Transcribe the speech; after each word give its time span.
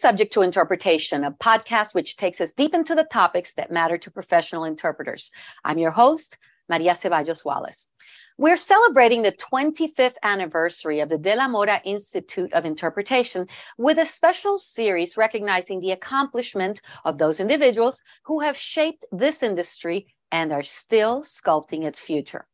Subject 0.00 0.32
to 0.32 0.40
Interpretation, 0.40 1.24
a 1.24 1.30
podcast 1.30 1.94
which 1.94 2.16
takes 2.16 2.40
us 2.40 2.54
deep 2.54 2.72
into 2.72 2.94
the 2.94 3.06
topics 3.12 3.52
that 3.52 3.70
matter 3.70 3.98
to 3.98 4.10
professional 4.10 4.64
interpreters. 4.64 5.30
I'm 5.62 5.76
your 5.76 5.90
host, 5.90 6.38
Maria 6.70 6.92
Ceballos 6.92 7.44
Wallis. 7.44 7.90
We're 8.38 8.56
celebrating 8.56 9.20
the 9.20 9.32
25th 9.32 10.14
anniversary 10.22 11.00
of 11.00 11.10
the 11.10 11.18
De 11.18 11.36
la 11.36 11.48
Mora 11.48 11.82
Institute 11.84 12.50
of 12.54 12.64
Interpretation 12.64 13.46
with 13.76 13.98
a 13.98 14.06
special 14.06 14.56
series 14.56 15.18
recognizing 15.18 15.80
the 15.80 15.90
accomplishment 15.90 16.80
of 17.04 17.18
those 17.18 17.38
individuals 17.38 18.02
who 18.22 18.40
have 18.40 18.56
shaped 18.56 19.04
this 19.12 19.42
industry 19.42 20.06
and 20.32 20.50
are 20.50 20.62
still 20.62 21.20
sculpting 21.24 21.84
its 21.84 22.00
future. 22.00 22.46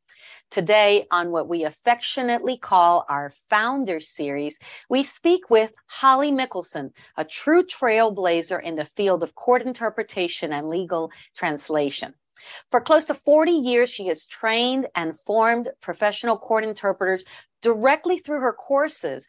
Today, 0.51 1.07
on 1.11 1.33
what 1.33 1.49
we 1.49 1.65
affectionately 1.65 2.57
call 2.57 3.05
our 3.09 3.33
Founder 3.51 4.01
Series, 4.01 4.59
we 4.89 5.03
speak 5.03 5.51
with 5.51 5.73
Holly 5.87 6.31
Mikkelson, 6.31 6.93
a 7.17 7.25
true 7.25 7.65
trailblazer 7.65 8.63
in 8.63 8.77
the 8.77 8.87
field 8.87 9.23
of 9.23 9.35
court 9.35 9.63
interpretation 9.63 10.53
and 10.53 10.69
legal 10.69 11.11
translation. 11.37 12.15
For 12.71 12.81
close 12.81 13.05
to 13.07 13.15
40 13.15 13.51
years, 13.51 13.91
she 13.91 14.07
has 14.07 14.27
trained 14.27 14.87
and 14.95 15.19
formed 15.27 15.69
professional 15.81 16.39
court 16.39 16.65
interpreters 16.65 17.25
directly 17.61 18.19
through 18.19 18.41
her 18.41 18.53
courses 18.53 19.27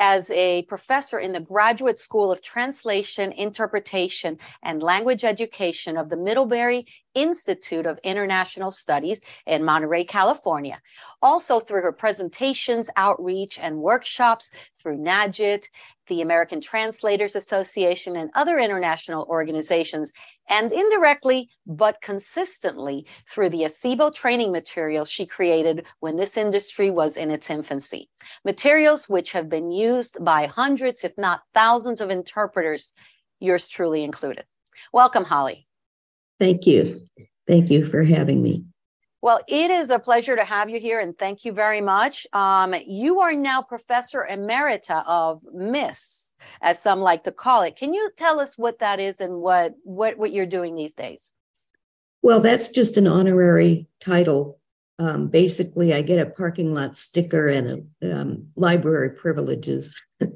as 0.00 0.30
a 0.30 0.62
professor 0.62 1.18
in 1.20 1.30
the 1.30 1.40
Graduate 1.40 1.98
School 1.98 2.32
of 2.32 2.40
Translation, 2.40 3.32
Interpretation, 3.32 4.38
and 4.64 4.82
Language 4.82 5.24
Education 5.24 5.98
of 5.98 6.08
the 6.08 6.16
Middlebury 6.16 6.86
Institute 7.14 7.84
of 7.84 8.00
International 8.02 8.70
Studies 8.70 9.20
in 9.46 9.62
Monterey, 9.62 10.04
California. 10.04 10.80
Also, 11.20 11.60
through 11.60 11.82
her 11.82 11.92
presentations, 11.92 12.88
outreach, 12.96 13.58
and 13.58 13.76
workshops 13.76 14.50
through 14.78 14.96
NAJIT, 14.96 15.66
the 16.08 16.22
American 16.22 16.62
Translators 16.62 17.36
Association, 17.36 18.16
and 18.16 18.30
other 18.34 18.58
international 18.58 19.26
organizations, 19.28 20.12
and 20.50 20.72
indirectly 20.72 21.48
but 21.66 22.02
consistently 22.02 23.06
through 23.30 23.48
the 23.48 23.62
Acebo 23.62 24.12
training 24.14 24.52
materials 24.52 25.08
she 25.08 25.24
created 25.24 25.86
when 26.00 26.16
this 26.16 26.36
industry 26.36 26.90
was 26.90 27.16
in 27.16 27.30
its 27.30 27.48
infancy. 27.48 28.10
Materials 28.44 29.08
which 29.08 29.32
have 29.32 29.48
been 29.48 29.70
used 29.70 30.22
by 30.22 30.46
hundreds, 30.46 31.04
if 31.04 31.16
not 31.16 31.40
thousands, 31.54 32.00
of 32.00 32.10
interpreters, 32.10 32.92
yours 33.38 33.68
truly 33.68 34.02
included. 34.02 34.44
Welcome, 34.92 35.24
Holly. 35.24 35.66
Thank 36.38 36.66
you. 36.66 37.04
Thank 37.46 37.70
you 37.70 37.86
for 37.86 38.02
having 38.02 38.42
me. 38.42 38.64
Well, 39.22 39.40
it 39.46 39.70
is 39.70 39.90
a 39.90 39.98
pleasure 39.98 40.34
to 40.34 40.44
have 40.44 40.70
you 40.70 40.80
here, 40.80 40.98
and 40.98 41.16
thank 41.18 41.44
you 41.44 41.52
very 41.52 41.82
much. 41.82 42.26
Um, 42.32 42.74
you 42.86 43.20
are 43.20 43.34
now 43.34 43.60
Professor 43.60 44.26
Emerita 44.30 45.04
of 45.06 45.42
MIIS, 45.54 46.29
as 46.62 46.80
some 46.80 47.00
like 47.00 47.24
to 47.24 47.32
call 47.32 47.62
it. 47.62 47.76
Can 47.76 47.94
you 47.94 48.10
tell 48.16 48.40
us 48.40 48.56
what 48.58 48.78
that 48.80 49.00
is 49.00 49.20
and 49.20 49.40
what 49.40 49.74
what 49.84 50.18
what 50.18 50.32
you're 50.32 50.46
doing 50.46 50.74
these 50.74 50.94
days? 50.94 51.32
Well, 52.22 52.40
that's 52.40 52.68
just 52.68 52.96
an 52.96 53.06
honorary 53.06 53.88
title. 54.00 54.58
Um, 54.98 55.28
basically, 55.28 55.94
I 55.94 56.02
get 56.02 56.18
a 56.18 56.30
parking 56.30 56.74
lot 56.74 56.96
sticker 56.96 57.48
and 57.48 57.86
a, 58.02 58.20
um, 58.20 58.48
library 58.56 59.10
privileges. 59.10 60.00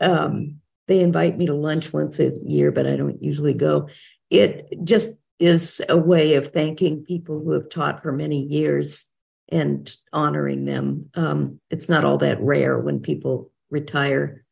Um, 0.00 0.60
they 0.86 1.00
invite 1.00 1.36
me 1.36 1.46
to 1.46 1.54
lunch 1.54 1.92
once 1.92 2.18
a 2.18 2.30
year, 2.44 2.72
but 2.72 2.86
I 2.86 2.96
don't 2.96 3.22
usually 3.22 3.54
go. 3.54 3.88
It 4.30 4.72
just 4.84 5.16
is 5.38 5.82
a 5.88 5.96
way 5.96 6.34
of 6.34 6.52
thanking 6.52 7.04
people 7.04 7.42
who 7.42 7.52
have 7.52 7.68
taught 7.68 8.02
for 8.02 8.12
many 8.12 8.42
years 8.42 9.12
and 9.50 9.94
honoring 10.12 10.64
them. 10.64 11.08
Um, 11.14 11.60
it's 11.70 11.88
not 11.88 12.04
all 12.04 12.18
that 12.18 12.40
rare 12.40 12.78
when 12.78 13.00
people 13.00 13.50
retire 13.70 14.44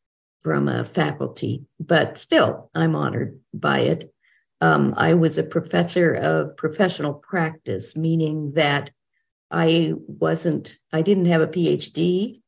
from 0.46 0.68
a 0.68 0.84
faculty, 0.84 1.66
but 1.80 2.20
still, 2.20 2.70
I'm 2.72 2.94
honored 2.94 3.40
by 3.52 3.80
it. 3.80 4.14
Um, 4.60 4.94
I 4.96 5.14
was 5.14 5.38
a 5.38 5.42
professor 5.42 6.12
of 6.12 6.56
professional 6.56 7.14
practice, 7.14 7.96
meaning 7.96 8.52
that 8.52 8.92
I 9.50 9.94
wasn't, 10.06 10.76
I 10.92 11.02
didn't 11.02 11.24
have 11.26 11.40
a 11.40 11.48
PhD 11.48 12.42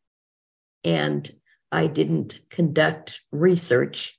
and 0.84 1.28
I 1.72 1.88
didn't 1.88 2.38
conduct 2.50 3.20
research. 3.32 4.16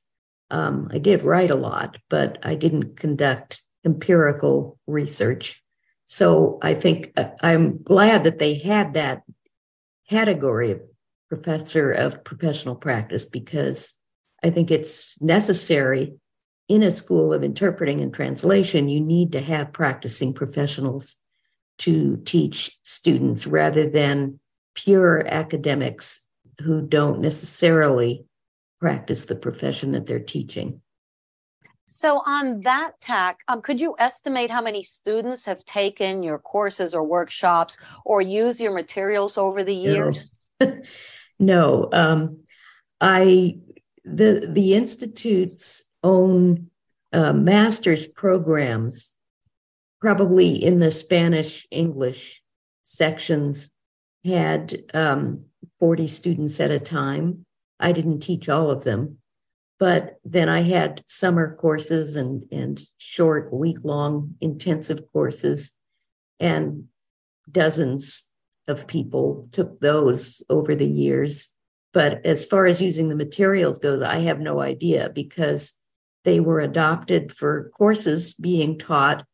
Um, 0.51 0.89
I 0.91 0.97
did 0.97 1.23
write 1.23 1.50
a 1.50 1.56
lot, 1.56 2.00
but 2.09 2.38
I 2.44 2.56
didn't 2.56 2.97
conduct 2.97 3.63
empirical 3.85 4.78
research. 4.88 5.63
So 6.03 6.59
I 6.62 6.73
think 6.73 7.13
uh, 7.16 7.29
I'm 7.41 7.81
glad 7.81 8.25
that 8.25 8.39
they 8.39 8.56
had 8.56 8.95
that 8.95 9.23
category 10.09 10.72
of 10.72 10.81
professor 11.29 11.91
of 11.91 12.23
professional 12.23 12.75
practice 12.75 13.25
because 13.25 13.97
I 14.44 14.50
think 14.50 14.72
it's 14.72 15.22
necessary 15.22 16.13
in 16.67 16.84
a 16.84 16.91
school 16.91 17.34
of 17.34 17.44
interpreting 17.44 18.01
and 18.01 18.13
translation. 18.13 18.90
You 18.90 19.01
need 19.01 19.31
to 19.34 19.41
have 19.41 19.73
practicing 19.73 20.34
professionals 20.34 21.16
to 21.79 22.18
teach 22.25 22.78
students 22.84 23.47
rather 23.47 23.89
than 23.89 24.39
pure 24.75 25.25
academics 25.28 26.28
who 26.59 26.81
don't 26.85 27.19
necessarily 27.19 28.25
practice 28.79 29.25
the 29.25 29.35
profession 29.35 29.91
that 29.91 30.06
they're 30.06 30.19
teaching. 30.19 30.81
So, 31.85 32.22
on 32.25 32.62
that 32.62 32.91
tack, 33.01 33.39
um, 33.47 33.63
could 33.63 33.79
you 33.79 33.95
estimate 33.97 34.51
how 34.51 34.62
many 34.62 34.84
students 34.84 35.44
have 35.45 35.66
taken 35.66 36.22
your 36.22 36.38
courses 36.38 36.94
or 36.94 37.03
workshops 37.03 37.79
or 38.06 38.22
use 38.22 38.62
your 38.62 38.73
materials 38.73 39.39
over 39.39 39.63
the 39.63 39.73
years? 39.73 40.31
No, 40.62 40.78
no. 41.39 41.89
Um, 41.94 42.39
I 43.01 43.57
the 44.03 44.50
the 44.51 44.75
institute's 44.75 45.89
own 46.03 46.69
uh, 47.13 47.33
master's 47.33 48.07
programs, 48.07 49.16
probably 50.01 50.55
in 50.55 50.79
the 50.79 50.91
Spanish 50.91 51.67
English 51.72 52.41
sections, 52.83 53.72
had 54.25 54.75
um, 54.94 55.45
forty 55.79 56.07
students 56.07 56.59
at 56.59 56.72
a 56.72 56.79
time. 56.79 57.45
I 57.79 57.94
didn't 57.94 58.19
teach 58.19 58.50
all 58.50 58.69
of 58.69 58.83
them 58.83 59.19
but 59.79 60.19
then 60.25 60.50
I 60.50 60.59
had 60.61 61.03
summer 61.07 61.56
courses 61.56 62.17
and, 62.17 62.44
and 62.51 62.81
short 62.97 63.51
week 63.53 63.77
long 63.83 64.35
intensive 64.41 65.00
courses, 65.13 65.77
and 66.39 66.85
dozens 67.50 68.28
of 68.69 68.88
people 68.88 69.47
took 69.52 69.80
those 69.80 70.44
over 70.50 70.75
the 70.75 70.88
years. 70.88 71.56
But 71.91 72.25
as 72.25 72.46
far 72.46 72.66
as 72.66 72.81
using 72.81 73.09
the 73.09 73.16
materials 73.16 73.78
goes, 73.78 74.02
I 74.02 74.19
have 74.19 74.40
no 74.40 74.62
idea 74.62 75.09
because 75.09 75.78
they 76.24 76.40
were 76.40 76.59
adopted 76.59 77.31
for 77.34 77.72
courses 77.78 78.35
being 78.35 78.78
taught 78.78 79.25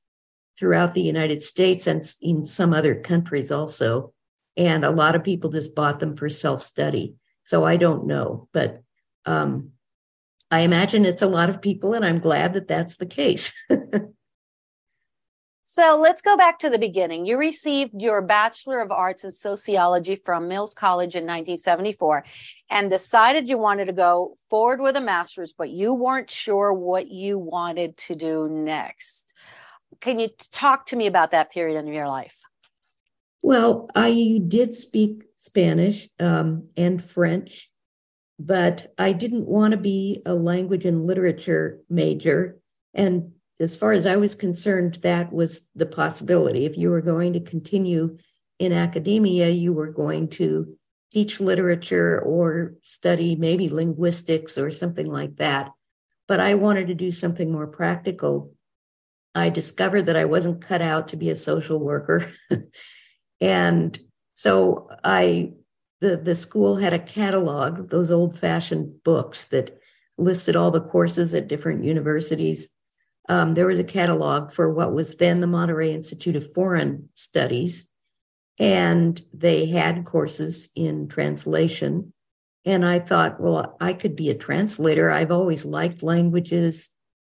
throughout 0.57 0.93
the 0.93 1.01
United 1.01 1.43
States 1.43 1.87
and 1.87 2.03
in 2.21 2.45
some 2.45 2.73
other 2.73 2.95
countries 2.95 3.51
also. 3.51 4.13
And 4.55 4.85
a 4.85 4.91
lot 4.91 5.15
of 5.15 5.23
people 5.23 5.49
just 5.49 5.75
bought 5.75 5.99
them 5.99 6.15
for 6.15 6.29
self 6.29 6.61
study. 6.61 7.15
So 7.43 7.65
I 7.65 7.75
don't 7.75 8.07
know, 8.07 8.47
but 8.53 8.81
um, 9.25 9.71
I 10.49 10.61
imagine 10.61 11.05
it's 11.05 11.21
a 11.21 11.27
lot 11.27 11.49
of 11.49 11.61
people, 11.61 11.93
and 11.93 12.05
I'm 12.05 12.19
glad 12.19 12.53
that 12.53 12.67
that's 12.67 12.95
the 12.95 13.05
case. 13.05 13.51
so 15.65 15.97
let's 15.99 16.21
go 16.21 16.37
back 16.37 16.59
to 16.59 16.69
the 16.69 16.77
beginning. 16.77 17.25
You 17.25 17.37
received 17.37 18.01
your 18.01 18.21
Bachelor 18.21 18.81
of 18.81 18.91
Arts 18.91 19.23
in 19.23 19.31
Sociology 19.31 20.21
from 20.23 20.47
Mills 20.47 20.73
College 20.73 21.15
in 21.15 21.23
1974 21.23 22.23
and 22.69 22.89
decided 22.89 23.49
you 23.49 23.57
wanted 23.57 23.85
to 23.85 23.93
go 23.93 24.37
forward 24.49 24.79
with 24.79 24.95
a 24.95 25.01
master's, 25.01 25.53
but 25.53 25.71
you 25.71 25.93
weren't 25.93 26.31
sure 26.31 26.71
what 26.71 27.09
you 27.09 27.37
wanted 27.37 27.97
to 27.97 28.15
do 28.15 28.47
next. 28.47 29.33
Can 29.99 30.19
you 30.19 30.29
talk 30.51 30.85
to 30.87 30.95
me 30.95 31.07
about 31.07 31.31
that 31.31 31.51
period 31.51 31.79
in 31.79 31.91
your 31.91 32.07
life? 32.07 32.37
Well, 33.41 33.89
I 33.95 34.41
did 34.47 34.75
speak 34.75 35.23
Spanish 35.35 36.07
um, 36.19 36.69
and 36.77 37.03
French 37.03 37.69
but 38.39 38.87
I 38.97 39.13
didn't 39.13 39.47
want 39.47 39.71
to 39.71 39.77
be 39.77 40.21
a 40.25 40.33
language 40.33 40.85
and 40.85 41.05
literature 41.05 41.81
major. 41.89 42.59
And 42.93 43.31
as 43.59 43.75
far 43.75 43.91
as 43.93 44.05
I 44.05 44.17
was 44.17 44.35
concerned, 44.35 44.95
that 44.95 45.31
was 45.31 45.69
the 45.75 45.85
possibility. 45.85 46.65
If 46.65 46.77
you 46.77 46.89
were 46.89 47.01
going 47.01 47.33
to 47.33 47.39
continue 47.39 48.17
in 48.59 48.73
academia, 48.73 49.49
you 49.49 49.73
were 49.73 49.91
going 49.91 50.29
to 50.31 50.77
teach 51.11 51.39
literature 51.39 52.21
or 52.21 52.73
study 52.81 53.35
maybe 53.35 53.69
linguistics 53.69 54.57
or 54.57 54.71
something 54.71 55.07
like 55.07 55.37
that. 55.37 55.71
But 56.27 56.39
I 56.39 56.55
wanted 56.55 56.87
to 56.87 56.95
do 56.95 57.11
something 57.11 57.51
more 57.51 57.67
practical. 57.67 58.53
I 59.33 59.49
discovered 59.49 60.07
that 60.07 60.17
I 60.17 60.25
wasn't 60.25 60.61
cut 60.61 60.81
out 60.81 61.09
to 61.09 61.17
be 61.17 61.29
a 61.29 61.35
social 61.35 61.79
worker. 61.79 62.29
and 63.41 63.97
so 64.33 64.89
I 65.03 65.53
the, 66.01 66.17
the 66.17 66.35
school 66.35 66.75
had 66.75 66.93
a 66.93 66.99
catalog, 66.99 67.89
those 67.89 68.11
old 68.11 68.37
fashioned 68.37 69.03
books 69.03 69.47
that 69.49 69.79
listed 70.17 70.55
all 70.55 70.71
the 70.71 70.81
courses 70.81 71.33
at 71.33 71.47
different 71.47 71.83
universities. 71.83 72.74
Um, 73.27 73.53
there 73.55 73.67
was 73.67 73.79
a 73.79 73.83
catalog 73.83 74.51
for 74.51 74.71
what 74.71 74.93
was 74.93 75.15
then 75.15 75.41
the 75.41 75.47
Monterey 75.47 75.93
Institute 75.93 76.35
of 76.35 76.53
Foreign 76.53 77.09
Studies, 77.15 77.91
and 78.59 79.19
they 79.33 79.65
had 79.65 80.05
courses 80.05 80.71
in 80.75 81.07
translation 81.07 82.13
And 82.67 82.83
I 82.83 82.99
thought, 82.99 83.39
well, 83.39 83.77
I 83.79 83.93
could 83.93 84.15
be 84.15 84.29
a 84.31 84.35
translator. 84.35 85.11
I've 85.11 85.31
always 85.31 85.65
liked 85.65 86.01
languages, 86.01 86.91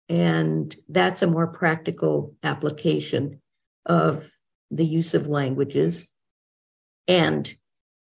and 0.10 0.76
that's 0.90 1.24
a 1.24 1.28
more 1.28 1.48
practical 1.48 2.36
application 2.44 3.42
of 3.86 4.30
the 4.70 4.86
use 4.86 5.14
of 5.16 5.28
languages. 5.28 6.14
And 7.08 7.52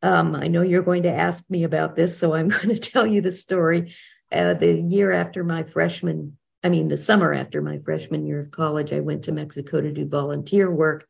um, 0.02 0.34
I 0.34 0.48
know 0.48 0.62
you're 0.62 0.82
going 0.82 1.02
to 1.02 1.12
ask 1.12 1.44
me 1.50 1.64
about 1.64 1.96
this, 1.96 2.16
so 2.16 2.34
I'm 2.34 2.48
going 2.56 2.68
to 2.68 2.78
tell 2.78 3.06
you 3.06 3.20
the 3.20 3.32
story. 3.32 3.94
Uh, 4.30 4.54
the 4.54 4.74
year 4.74 5.10
after 5.12 5.42
my 5.42 5.62
freshman, 5.62 6.36
I 6.62 6.68
mean, 6.68 6.88
the 6.88 6.96
summer 6.96 7.32
after 7.32 7.62
my 7.62 7.78
freshman 7.78 8.26
year 8.26 8.40
of 8.40 8.50
college, 8.50 8.92
I 8.92 9.00
went 9.00 9.24
to 9.24 9.32
Mexico 9.32 9.80
to 9.80 9.92
do 9.92 10.06
volunteer 10.06 10.70
work. 10.70 11.06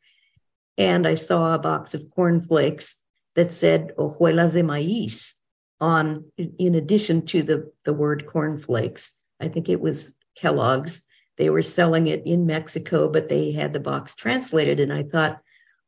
And 0.77 1.07
I 1.07 1.15
saw 1.15 1.55
a 1.55 1.59
box 1.59 1.95
of 1.95 2.11
cornflakes 2.15 3.03
that 3.35 3.53
said 3.53 3.93
hojuelas 3.99 4.53
de 4.53 4.63
maíz 4.63 5.35
on, 5.81 6.25
in 6.37 6.75
addition 6.75 7.25
to 7.27 7.43
the, 7.43 7.73
the 7.85 7.93
word 7.93 8.27
cornflakes. 8.27 9.21
I 9.41 9.49
think 9.49 9.69
it 9.69 9.81
was 9.81 10.17
Kellogg's. 10.37 11.05
They 11.37 11.51
were 11.51 11.63
selling 11.63 12.09
it 12.09 12.23
in 12.27 12.47
Mexico, 12.47 13.09
but 13.09 13.29
they 13.29 13.53
had 13.53 13.73
the 13.73 13.81
box 13.81 14.15
translated. 14.15 14.81
And 14.81 14.93
I 14.93 15.05
thought, 15.05 15.41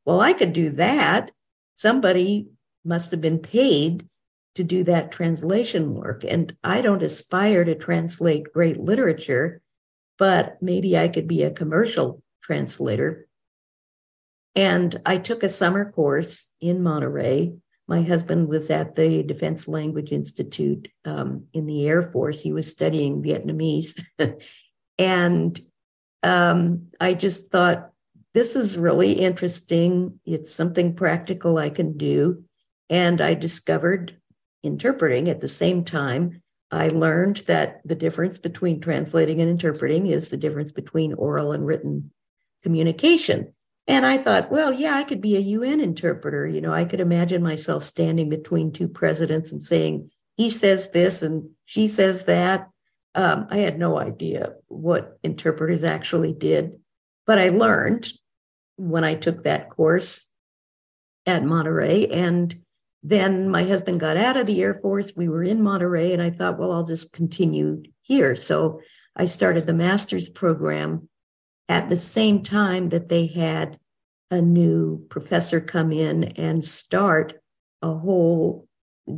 well, 0.05 0.21
I 0.21 0.33
could 0.33 0.53
do 0.53 0.71
that. 0.71 1.31
Somebody 1.75 2.49
must 2.85 3.11
have 3.11 3.21
been 3.21 3.39
paid 3.39 4.09
to 4.55 4.65
do 4.65 4.85
that 4.85 5.13
translation 5.13 5.95
work. 5.95 6.25
And 6.25 6.57
I 6.65 6.83
don't 6.83 7.03
aspire 7.03 7.65
to 7.65 7.75
translate 7.75 8.53
great 8.53 8.79
literature, 8.79 9.63
but 10.19 10.61
maybe 10.61 10.99
I 10.99 11.09
could 11.09 11.29
be 11.29 11.43
a 11.43 11.51
commercial 11.51 12.23
translator. 12.43 13.29
And 14.57 15.01
I 15.07 15.19
took 15.19 15.43
a 15.43 15.49
summer 15.49 15.93
course 15.93 16.53
in 16.61 16.83
Monterey. 16.83 17.55
My 17.87 18.03
husband 18.03 18.49
was 18.49 18.71
at 18.71 18.97
the 18.97 19.23
Defense 19.23 19.69
Language 19.69 20.13
Institute 20.13 20.89
um, 21.05 21.47
in 21.53 21.67
the 21.67 21.89
Air 21.89 22.11
Force. 22.11 22.41
He 22.41 22.53
was 22.53 22.69
studying 22.69 23.23
Vietnamese. 23.23 24.03
and 24.99 25.61
um, 26.23 26.89
I 27.01 27.15
just 27.15 27.51
thought, 27.51 27.91
this 28.33 28.55
is 28.55 28.79
really 28.79 29.13
interesting. 29.13 30.21
It's 30.25 30.53
something 30.53 30.95
practical 30.95 31.59
I 31.59 31.71
can 31.71 31.97
do. 31.97 32.45
And 32.89 33.21
I 33.21 33.35
discovered 33.35 34.20
interpreting 34.63 35.29
at 35.29 35.41
the 35.41 35.49
same 35.49 35.85
time. 35.85 36.43
I 36.71 36.89
learned 36.89 37.39
that 37.47 37.81
the 37.85 37.95
difference 37.95 38.39
between 38.39 38.81
translating 38.81 39.41
and 39.41 39.51
interpreting 39.51 40.07
is 40.07 40.29
the 40.29 40.37
difference 40.37 40.73
between 40.73 41.15
oral 41.15 41.53
and 41.53 41.67
written 41.67 42.13
communication. 42.63 43.53
And 43.87 44.07
I 44.07 44.19
thought, 44.19 44.53
well, 44.53 44.73
yeah, 44.73 44.95
I 44.95 45.05
could 45.05 45.21
be 45.21 45.37
a 45.37 45.41
UN 45.41 45.81
interpreter. 45.81 46.47
You 46.47 46.61
know, 46.61 46.73
I 46.73 46.85
could 46.85 47.01
imagine 47.01 47.43
myself 47.43 47.83
standing 47.83 48.29
between 48.29 48.73
two 48.73 48.89
presidents 48.89 49.51
and 49.51 49.65
saying, 49.65 50.11
he 50.37 50.49
says 50.49 50.93
this 50.93 51.23
and 51.23 51.51
she 51.65 51.89
says 51.89 52.25
that. 52.27 52.69
Um, 53.17 53.49
I 53.51 53.59
had 53.59 53.79
no 53.79 53.99
idea 53.99 54.53
what 54.69 55.19
interpreters 55.25 55.83
actually 55.83 56.33
did, 56.33 56.79
but 57.27 57.39
I 57.39 57.49
learned 57.49 58.09
when 58.77 59.03
I 59.03 59.15
took 59.15 59.43
that 59.43 59.71
course 59.71 60.29
at 61.27 61.45
Monterey. 61.45 62.07
And 62.07 62.63
then 63.03 63.49
my 63.49 63.65
husband 63.65 64.01
got 64.01 64.17
out 64.17 64.37
of 64.37 64.47
the 64.47 64.63
Air 64.63 64.75
Force. 64.75 65.13
We 65.17 65.29
were 65.29 65.43
in 65.43 65.63
Monterey, 65.63 66.13
and 66.13 66.21
I 66.21 66.31
thought, 66.31 66.59
well, 66.59 66.73
I'll 66.73 66.85
just 66.85 67.13
continue 67.13 67.83
here. 68.03 68.37
So 68.37 68.81
I 69.17 69.25
started 69.25 69.67
the 69.67 69.73
master's 69.73 70.29
program 70.29 71.09
at 71.69 71.89
the 71.89 71.97
same 71.97 72.43
time 72.43 72.91
that 72.91 73.09
they 73.09 73.27
had 73.27 73.79
a 74.31 74.41
new 74.41 75.05
professor 75.09 75.61
come 75.61 75.93
in 75.93 76.25
and 76.37 76.65
start 76.65 77.35
a 77.83 77.93
whole 77.93 78.69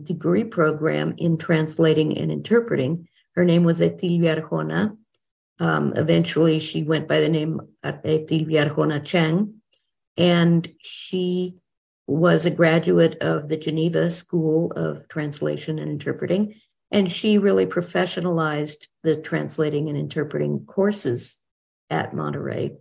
degree 0.04 0.44
program 0.44 1.14
in 1.18 1.36
translating 1.36 2.16
and 2.16 2.30
interpreting. 2.30 3.08
Her 3.34 3.44
name 3.44 3.64
was 3.64 3.80
Etilvia 3.80 4.40
Arjona. 4.40 4.96
Um, 5.58 5.92
eventually, 5.96 6.60
she 6.60 6.82
went 6.82 7.08
by 7.08 7.20
the 7.20 7.28
name 7.28 7.60
Etilvia 7.84 8.70
Arjona 8.70 9.00
Tseng, 9.00 9.54
and 10.16 10.68
she 10.78 11.56
was 12.06 12.46
a 12.46 12.50
graduate 12.50 13.16
of 13.20 13.48
the 13.48 13.56
Geneva 13.56 14.10
School 14.10 14.72
of 14.72 15.08
Translation 15.08 15.78
and 15.78 15.90
Interpreting, 15.90 16.54
and 16.90 17.10
she 17.10 17.38
really 17.38 17.66
professionalized 17.66 18.88
the 19.02 19.16
translating 19.16 19.88
and 19.88 19.96
interpreting 19.96 20.64
courses 20.66 21.42
at 21.90 22.14
Monterey. 22.14 22.76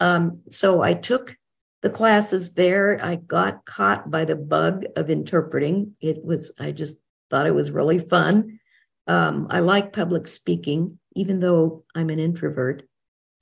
Um, 0.00 0.42
so 0.50 0.82
I 0.82 0.94
took 0.94 1.36
the 1.82 1.90
classes 1.90 2.54
there. 2.54 2.98
I 3.02 3.16
got 3.16 3.64
caught 3.64 4.10
by 4.10 4.24
the 4.24 4.36
bug 4.36 4.84
of 4.96 5.10
interpreting. 5.10 5.94
It 6.00 6.24
was, 6.24 6.52
I 6.58 6.72
just 6.72 6.98
thought 7.30 7.46
it 7.46 7.54
was 7.54 7.70
really 7.70 7.98
fun. 7.98 8.58
Um, 9.06 9.46
I 9.50 9.60
like 9.60 9.92
public 9.92 10.28
speaking, 10.28 10.98
even 11.14 11.40
though 11.40 11.84
I'm 11.94 12.10
an 12.10 12.18
introvert. 12.18 12.82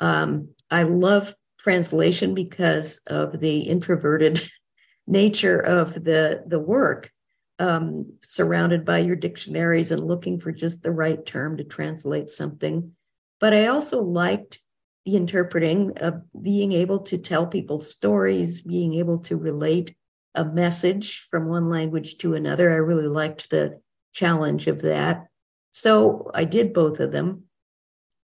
Um, 0.00 0.50
I 0.70 0.82
love 0.82 1.34
translation 1.58 2.34
because 2.34 3.00
of 3.06 3.40
the 3.40 3.60
introverted 3.60 4.40
nature 5.06 5.58
of 5.58 5.94
the 5.94 6.44
the 6.46 6.58
work 6.58 7.10
um, 7.58 8.14
surrounded 8.20 8.84
by 8.84 8.98
your 8.98 9.16
dictionaries 9.16 9.92
and 9.92 10.02
looking 10.02 10.40
for 10.40 10.52
just 10.52 10.82
the 10.82 10.90
right 10.90 11.24
term 11.24 11.56
to 11.56 11.64
translate 11.64 12.30
something. 12.30 12.92
But 13.40 13.52
i 13.52 13.66
also 13.66 14.02
liked 14.02 14.58
the 15.04 15.16
interpreting 15.16 15.98
of 15.98 16.22
being 16.40 16.72
able 16.72 17.00
to 17.00 17.18
tell 17.18 17.46
people 17.46 17.80
stories 17.80 18.62
being 18.62 18.94
able 18.94 19.18
to 19.18 19.36
relate 19.36 19.94
a 20.34 20.44
message 20.44 21.26
from 21.30 21.46
one 21.46 21.68
language 21.68 22.16
to 22.18 22.34
another. 22.34 22.72
I 22.72 22.76
really 22.76 23.06
liked 23.06 23.50
the 23.50 23.80
challenge 24.14 24.66
of 24.66 24.82
that. 24.82 25.26
So 25.72 26.30
i 26.34 26.44
did 26.44 26.72
both 26.72 27.00
of 27.00 27.12
them. 27.12 27.44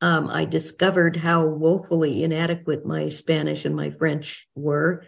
Um, 0.02 0.30
i 0.30 0.44
discovered 0.46 1.16
how 1.16 1.46
woefully 1.48 2.24
inadequate 2.24 2.86
my 2.86 3.08
spanish 3.08 3.64
and 3.64 3.76
my 3.76 3.92
french 3.92 4.48
were 4.54 5.06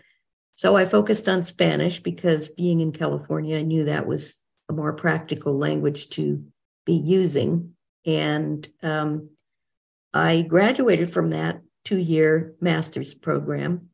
so 0.57 0.75
I 0.75 0.85
focused 0.85 1.29
on 1.29 1.43
Spanish 1.43 2.01
because 2.01 2.49
being 2.49 2.79
in 2.79 2.91
California, 2.91 3.59
I 3.59 3.61
knew 3.61 3.85
that 3.85 4.07
was 4.07 4.43
a 4.69 4.73
more 4.73 4.91
practical 4.91 5.55
language 5.55 6.09
to 6.09 6.43
be 6.83 6.93
using. 6.93 7.75
And 8.07 8.67
um, 8.81 9.29
I 10.15 10.41
graduated 10.41 11.13
from 11.13 11.29
that 11.29 11.61
two 11.85 11.99
year 11.99 12.55
master's 12.59 13.13
program. 13.13 13.89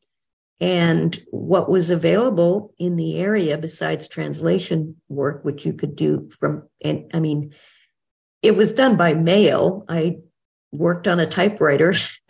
And 0.61 1.21
what 1.31 1.69
was 1.69 1.89
available 1.89 2.73
in 2.79 2.95
the 2.95 3.19
area 3.19 3.57
besides 3.57 4.07
translation 4.07 4.95
work, 5.09 5.43
which 5.43 5.65
you 5.65 5.73
could 5.73 5.97
do 5.97 6.29
from, 6.39 6.69
and 6.81 7.11
I 7.13 7.19
mean, 7.19 7.53
it 8.41 8.55
was 8.55 8.71
done 8.71 8.95
by 8.95 9.15
mail. 9.15 9.83
I 9.89 10.19
worked 10.71 11.09
on 11.09 11.19
a 11.19 11.27
typewriter 11.27 11.93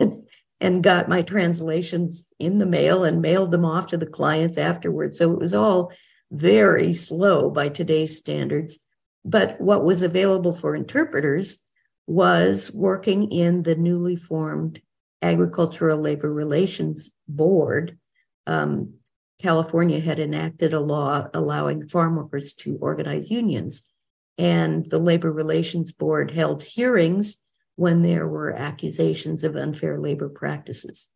and 0.64 0.82
got 0.82 1.10
my 1.10 1.20
translations 1.20 2.32
in 2.38 2.56
the 2.56 2.64
mail 2.64 3.04
and 3.04 3.20
mailed 3.20 3.50
them 3.50 3.66
off 3.66 3.88
to 3.88 3.98
the 3.98 4.06
clients 4.06 4.56
afterwards. 4.56 5.18
So 5.18 5.30
it 5.30 5.38
was 5.38 5.52
all 5.52 5.92
very 6.32 6.94
slow 6.94 7.50
by 7.50 7.68
today's 7.68 8.18
standards. 8.18 8.82
But 9.26 9.60
what 9.60 9.84
was 9.84 10.00
available 10.00 10.54
for 10.54 10.74
interpreters 10.74 11.62
was 12.06 12.74
working 12.74 13.30
in 13.30 13.62
the 13.62 13.74
newly 13.74 14.16
formed 14.16 14.80
Agricultural 15.20 15.98
Labor 15.98 16.32
Relations 16.32 17.12
Board. 17.28 17.98
Um, 18.46 18.94
California 19.42 20.00
had 20.00 20.18
enacted 20.18 20.72
a 20.72 20.80
law 20.80 21.28
allowing 21.34 21.88
farm 21.88 22.16
workers 22.16 22.54
to 22.54 22.78
organize 22.80 23.30
unions. 23.30 23.86
And 24.38 24.88
the 24.88 24.98
Labor 24.98 25.30
Relations 25.30 25.92
Board 25.92 26.30
held 26.30 26.62
hearings 26.62 27.43
when 27.76 28.02
there 28.02 28.26
were 28.26 28.52
accusations 28.52 29.44
of 29.44 29.56
unfair 29.56 29.98
labor 29.98 30.28
practices. 30.28 31.08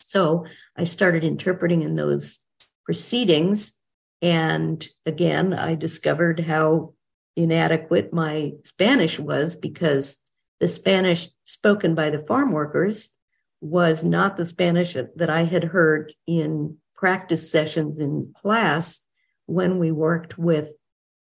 So 0.00 0.46
I 0.76 0.84
started 0.84 1.24
interpreting 1.24 1.82
in 1.82 1.96
those 1.96 2.44
proceedings. 2.84 3.80
And 4.22 4.86
again, 5.04 5.52
I 5.52 5.74
discovered 5.74 6.40
how 6.40 6.94
inadequate 7.36 8.12
my 8.12 8.52
Spanish 8.64 9.18
was 9.18 9.56
because 9.56 10.18
the 10.60 10.68
Spanish 10.68 11.28
spoken 11.44 11.94
by 11.94 12.10
the 12.10 12.24
farm 12.26 12.52
workers 12.52 13.14
was 13.60 14.04
not 14.04 14.36
the 14.36 14.46
Spanish 14.46 14.94
that 14.94 15.30
I 15.30 15.42
had 15.42 15.64
heard 15.64 16.14
in 16.26 16.78
practice 16.94 17.50
sessions 17.50 18.00
in 18.00 18.32
class 18.34 19.06
when 19.46 19.78
we 19.78 19.90
worked 19.90 20.38
with 20.38 20.70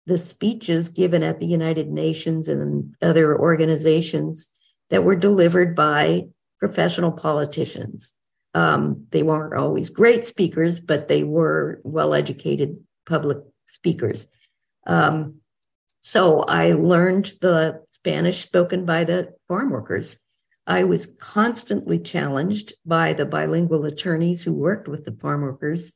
the 0.07 0.17
speeches 0.17 0.89
given 0.89 1.21
at 1.21 1.39
the 1.39 1.45
United 1.45 1.89
Nations 1.89 2.47
and 2.47 2.95
other 3.01 3.37
organizations 3.37 4.49
that 4.89 5.03
were 5.03 5.17
delivered 5.17 5.75
by 5.75 6.23
professional 6.59 7.11
politicians. 7.11 8.13
Um, 8.53 9.05
they 9.11 9.21
weren't 9.21 9.53
always 9.53 9.89
great 9.89 10.25
speakers, 10.25 10.79
but 10.79 11.09
they 11.09 11.23
were 11.23 11.81
well 11.83 12.13
educated 12.13 12.77
public 13.05 13.39
speakers. 13.67 14.27
Um, 14.87 15.41
so 15.99 16.39
I 16.43 16.71
learned 16.71 17.33
the 17.41 17.83
Spanish 17.89 18.39
spoken 18.39 18.85
by 18.85 19.03
the 19.03 19.33
farm 19.49 19.71
workers. 19.71 20.19
I 20.65 20.85
was 20.85 21.17
constantly 21.19 21.99
challenged 21.99 22.73
by 22.85 23.11
the 23.11 23.25
bilingual 23.25 23.83
attorneys 23.83 24.41
who 24.41 24.53
worked 24.53 24.87
with 24.87 25.03
the 25.03 25.11
farm 25.11 25.41
workers, 25.41 25.93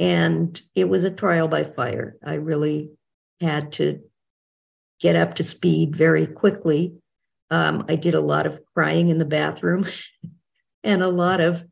and 0.00 0.60
it 0.74 0.88
was 0.88 1.04
a 1.04 1.12
trial 1.12 1.46
by 1.46 1.62
fire. 1.62 2.16
I 2.24 2.34
really 2.34 2.90
had 3.40 3.72
to 3.72 4.00
get 5.00 5.16
up 5.16 5.34
to 5.34 5.44
speed 5.44 5.94
very 5.94 6.26
quickly. 6.26 6.94
Um, 7.50 7.84
I 7.88 7.96
did 7.96 8.14
a 8.14 8.20
lot 8.20 8.46
of 8.46 8.60
crying 8.74 9.08
in 9.08 9.18
the 9.18 9.24
bathroom 9.24 9.84
and 10.84 11.02
a 11.02 11.08
lot 11.08 11.40
of 11.40 11.64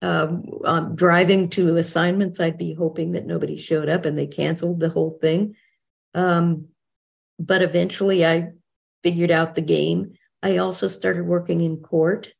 um, 0.00 0.44
um, 0.64 0.96
driving 0.96 1.48
to 1.50 1.76
assignments. 1.76 2.40
I'd 2.40 2.58
be 2.58 2.74
hoping 2.74 3.12
that 3.12 3.26
nobody 3.26 3.56
showed 3.56 3.88
up 3.88 4.04
and 4.04 4.18
they 4.18 4.26
canceled 4.26 4.80
the 4.80 4.88
whole 4.88 5.18
thing. 5.22 5.54
Um, 6.14 6.68
but 7.38 7.62
eventually 7.62 8.26
I 8.26 8.48
figured 9.02 9.30
out 9.30 9.54
the 9.54 9.62
game. 9.62 10.14
I 10.42 10.56
also 10.56 10.88
started 10.88 11.24
working 11.24 11.60
in 11.60 11.78
court 11.78 12.32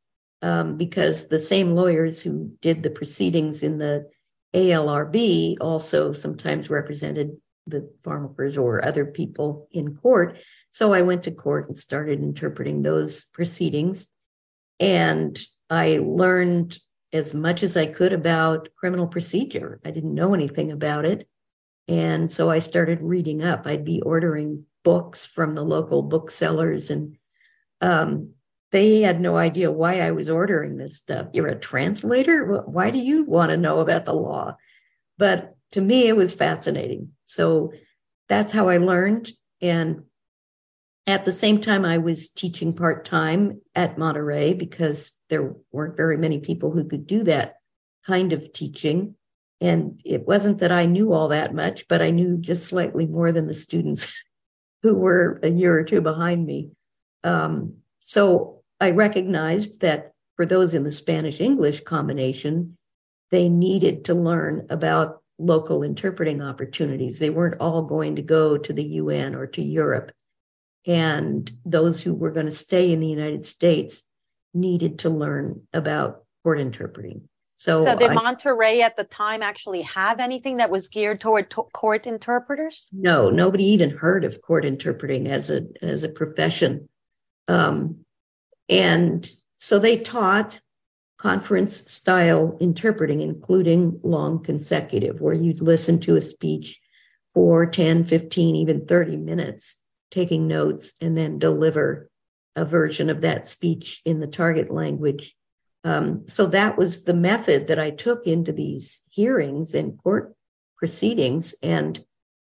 um, 0.43 0.77
because 0.77 1.29
the 1.29 1.39
same 1.39 1.75
lawyers 1.75 2.21
who 2.21 2.53
did 2.61 2.83
the 2.83 2.91
proceedings 2.91 3.63
in 3.63 3.79
the 3.79 4.11
ALRB 4.55 5.57
also 5.61 6.13
sometimes 6.13 6.69
represented 6.69 7.37
the 7.67 7.91
farm 8.03 8.25
workers 8.25 8.59
or 8.59 8.85
other 8.85 9.05
people 9.05 9.69
in 9.73 9.97
court. 9.97 10.39
So 10.71 10.93
I 10.93 11.03
went 11.03 11.25
to 11.25 11.31
court 11.31 11.69
and 11.69 11.79
started 11.79 12.21
interpreting 12.21 12.83
those 12.83 13.27
proceedings. 13.27 14.09
And 14.81 15.39
I 15.71 15.99
learned 16.03 16.79
as 17.13 17.35
much 17.35 17.63
as 17.63 17.77
I 17.77 17.87
could 17.87 18.13
about 18.13 18.69
criminal 18.77 19.07
procedure. 19.07 19.81
I 19.85 19.91
didn't 19.91 20.15
know 20.15 20.35
anything 20.35 20.73
about 20.73 21.05
it. 21.05 21.29
And 21.89 22.31
so 22.33 22.51
I 22.51 22.59
started 22.59 23.03
reading 23.03 23.43
up. 23.43 23.67
I'd 23.67 23.85
be 23.85 24.01
ordering 24.03 24.65
books 24.83 25.27
from 25.27 25.55
the 25.55 25.63
local 25.63 26.03
booksellers 26.03 26.91
and 26.91 27.17
um, 27.81 28.31
they 28.73 29.03
had 29.03 29.21
no 29.21 29.37
idea 29.37 29.71
why 29.71 30.01
I 30.01 30.13
was 30.13 30.31
ordering 30.31 30.79
this 30.79 30.97
stuff. 30.97 31.29
You're 31.35 31.49
a 31.49 31.59
translator? 31.59 32.63
Why 32.65 32.91
do 32.91 32.99
you 32.99 33.25
want 33.25 33.51
to 33.51 33.57
know 33.57 33.81
about 33.81 34.07
the 34.07 34.15
law? 34.15 34.57
But 35.19 35.55
to 35.73 35.81
me, 35.81 36.09
it 36.09 36.17
was 36.17 36.35
fascinating. 36.35 37.11
So 37.33 37.73
that's 38.29 38.53
how 38.53 38.69
I 38.69 38.77
learned. 38.77 39.31
And 39.61 40.05
at 41.07 41.25
the 41.25 41.33
same 41.33 41.61
time, 41.61 41.85
I 41.85 41.99
was 41.99 42.31
teaching 42.31 42.75
part 42.75 43.05
time 43.05 43.61
at 43.75 43.99
Monterey 43.99 44.53
because 44.53 45.19
there 45.31 45.55
weren't 45.73 45.97
very 45.97 46.17
many 46.17 46.41
people 46.41 46.71
who 46.71 46.85
could 46.85 47.07
do 47.07 47.25
that 47.25 47.57
kind 48.07 48.33
of 48.33 48.53
teaching. 48.53 49.15
And 49.61 50.01
it 50.05 50.27
wasn't 50.27 50.59
that 50.59 50.73
I 50.73 50.85
knew 50.85 51.13
all 51.13 51.29
that 51.29 51.55
much, 51.55 51.89
but 51.89 52.03
I 52.03 52.11
knew 52.11 52.37
just 52.37 52.67
slightly 52.67 53.07
more 53.07 53.33
than 53.33 53.47
the 53.47 53.55
students 53.55 54.15
who 54.83 54.95
were 54.95 55.41
a 55.43 55.49
year 55.49 55.79
or 55.79 55.85
two 55.85 56.01
behind 56.01 56.45
me. 56.45 56.71
Um, 57.25 57.77
so 58.01 58.63
I 58.81 58.91
recognized 58.91 59.81
that 59.81 60.13
for 60.37 60.45
those 60.45 60.75
in 60.75 60.83
the 60.83 60.93
Spanish 60.93 61.41
English 61.41 61.81
combination, 61.81 62.77
they 63.31 63.49
needed 63.49 64.05
to 64.07 64.15
learn 64.15 64.67
about 64.69 65.22
local 65.43 65.83
interpreting 65.83 66.41
opportunities. 66.41 67.19
They 67.19 67.31
weren't 67.31 67.61
all 67.61 67.83
going 67.83 68.17
to 68.17 68.23
go 68.23 68.57
to 68.57 68.73
the 68.73 68.85
UN 68.85 69.35
or 69.35 69.47
to 69.49 69.63
Europe. 69.63 70.13
And 70.87 71.51
those 71.65 72.01
who 72.03 72.15
were 72.15 72.31
going 72.31 72.47
to 72.47 72.53
stay 72.53 72.93
in 72.93 73.01
the 73.01 73.09
United 73.09 73.45
States 73.47 74.09
needed 74.55 75.01
to 75.01 75.11
learn 75.11 75.63
about 75.73 76.25
court 76.43 76.61
interpreting. 76.61 77.29
So, 77.55 77.85
so 77.85 77.97
did 77.97 78.11
I, 78.11 78.15
Monterey 78.15 78.83
at 78.83 78.97
the 78.97 79.05
time 79.05 79.43
actually 79.43 79.83
have 79.83 80.19
anything 80.19 80.57
that 80.57 80.71
was 80.71 80.89
geared 80.89 81.21
toward 81.21 81.51
to- 81.51 81.69
court 81.73 82.07
interpreters? 82.07 82.89
No, 82.93 83.31
nobody 83.31 83.65
even 83.65 83.91
heard 83.91 84.25
of 84.25 84.43
court 84.43 84.65
interpreting 84.65 85.29
as 85.29 85.49
a 85.49 85.63
as 85.81 86.03
a 86.03 86.09
profession. 86.09 86.89
Um, 87.47 87.99
and 88.69 89.31
so 89.59 89.79
they 89.79 89.99
taught 89.99 90.61
conference 91.23 91.89
style 91.91 92.57
interpreting, 92.61 93.21
including 93.21 94.01
long 94.03 94.43
consecutive, 94.43 95.21
where 95.21 95.35
you'd 95.35 95.63
listen 95.63 96.01
to 96.01 96.17
a 96.17 96.21
speech 96.21 96.81
for 97.33 97.65
10, 97.65 98.03
15, 98.03 98.57
even 98.57 98.87
30 98.87 99.17
minutes, 99.19 99.81
taking 100.11 100.49
notes, 100.49 100.95
and 101.01 101.17
then 101.17 101.39
deliver 101.39 102.11
a 102.57 102.65
version 102.65 103.09
of 103.09 103.21
that 103.21 103.47
speech 103.47 104.03
in 104.05 104.19
the 104.19 104.27
target 104.27 104.69
language. 104.69 105.37
Um, 105.85 106.27
so 106.27 106.47
that 106.47 106.77
was 106.77 107.05
the 107.05 107.15
method 107.15 107.69
that 107.69 107.79
I 107.79 107.91
took 107.91 108.27
into 108.27 108.53
these 108.53 109.03
hearings 109.13 109.75
and 109.75 109.97
court 110.03 110.35
proceedings 110.77 111.55
and 111.63 112.05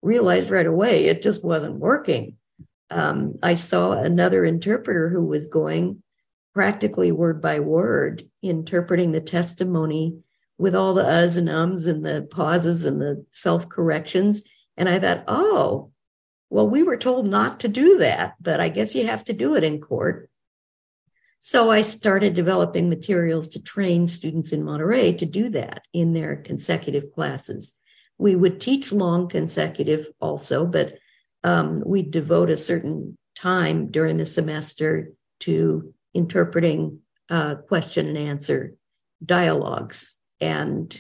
realized 0.02 0.50
right 0.50 0.66
away 0.66 1.06
it 1.06 1.22
just 1.22 1.44
wasn't 1.44 1.80
working 1.80 2.38
um, 2.94 3.40
I 3.42 3.56
saw 3.56 3.94
another 3.94 4.46
interpreter 4.46 5.10
who 5.10 5.26
was 5.26 5.48
going 5.48 6.03
practically 6.54 7.12
word 7.12 7.42
by 7.42 7.60
word, 7.60 8.30
interpreting 8.42 9.12
the 9.12 9.22
testimony 9.22 10.20
with 10.58 10.76
all 10.76 10.94
the 10.94 11.04
uhs 11.04 11.38
and 11.38 11.50
ums 11.50 11.88
and 11.88 12.06
the 12.06 12.28
pauses 12.30 12.86
and 12.86 13.02
the 13.02 13.26
self 13.32 13.68
corrections. 13.70 14.44
And 14.78 14.88
I 14.88 15.00
thought, 15.00 15.24
oh, 15.28 15.92
well, 16.50 16.70
we 16.70 16.84
were 16.84 16.98
told 16.98 17.28
not 17.28 17.62
to 17.62 17.68
do 17.68 17.98
that, 17.98 18.36
but 18.40 18.60
I 18.60 18.70
guess 18.70 18.94
you 18.94 19.08
have 19.08 19.24
to 19.26 19.34
do 19.34 19.56
it 19.56 19.64
in 19.64 19.82
court. 19.82 20.30
So 21.40 21.72
I 21.72 21.82
started 21.82 22.36
developing 22.36 22.88
materials 22.88 23.50
to 23.50 23.62
train 23.62 24.08
students 24.08 24.54
in 24.54 24.64
Monterey 24.64 25.14
to 25.14 25.26
do 25.26 25.50
that 25.50 25.84
in 25.92 26.14
their 26.14 26.38
consecutive 26.38 27.12
classes. 27.12 27.78
We 28.18 28.36
would 28.36 28.62
teach 28.62 28.94
long 28.94 29.28
consecutive 29.28 30.08
also, 30.22 30.66
but 30.66 30.98
um, 31.44 31.84
we 31.86 32.04
devote 32.04 32.50
a 32.50 32.56
certain 32.56 33.18
time 33.36 33.92
during 33.92 34.18
the 34.18 34.26
semester 34.26 35.12
to 35.42 35.94
interpreting 36.14 37.00
uh, 37.30 37.56
question 37.56 38.08
and 38.08 38.18
answer 38.18 38.76
dialogues. 39.24 40.20
And 40.40 41.00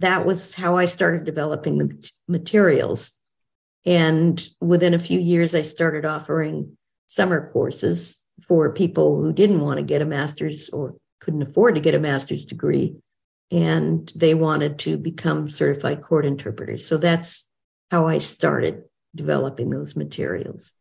that 0.00 0.26
was 0.26 0.54
how 0.54 0.76
I 0.76 0.86
started 0.86 1.24
developing 1.24 1.78
the 1.78 2.10
materials. 2.28 3.18
And 3.86 4.44
within 4.60 4.94
a 4.94 4.98
few 4.98 5.20
years, 5.20 5.54
I 5.54 5.62
started 5.62 6.04
offering 6.04 6.76
summer 7.06 7.50
courses 7.52 8.24
for 8.42 8.72
people 8.72 9.20
who 9.20 9.32
didn't 9.32 9.60
want 9.60 9.76
to 9.78 9.84
get 9.84 10.02
a 10.02 10.06
master's 10.06 10.68
or 10.70 10.96
couldn't 11.20 11.42
afford 11.42 11.74
to 11.74 11.80
get 11.80 11.94
a 11.94 12.00
master's 12.00 12.44
degree. 12.44 12.96
And 13.50 14.10
they 14.16 14.34
wanted 14.34 14.78
to 14.80 14.96
become 14.96 15.50
certified 15.50 16.02
court 16.02 16.26
interpreters. 16.26 16.86
So 16.86 16.96
that's 16.96 17.48
how 17.90 18.06
I 18.06 18.18
started 18.18 18.82
developing 19.14 19.70
those 19.70 19.94
materials. 19.94 20.74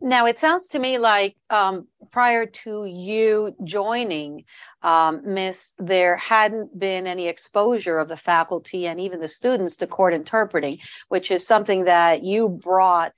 Now, 0.00 0.26
it 0.26 0.38
sounds 0.38 0.68
to 0.68 0.78
me 0.78 0.98
like 0.98 1.36
um, 1.48 1.88
prior 2.12 2.44
to 2.44 2.84
you 2.84 3.54
joining 3.64 4.44
um, 4.82 5.22
MIIS, 5.22 5.72
there 5.78 6.16
hadn't 6.16 6.78
been 6.78 7.06
any 7.06 7.28
exposure 7.28 7.98
of 7.98 8.08
the 8.08 8.16
faculty 8.16 8.86
and 8.86 9.00
even 9.00 9.20
the 9.20 9.28
students 9.28 9.76
to 9.76 9.86
court 9.86 10.12
interpreting, 10.12 10.78
which 11.08 11.30
is 11.30 11.46
something 11.46 11.84
that 11.84 12.22
you 12.22 12.48
brought, 12.48 13.14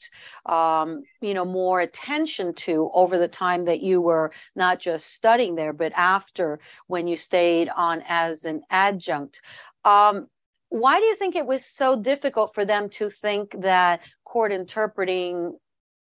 um, 0.47 1.03
you 1.21 1.35
know, 1.35 1.45
more 1.45 1.81
attention 1.81 2.55
to 2.55 2.91
over 2.95 3.19
the 3.19 3.29
time 3.29 3.65
that 3.65 3.81
you 3.81 4.01
were 4.01 4.31
not 4.55 4.79
just 4.79 5.13
studying 5.13 5.57
there, 5.57 5.73
but 5.73 5.93
after 5.97 6.61
when 6.87 7.09
you 7.09 7.17
stayed 7.17 7.69
on 7.77 8.05
as 8.09 8.45
an 8.45 8.63
adjunct. 8.71 9.41
Um, 9.85 10.29
why 10.69 11.01
do 11.01 11.07
you 11.07 11.17
think 11.17 11.35
it 11.35 11.47
was 11.47 11.65
so 11.65 12.01
difficult 12.01 12.55
for 12.55 12.65
them 12.65 12.89
to 12.91 13.11
think 13.11 13.55
that 13.63 14.01
court 14.25 14.53
interpreting 14.53 15.57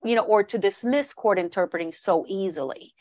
you 0.03 0.15
know 0.15 0.23
or 0.23 0.43
to 0.43 0.57
dismiss 0.57 1.13
court 1.13 1.39
interpreting 1.39 1.91
so 1.91 2.25
easily 2.27 2.93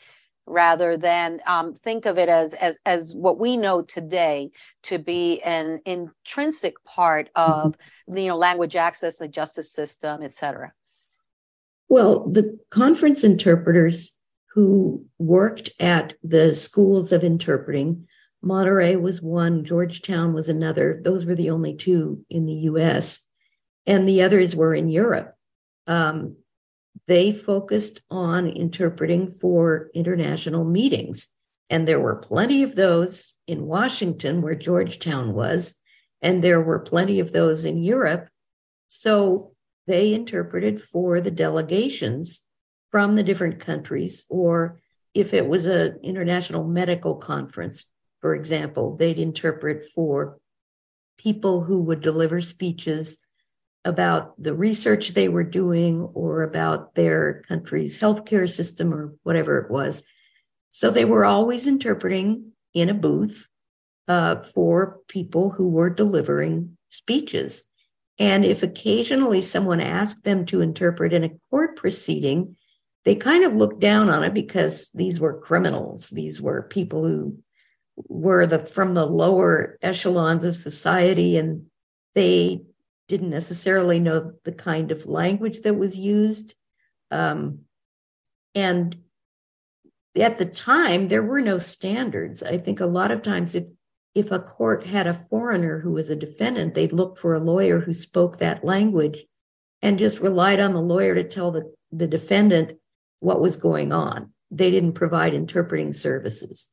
rather 0.47 0.95
than 0.95 1.41
um, 1.47 1.73
think 1.73 2.05
of 2.05 2.17
it 2.17 2.29
as 2.29 2.53
as 2.53 2.77
as 2.85 3.13
what 3.15 3.39
we 3.39 3.57
know 3.57 3.81
today 3.81 4.51
to 4.83 4.99
be 4.99 5.41
an 5.41 5.79
intrinsic 5.85 6.75
part 6.83 7.29
of 7.35 7.73
mm-hmm. 8.07 8.17
you 8.17 8.27
know 8.27 8.37
language 8.37 8.75
access 8.75 9.17
the 9.17 9.27
justice 9.27 9.71
system 9.71 10.21
et 10.21 10.35
cetera 10.35 10.71
well 11.89 12.27
the 12.29 12.57
conference 12.69 13.23
interpreters 13.23 14.19
who 14.53 15.05
worked 15.19 15.69
at 15.79 16.13
the 16.23 16.55
schools 16.55 17.11
of 17.11 17.23
interpreting 17.23 18.07
Monterey 18.45 18.95
was 18.95 19.23
one, 19.23 19.63
Georgetown 19.63 20.33
was 20.33 20.49
another. 20.49 21.01
Those 21.03 21.25
were 21.25 21.33
the 21.33 21.49
only 21.49 21.75
two 21.75 22.23
in 22.29 22.45
the 22.45 22.53
US, 22.69 23.27
and 23.87 24.07
the 24.07 24.21
others 24.21 24.55
were 24.55 24.75
in 24.75 24.87
Europe. 24.87 25.33
Um, 25.87 26.37
they 27.07 27.31
focused 27.31 28.01
on 28.09 28.47
interpreting 28.47 29.29
for 29.29 29.89
international 29.93 30.63
meetings. 30.63 31.33
And 31.69 31.87
there 31.87 31.99
were 31.99 32.17
plenty 32.17 32.63
of 32.63 32.75
those 32.75 33.37
in 33.47 33.65
Washington, 33.65 34.41
where 34.41 34.55
Georgetown 34.55 35.33
was, 35.33 35.79
and 36.21 36.43
there 36.43 36.61
were 36.61 36.79
plenty 36.79 37.19
of 37.19 37.31
those 37.31 37.65
in 37.65 37.77
Europe. 37.77 38.27
So 38.87 39.53
they 39.87 40.13
interpreted 40.13 40.81
for 40.81 41.21
the 41.21 41.31
delegations 41.31 42.47
from 42.91 43.15
the 43.15 43.23
different 43.23 43.59
countries, 43.59 44.25
or 44.29 44.79
if 45.13 45.33
it 45.33 45.47
was 45.47 45.65
an 45.65 45.99
international 46.03 46.67
medical 46.67 47.15
conference, 47.15 47.89
for 48.21 48.35
example, 48.35 48.95
they'd 48.95 49.19
interpret 49.19 49.85
for 49.93 50.37
people 51.17 51.61
who 51.61 51.81
would 51.81 52.01
deliver 52.01 52.41
speeches 52.41 53.24
about 53.85 54.33
the 54.41 54.53
research 54.53 55.09
they 55.09 55.29
were 55.29 55.43
doing 55.43 56.01
or 56.13 56.41
about 56.41 56.95
their 56.95 57.43
country's 57.47 57.97
healthcare 57.97 58.49
system 58.49 58.93
or 58.93 59.13
whatever 59.23 59.59
it 59.59 59.71
was. 59.71 60.03
So 60.69 60.89
they 60.89 61.05
were 61.05 61.23
always 61.23 61.67
interpreting 61.67 62.51
in 62.73 62.89
a 62.89 62.93
booth 62.93 63.47
uh, 64.07 64.41
for 64.41 64.99
people 65.07 65.51
who 65.51 65.69
were 65.69 65.89
delivering 65.89 66.77
speeches. 66.89 67.69
And 68.17 68.43
if 68.43 68.63
occasionally 68.63 69.41
someone 69.41 69.79
asked 69.79 70.23
them 70.23 70.45
to 70.47 70.61
interpret 70.61 71.13
in 71.13 71.23
a 71.23 71.31
court 71.51 71.77
proceeding, 71.77 72.55
they 73.03 73.15
kind 73.15 73.43
of 73.43 73.53
looked 73.53 73.79
down 73.79 74.09
on 74.09 74.23
it 74.23 74.33
because 74.33 74.89
these 74.95 75.19
were 75.19 75.39
criminals. 75.41 76.09
These 76.09 76.41
were 76.41 76.63
people 76.63 77.05
who 77.05 77.37
were 78.07 78.45
the 78.45 78.59
from 78.59 78.93
the 78.93 79.05
lower 79.05 79.77
echelons 79.81 80.43
of 80.43 80.55
society 80.55 81.37
and 81.37 81.67
they 82.15 82.61
didn't 83.07 83.29
necessarily 83.29 83.99
know 83.99 84.33
the 84.43 84.51
kind 84.51 84.91
of 84.91 85.05
language 85.05 85.61
that 85.61 85.75
was 85.75 85.97
used. 85.97 86.55
Um, 87.11 87.61
and 88.53 88.95
at 90.19 90.37
the 90.37 90.45
time, 90.45 91.07
there 91.07 91.23
were 91.23 91.41
no 91.41 91.59
standards. 91.59 92.41
I 92.41 92.57
think 92.57 92.79
a 92.79 92.85
lot 92.85 93.11
of 93.11 93.21
times, 93.21 93.55
if 93.55 93.65
if 94.15 94.31
a 94.31 94.39
court 94.39 94.85
had 94.85 95.07
a 95.07 95.25
foreigner 95.29 95.79
who 95.79 95.91
was 95.91 96.09
a 96.09 96.15
defendant, 96.15 96.73
they'd 96.73 96.93
look 96.93 97.17
for 97.17 97.35
a 97.35 97.39
lawyer 97.39 97.81
who 97.81 97.93
spoke 97.93 98.39
that 98.39 98.63
language 98.63 99.25
and 99.81 99.99
just 99.99 100.21
relied 100.21 100.61
on 100.61 100.73
the 100.73 100.81
lawyer 100.81 101.13
to 101.13 101.23
tell 101.23 101.51
the, 101.51 101.71
the 101.91 102.07
defendant 102.07 102.79
what 103.19 103.41
was 103.41 103.57
going 103.57 103.91
on. 103.91 104.31
They 104.51 104.71
didn't 104.71 104.93
provide 104.93 105.33
interpreting 105.33 105.93
services. 105.93 106.71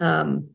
Um, 0.00 0.50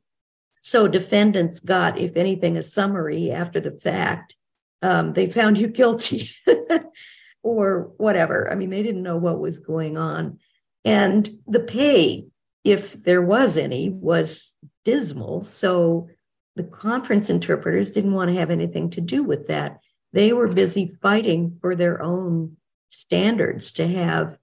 so 0.59 0.87
defendants 0.87 1.59
got, 1.59 1.97
if 1.97 2.15
anything, 2.15 2.55
a 2.55 2.61
summary 2.61 3.31
after 3.31 3.59
the 3.59 3.71
fact. 3.79 4.35
Um, 4.81 5.13
they 5.13 5.29
found 5.29 5.57
you 5.57 5.67
guilty 5.67 6.27
or 7.43 7.91
whatever. 7.97 8.51
I 8.51 8.55
mean, 8.55 8.69
they 8.69 8.83
didn't 8.83 9.03
know 9.03 9.17
what 9.17 9.39
was 9.39 9.59
going 9.59 9.97
on. 9.97 10.39
And 10.83 11.29
the 11.47 11.59
pay, 11.59 12.25
if 12.63 12.93
there 13.03 13.21
was 13.21 13.57
any, 13.57 13.89
was 13.89 14.55
dismal. 14.83 15.41
So 15.41 16.09
the 16.55 16.63
conference 16.63 17.29
interpreters 17.29 17.91
didn't 17.91 18.13
want 18.13 18.29
to 18.29 18.39
have 18.39 18.49
anything 18.49 18.89
to 18.91 19.01
do 19.01 19.23
with 19.23 19.47
that. 19.47 19.79
They 20.13 20.33
were 20.33 20.47
busy 20.47 20.87
fighting 21.01 21.57
for 21.61 21.75
their 21.75 22.01
own 22.01 22.57
standards 22.89 23.71
to 23.73 23.87
have 23.87 24.37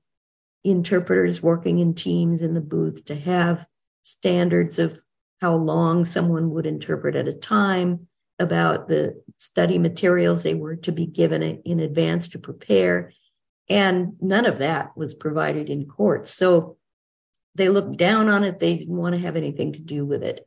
interpreters 0.65 1.43
working 1.43 1.79
in 1.79 1.95
teams 1.95 2.43
in 2.43 2.55
the 2.55 2.61
booth, 2.61 3.05
to 3.07 3.15
have 3.15 3.67
standards 4.03 4.79
of 4.79 4.99
how 5.41 5.55
long 5.55 6.05
someone 6.05 6.51
would 6.51 6.67
interpret 6.67 7.15
at 7.15 7.29
a 7.29 7.33
time, 7.33 8.08
about 8.39 8.89
the 8.89 9.21
study 9.37 9.79
materials 9.79 10.43
they 10.43 10.55
were 10.55 10.77
to 10.77 10.93
be 10.93 11.07
given 11.07 11.43
in 11.43 11.81
advance 11.81 12.29
to 12.29 12.39
prepare. 12.39 13.13
And 13.69 14.15
none 14.21 14.47
of 14.47 14.59
that 14.59 14.97
was 14.97 15.15
provided 15.15 15.69
in 15.69 15.87
court. 15.87 16.29
So 16.29 16.77
they 17.55 17.69
looked 17.69 17.97
down 17.97 18.29
on 18.29 18.45
it. 18.45 18.59
They 18.59 18.77
didn't 18.77 18.97
want 18.97 19.15
to 19.15 19.21
have 19.21 19.37
anything 19.37 19.73
to 19.73 19.81
do 19.81 20.07
with 20.07 20.23
it. 20.23 20.47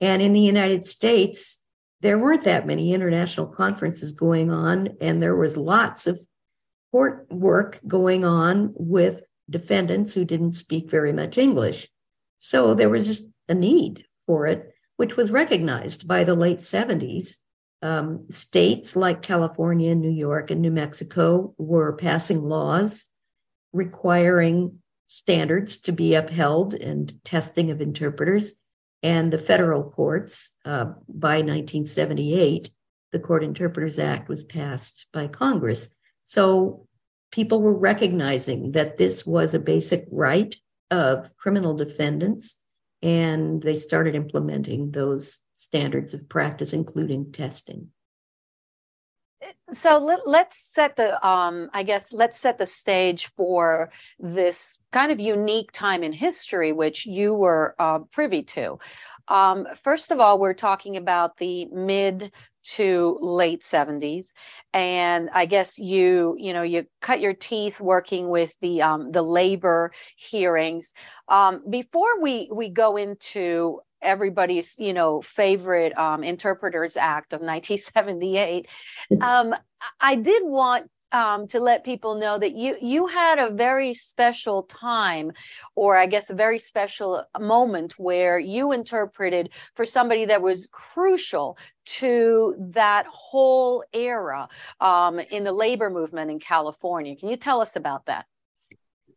And 0.00 0.22
in 0.22 0.32
the 0.32 0.40
United 0.40 0.86
States, 0.86 1.64
there 2.00 2.18
weren't 2.18 2.44
that 2.44 2.66
many 2.66 2.94
international 2.94 3.48
conferences 3.48 4.12
going 4.12 4.50
on, 4.50 4.90
and 5.00 5.20
there 5.20 5.34
was 5.34 5.56
lots 5.56 6.06
of 6.06 6.20
court 6.92 7.26
work 7.30 7.80
going 7.86 8.24
on 8.24 8.72
with 8.76 9.24
defendants 9.50 10.14
who 10.14 10.24
didn't 10.24 10.52
speak 10.52 10.90
very 10.90 11.12
much 11.12 11.38
English. 11.38 11.88
So 12.36 12.74
there 12.74 12.88
was 12.88 13.06
just 13.06 13.28
a 13.48 13.54
need 13.54 14.04
for 14.26 14.46
it, 14.46 14.72
which 14.98 15.16
was 15.16 15.30
recognized 15.30 16.06
by 16.06 16.24
the 16.24 16.34
late 16.34 16.58
70s. 16.58 17.36
Um, 17.80 18.26
states 18.28 18.96
like 18.96 19.22
California, 19.22 19.94
New 19.94 20.10
York, 20.10 20.50
and 20.50 20.60
New 20.60 20.72
Mexico 20.72 21.54
were 21.56 21.92
passing 21.92 22.42
laws 22.42 23.06
requiring 23.72 24.80
standards 25.06 25.80
to 25.82 25.92
be 25.92 26.16
upheld 26.16 26.74
and 26.74 27.12
testing 27.24 27.70
of 27.70 27.80
interpreters. 27.80 28.54
And 29.04 29.32
the 29.32 29.38
federal 29.38 29.84
courts, 29.84 30.56
uh, 30.64 30.86
by 31.08 31.36
1978, 31.36 32.68
the 33.12 33.20
Court 33.20 33.44
Interpreters 33.44 34.00
Act 34.00 34.28
was 34.28 34.42
passed 34.42 35.06
by 35.12 35.28
Congress. 35.28 35.88
So 36.24 36.88
people 37.30 37.62
were 37.62 37.78
recognizing 37.78 38.72
that 38.72 38.96
this 38.96 39.24
was 39.24 39.54
a 39.54 39.60
basic 39.60 40.06
right 40.10 40.52
of 40.90 41.34
criminal 41.36 41.74
defendants, 41.74 42.60
and 43.02 43.62
they 43.62 43.78
started 43.78 44.14
implementing 44.14 44.90
those 44.90 45.40
standards 45.54 46.14
of 46.14 46.28
practice, 46.28 46.72
including 46.72 47.32
testing. 47.32 47.90
So 49.72 49.98
let, 49.98 50.46
us 50.46 50.56
set 50.56 50.96
the 50.96 51.24
um, 51.26 51.68
i 51.74 51.82
guess 51.82 52.12
let's 52.12 52.38
set 52.38 52.58
the 52.58 52.66
stage 52.66 53.30
for 53.36 53.90
this 54.18 54.78
kind 54.92 55.12
of 55.12 55.20
unique 55.20 55.70
time 55.72 56.02
in 56.02 56.12
history 56.12 56.72
which 56.72 57.06
you 57.06 57.34
were 57.34 57.74
uh, 57.78 58.00
privy 58.10 58.42
to. 58.44 58.78
Um, 59.28 59.66
first 59.84 60.10
of 60.10 60.20
all 60.20 60.38
we're 60.38 60.54
talking 60.54 60.96
about 60.96 61.36
the 61.36 61.66
mid 61.66 62.32
to 62.74 63.18
late 63.20 63.62
70s 63.62 64.32
and 64.72 65.30
i 65.32 65.46
guess 65.46 65.78
you 65.78 66.36
you 66.38 66.52
know 66.52 66.62
you 66.62 66.84
cut 67.00 67.20
your 67.20 67.34
teeth 67.34 67.80
working 67.80 68.28
with 68.28 68.52
the 68.60 68.82
um, 68.82 69.12
the 69.12 69.22
labor 69.22 69.92
hearings. 70.16 70.92
Um, 71.28 71.62
before 71.68 72.20
we 72.20 72.48
we 72.52 72.68
go 72.68 72.96
into 72.96 73.80
everybody's 74.00 74.78
you 74.78 74.92
know 74.92 75.22
favorite 75.22 75.96
um, 75.98 76.22
interpreters 76.22 76.96
act 76.96 77.32
of 77.32 77.40
1978 77.40 78.66
um, 79.22 79.54
i 80.00 80.14
did 80.14 80.42
want 80.44 80.90
um, 81.12 81.48
to 81.48 81.60
let 81.60 81.84
people 81.84 82.14
know 82.14 82.38
that 82.38 82.54
you 82.54 82.76
you 82.80 83.06
had 83.06 83.38
a 83.38 83.50
very 83.50 83.94
special 83.94 84.64
time 84.64 85.32
or 85.74 85.96
i 85.96 86.06
guess 86.06 86.30
a 86.30 86.34
very 86.34 86.58
special 86.58 87.24
moment 87.38 87.98
where 87.98 88.38
you 88.38 88.72
interpreted 88.72 89.50
for 89.74 89.86
somebody 89.86 90.24
that 90.24 90.42
was 90.42 90.68
crucial 90.70 91.56
to 91.84 92.54
that 92.58 93.06
whole 93.06 93.84
era 93.92 94.48
um, 94.80 95.18
in 95.18 95.44
the 95.44 95.52
labor 95.52 95.90
movement 95.90 96.30
in 96.30 96.38
california 96.38 97.16
can 97.16 97.28
you 97.28 97.36
tell 97.36 97.60
us 97.60 97.76
about 97.76 98.04
that 98.06 98.26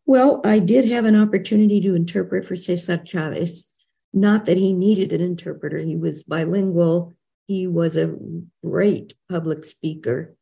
well, 0.08 0.42
I 0.44 0.58
did 0.60 0.86
have 0.86 1.06
an 1.06 1.16
opportunity 1.16 1.80
to 1.82 1.94
interpret 1.94 2.44
for 2.44 2.56
Cesar 2.56 2.98
Chavez 2.98 3.72
not 4.14 4.46
that 4.46 4.58
he 4.58 4.74
needed 4.74 5.14
an 5.14 5.22
interpreter, 5.22 5.78
he 5.78 5.96
was 5.96 6.24
bilingual. 6.24 7.14
He 7.48 7.68
was 7.68 7.98
a 7.98 8.18
great 8.64 9.14
public 9.30 9.66
speaker. 9.66 10.36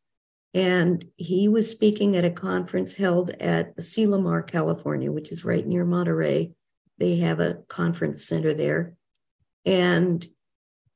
And 0.52 1.04
he 1.16 1.48
was 1.48 1.70
speaking 1.70 2.16
at 2.16 2.24
a 2.24 2.30
conference 2.30 2.92
held 2.92 3.30
at 3.30 3.76
Asilomar, 3.76 4.46
California, 4.46 5.12
which 5.12 5.30
is 5.30 5.44
right 5.44 5.66
near 5.66 5.84
Monterey. 5.84 6.52
They 6.98 7.18
have 7.18 7.40
a 7.40 7.58
conference 7.68 8.24
center 8.24 8.52
there. 8.52 8.94
And 9.64 10.26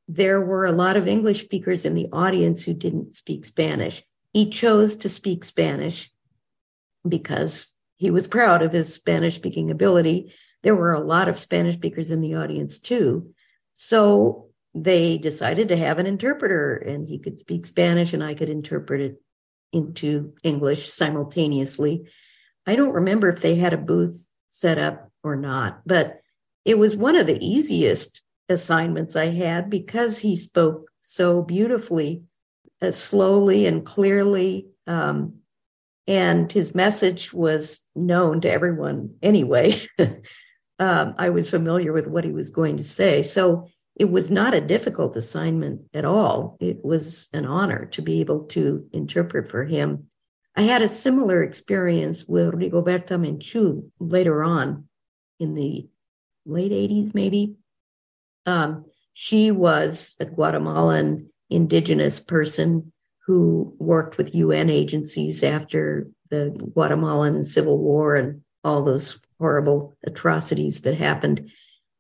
there 0.09 0.41
were 0.41 0.67
a 0.67 0.73
lot 0.73 0.97
of 0.97 1.07
English 1.07 1.45
speakers 1.45 1.85
in 1.85 1.95
the 1.95 2.09
audience 2.13 2.65
who 2.65 2.75
didn't 2.75 3.15
speak 3.15 3.47
Spanish. 3.47 4.03
He 4.33 4.51
chose 4.51 4.97
to 4.97 5.09
speak 5.09 5.45
Spanish 5.45 6.11
because 7.09 7.73
he 7.97 8.11
was 8.11 8.27
proud 8.27 8.61
of 8.63 8.73
his 8.73 8.93
Spanish 8.93 9.37
speaking 9.37 9.71
ability 9.71 10.33
there 10.65 10.75
were 10.75 10.95
a 10.95 11.01
lot 11.01 11.29
of 11.29 11.39
Spanish 11.39 11.77
speakers 11.77 12.11
in 12.11 12.23
the 12.23 12.35
audience 12.35 12.81
too. 12.81 13.33
So 13.75 14.49
they 14.75 15.19
decided 15.19 15.69
to 15.69 15.77
have 15.77 15.99
an 15.99 16.07
interpreter, 16.07 16.75
and 16.77 17.07
he 17.07 17.19
could 17.19 17.39
speak 17.39 17.67
Spanish, 17.67 18.13
and 18.13 18.25
I 18.25 18.35
could 18.35 18.49
interpret 18.49 19.01
it 19.03 19.23
into 19.75 20.33
English 20.43 20.89
simultaneously. 20.89 22.09
I 22.67 22.77
don't 22.77 22.95
remember 22.95 23.29
if 23.29 23.41
they 23.41 23.57
had 23.57 23.75
a 23.75 23.79
booth 23.79 24.25
set 24.51 24.79
up 24.79 25.11
or 25.23 25.37
not, 25.37 25.83
but 25.85 26.21
it 26.65 26.79
was 26.79 26.97
one 26.97 27.17
of 27.17 27.27
the 27.27 27.45
easiest 27.45 28.23
assignments 28.49 29.17
I 29.17 29.27
had 29.27 29.69
because 29.69 30.19
he 30.19 30.37
spoke 30.37 30.91
so 31.01 31.43
beautifully, 31.43 32.23
uh, 32.81 32.93
slowly 32.93 33.67
and 33.67 33.85
clearly. 33.85 34.69
Um, 34.87 35.41
and 36.07 36.51
his 36.51 36.75
message 36.75 37.33
was 37.33 37.85
known 37.95 38.41
to 38.43 38.51
everyone 38.51 39.17
anyway. 39.23 39.75
um, 40.79 41.15
I 41.19 41.31
was 41.31 41.51
familiar 41.51 41.93
with 41.93 42.07
what 42.07 42.25
he 42.25 42.33
was 42.33 42.51
going 42.51 42.77
to 42.77 42.85
say. 42.85 43.23
So 43.23 43.69
it 43.97 44.11
was 44.11 44.31
not 44.31 44.55
a 44.55 44.61
difficult 44.61 45.17
assignment 45.17 45.83
at 45.95 46.05
all. 46.05 46.57
It 46.61 46.85
was 46.85 47.29
an 47.33 47.47
honor 47.47 47.87
to 47.93 48.03
be 48.03 48.21
able 48.21 48.45
to 48.47 48.87
interpret 48.93 49.49
for 49.49 49.65
him. 49.65 50.09
I 50.57 50.63
had 50.63 50.83
a 50.83 50.89
similar 50.89 51.43
experience 51.43 52.27
with 52.27 52.55
Rigoberta 52.55 53.19
Menchú 53.19 53.91
later 53.99 54.43
on 54.43 54.89
in 55.39 55.55
the 55.55 55.89
late 56.47 56.73
80s, 56.73 57.15
maybe. 57.15 57.55
Um, 58.47 58.85
she 59.15 59.51
was 59.51 60.17
a 60.21 60.25
Guatemalan 60.25 61.31
indigenous 61.51 62.21
person 62.21 62.93
who 63.27 63.75
worked 63.79 64.19
with 64.19 64.35
UN 64.35 64.69
agencies 64.69 65.43
after 65.43 66.09
the 66.31 66.51
Guatemalan 66.75 67.45
Civil 67.45 67.79
War 67.79 68.17
and 68.17 68.43
all 68.65 68.83
those 68.83 69.21
horrible 69.39 69.95
atrocities 70.05 70.83
that 70.83 70.97
happened. 70.97 71.51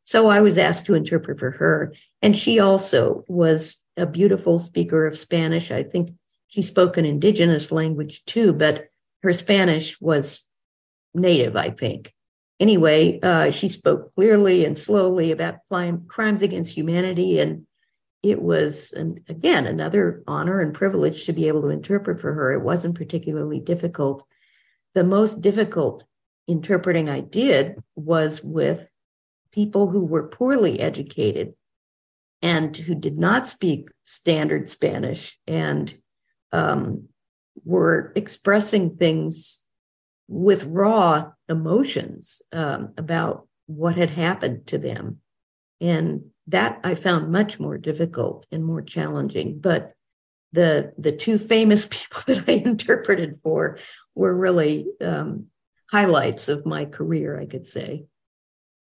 So 0.04 0.28
I 0.28 0.42
was 0.42 0.58
asked 0.58 0.86
to 0.86 0.94
interpret 0.94 1.40
for 1.40 1.50
her. 1.50 1.92
And 2.22 2.36
she 2.36 2.60
also 2.60 3.24
was 3.26 3.84
a 3.96 4.06
beautiful 4.06 4.58
speaker 4.58 5.06
of 5.06 5.18
Spanish. 5.18 5.70
I 5.70 5.82
think 5.82 6.12
she 6.46 6.62
spoke 6.62 6.96
an 6.96 7.04
indigenous 7.04 7.72
language 7.72 8.24
too, 8.26 8.52
but 8.52 8.88
her 9.22 9.32
Spanish 9.32 10.00
was 10.00 10.48
native, 11.14 11.56
I 11.56 11.70
think. 11.70 12.12
Anyway, 12.60 13.18
uh, 13.22 13.50
she 13.50 13.66
spoke 13.68 14.14
clearly 14.14 14.64
and 14.64 14.78
slowly 14.78 15.32
about 15.32 15.64
crime, 15.68 16.04
crimes 16.06 16.42
against 16.42 16.76
humanity. 16.76 17.40
And 17.40 17.66
it 18.22 18.40
was, 18.40 18.92
and 18.92 19.20
again, 19.28 19.66
another 19.66 20.22
honor 20.26 20.60
and 20.60 20.74
privilege 20.74 21.24
to 21.24 21.32
be 21.32 21.48
able 21.48 21.62
to 21.62 21.70
interpret 21.70 22.20
for 22.20 22.32
her. 22.32 22.52
It 22.52 22.62
wasn't 22.62 22.94
particularly 22.94 23.60
difficult. 23.60 24.24
The 24.94 25.04
most 25.04 25.40
difficult 25.40 26.04
interpreting 26.46 27.08
I 27.08 27.20
did 27.20 27.82
was 27.96 28.42
with 28.44 28.86
people 29.54 29.88
who 29.88 30.04
were 30.04 30.26
poorly 30.26 30.80
educated 30.80 31.54
and 32.42 32.76
who 32.76 32.94
did 32.94 33.16
not 33.16 33.46
speak 33.46 33.88
standard 34.02 34.68
Spanish 34.68 35.38
and 35.46 35.96
um, 36.52 37.08
were 37.64 38.12
expressing 38.16 38.96
things 38.96 39.64
with 40.26 40.64
raw 40.64 41.30
emotions 41.48 42.42
um, 42.52 42.92
about 42.96 43.46
what 43.66 43.96
had 43.96 44.10
happened 44.10 44.66
to 44.66 44.76
them. 44.76 45.20
And 45.80 46.24
that 46.48 46.80
I 46.82 46.96
found 46.96 47.30
much 47.30 47.60
more 47.60 47.78
difficult 47.78 48.46
and 48.50 48.64
more 48.64 48.82
challenging. 48.82 49.60
But 49.60 49.92
the 50.52 50.92
the 50.98 51.12
two 51.12 51.38
famous 51.38 51.86
people 51.90 52.22
that 52.26 52.48
I 52.48 52.52
interpreted 52.52 53.38
for 53.42 53.78
were 54.14 54.34
really 54.34 54.86
um, 55.00 55.46
highlights 55.90 56.48
of 56.48 56.66
my 56.66 56.86
career, 56.86 57.38
I 57.38 57.46
could 57.46 57.66
say. 57.66 58.06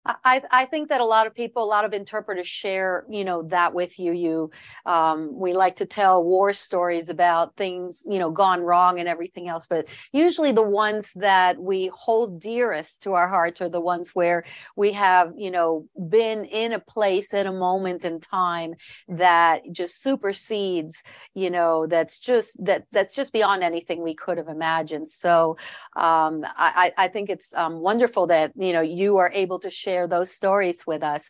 I, 0.06 0.42
I 0.50 0.66
think 0.66 0.90
that 0.90 1.02
a 1.02 1.06
lot 1.06 1.28
of 1.28 1.36
people, 1.36 1.64
a 1.64 1.66
lot 1.66 1.84
of 1.84 1.94
interpreters 1.94 2.48
share, 2.48 3.06
you 3.10 3.26
know, 3.26 3.44
that 3.44 3.74
with 3.74 4.00
you. 4.00 4.14
You, 4.14 4.52
um, 4.86 5.38
we 5.38 5.54
like 5.54 5.76
to 5.78 5.86
tell 5.86 6.24
war 6.24 6.54
stories 6.54 7.10
about 7.10 7.56
things, 7.58 8.04
you 8.06 8.18
know, 8.18 8.32
gone 8.32 8.62
wrong 8.62 9.00
and 9.00 9.10
everything 9.10 9.50
else. 9.50 9.68
But 9.70 9.88
usually 10.14 10.52
the 10.54 10.64
ones 10.64 11.12
that 11.16 11.60
we 11.60 11.92
hold 11.94 12.40
dearest 12.40 13.04
to 13.04 13.14
our 13.14 13.28
hearts 13.28 13.62
are 13.62 13.70
the 13.70 13.82
ones 13.82 14.16
where 14.16 14.46
we 14.76 14.94
have, 14.94 15.34
you 15.36 15.52
know, 15.52 15.86
been 16.10 16.46
in 16.46 16.74
a 16.74 16.80
place 16.80 17.34
in 17.34 17.46
a 17.46 17.54
moment 17.54 18.06
in 18.06 18.20
time 18.22 18.76
that 19.10 19.62
just 19.72 20.02
supersedes, 20.02 21.04
you 21.34 21.50
know, 21.50 21.88
that's 21.88 22.20
just 22.20 22.64
that 22.66 22.86
that's 22.92 23.14
just 23.14 23.34
beyond 23.34 23.64
anything 23.64 24.02
we 24.02 24.16
could 24.16 24.38
have 24.38 24.48
imagined. 24.48 25.10
So 25.10 25.58
um, 25.96 26.46
I, 26.58 26.94
I 26.98 27.08
think 27.10 27.30
it's 27.30 27.54
um, 27.54 27.80
wonderful 27.80 28.28
that 28.28 28.54
you 28.56 28.74
know 28.74 28.82
you 28.82 29.18
are 29.18 29.32
able 29.34 29.60
to 29.60 29.70
share 29.70 29.99
share 30.00 30.08
those 30.08 30.32
stories 30.32 30.86
with 30.88 31.04
us. 31.04 31.30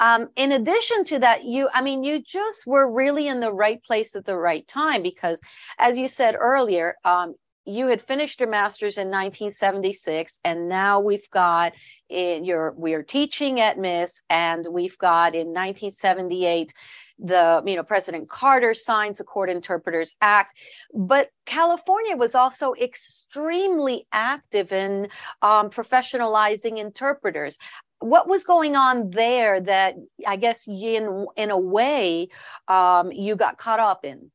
Um, 0.00 0.28
in 0.36 0.52
addition 0.52 1.04
to 1.04 1.18
that, 1.18 1.44
you, 1.44 1.68
I 1.74 1.82
mean, 1.82 2.02
you 2.02 2.22
just 2.22 2.66
were 2.66 2.90
really 2.90 3.28
in 3.28 3.40
the 3.40 3.52
right 3.52 3.82
place 3.82 4.16
at 4.16 4.24
the 4.24 4.36
right 4.36 4.66
time 4.66 5.02
because, 5.02 5.40
as 5.78 5.98
you 5.98 6.08
said 6.08 6.34
earlier, 6.38 6.94
um, 7.04 7.34
you 7.66 7.86
had 7.88 8.00
finished 8.00 8.40
your 8.40 8.48
master's 8.48 8.96
in 8.96 9.08
1976 9.08 10.40
and 10.44 10.68
now 10.68 10.98
we've 10.98 11.28
got 11.30 11.72
in 12.08 12.42
your 12.42 12.72
we're 12.76 13.02
teaching 13.02 13.60
at 13.60 13.76
MIIS 13.76 14.22
and 14.30 14.66
we've 14.70 14.96
got 14.96 15.34
in 15.34 15.48
1978 15.48 16.72
the 17.18 17.62
you 17.66 17.76
know 17.76 17.82
president 17.82 18.30
carter 18.30 18.72
signs 18.72 19.18
the 19.18 19.24
court 19.24 19.50
interpreters 19.50 20.16
act 20.22 20.56
but 20.94 21.28
california 21.44 22.16
was 22.16 22.34
also 22.34 22.72
extremely 22.80 24.06
active 24.10 24.72
in 24.72 25.06
um, 25.42 25.68
professionalizing 25.68 26.78
interpreters 26.78 27.58
what 28.00 28.26
was 28.26 28.44
going 28.44 28.76
on 28.76 29.10
there 29.10 29.60
that 29.60 29.94
I 30.26 30.36
guess 30.36 30.66
in 30.66 31.26
in 31.36 31.50
a 31.50 31.58
way 31.58 32.28
um, 32.66 33.12
you 33.12 33.36
got 33.36 33.58
caught 33.58 33.80
up 33.80 34.04
in? 34.04 34.30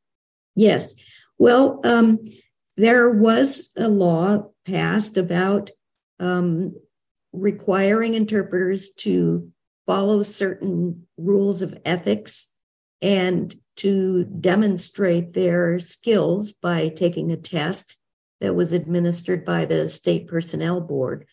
Yes. 0.56 0.95
Well, 1.38 1.82
um, 1.84 2.19
there 2.78 3.10
was 3.10 3.73
a 3.75 3.89
law 3.89 4.49
passed 4.65 5.17
about 5.17 5.71
um, 6.19 6.75
requiring 7.34 8.13
interpreters 8.13 8.93
to 8.93 9.51
follow 9.86 10.23
certain 10.23 11.06
rules 11.17 11.62
of 11.62 11.78
ethics 11.86 12.54
and 13.01 13.54
to 13.78 14.23
demonstrate 14.23 15.34
their 15.34 15.80
skills 15.80 16.54
by 16.54 16.89
taking 16.89 17.32
a 17.32 17.38
test 17.38 17.97
that 18.41 18.56
was 18.56 18.73
administered 18.73 19.43
by 19.43 19.65
the 19.65 19.89
state 19.89 20.28
personnel 20.28 20.82
board 20.82 21.25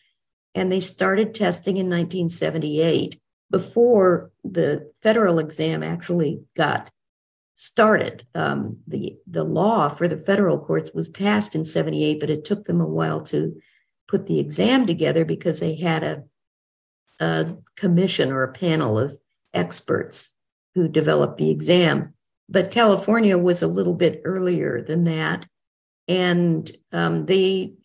and 0.55 0.71
they 0.71 0.79
started 0.79 1.33
testing 1.33 1.77
in 1.77 1.87
1978 1.87 3.19
before 3.49 4.31
the 4.43 4.91
federal 5.01 5.39
exam 5.39 5.83
actually 5.83 6.43
got 6.55 6.89
started. 7.55 8.25
Um, 8.33 8.79
the 8.87 9.17
the 9.27 9.43
law 9.43 9.89
for 9.89 10.07
the 10.07 10.17
federal 10.17 10.59
courts 10.59 10.91
was 10.93 11.09
passed 11.09 11.55
in 11.55 11.65
78, 11.65 12.19
but 12.19 12.29
it 12.29 12.45
took 12.45 12.65
them 12.65 12.81
a 12.81 12.87
while 12.87 13.21
to 13.25 13.59
put 14.07 14.27
the 14.27 14.39
exam 14.39 14.85
together 14.85 15.25
because 15.25 15.59
they 15.59 15.75
had 15.75 16.03
a, 16.03 16.23
a 17.19 17.55
commission 17.77 18.31
or 18.31 18.43
a 18.43 18.53
panel 18.53 18.97
of 18.97 19.17
experts 19.53 20.35
who 20.75 20.87
developed 20.87 21.37
the 21.37 21.51
exam. 21.51 22.13
But 22.49 22.71
California 22.71 23.37
was 23.37 23.61
a 23.61 23.67
little 23.67 23.95
bit 23.95 24.21
earlier 24.25 24.81
than 24.81 25.05
that. 25.05 25.45
And 26.07 26.69
um, 26.91 27.25
they 27.25 27.75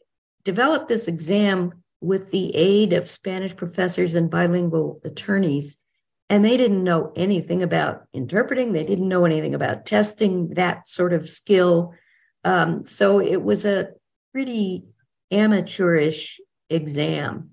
developed 0.45 0.89
this 0.89 1.09
exam 1.09 1.83
with 2.01 2.31
the 2.31 2.55
aid 2.55 2.93
of 2.93 3.09
Spanish 3.09 3.57
professors 3.57 4.15
and 4.15 4.31
bilingual 4.31 5.01
attorneys. 5.05 5.79
And 6.31 6.45
they 6.45 6.57
didn't 6.57 6.85
know 6.85 7.13
anything 7.17 7.63
about 7.63 8.05
interpreting, 8.13 8.73
they 8.73 8.85
didn't 8.85 9.09
know 9.09 9.25
anything 9.25 9.55
about 9.55 9.87
testing 9.87 10.51
that 10.51 10.87
sort 10.87 11.13
of 11.13 11.29
skill. 11.29 11.95
Um, 12.45 12.83
so 12.83 13.21
it 13.21 13.43
was 13.43 13.65
a 13.65 13.91
pretty 14.33 14.85
amateurish 15.31 16.41
exam. 16.71 17.51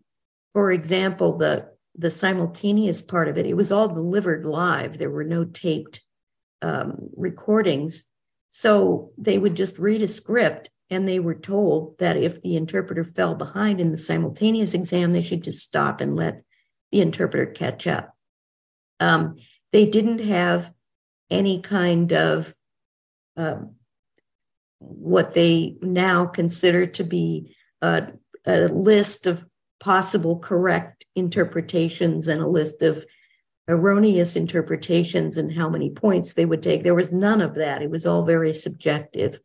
For 0.53 0.71
example, 0.71 1.37
the 1.37 1.73
the 1.97 2.11
simultaneous 2.11 3.01
part 3.01 3.29
of 3.29 3.37
it, 3.37 3.45
it 3.45 3.53
was 3.53 3.71
all 3.71 3.87
delivered 3.87 4.45
live. 4.45 4.97
There 4.97 5.09
were 5.09 5.23
no 5.23 5.45
taped 5.45 6.03
um, 6.61 7.09
recordings. 7.15 8.09
So 8.49 9.11
they 9.17 9.37
would 9.37 9.55
just 9.55 9.79
read 9.79 10.01
a 10.01 10.07
script 10.07 10.69
and 10.89 11.07
they 11.07 11.19
were 11.19 11.35
told 11.35 11.97
that 11.97 12.17
if 12.17 12.41
the 12.41 12.55
interpreter 12.55 13.03
fell 13.03 13.35
behind 13.35 13.79
in 13.79 13.91
the 13.91 13.97
simultaneous 13.97 14.73
exam, 14.73 15.13
they 15.13 15.21
should 15.21 15.43
just 15.43 15.63
stop 15.63 16.01
and 16.01 16.15
let 16.15 16.43
the 16.91 17.01
interpreter 17.01 17.47
catch 17.47 17.87
up. 17.87 18.13
Um, 18.99 19.37
they 19.71 19.89
didn't 19.89 20.19
have 20.19 20.71
any 21.29 21.61
kind 21.61 22.13
of 22.13 22.53
uh, 23.35 23.57
what 24.79 25.33
they 25.33 25.77
now 25.81 26.25
consider 26.25 26.85
to 26.85 27.03
be 27.03 27.55
a, 27.81 28.07
a 28.45 28.67
list 28.67 29.27
of 29.27 29.45
possible 29.79 30.39
correct 30.39 31.05
interpretations 31.15 32.27
and 32.27 32.41
a 32.41 32.47
list 32.47 32.81
of 32.81 33.03
erroneous 33.67 34.35
interpretations 34.35 35.37
and 35.37 35.51
how 35.51 35.67
many 35.67 35.89
points 35.89 36.33
they 36.33 36.45
would 36.45 36.61
take. 36.61 36.83
There 36.83 36.95
was 36.95 37.11
none 37.11 37.41
of 37.41 37.55
that. 37.55 37.81
It 37.81 37.89
was 37.89 38.05
all 38.05 38.23
very 38.23 38.53
subjective 38.53 39.39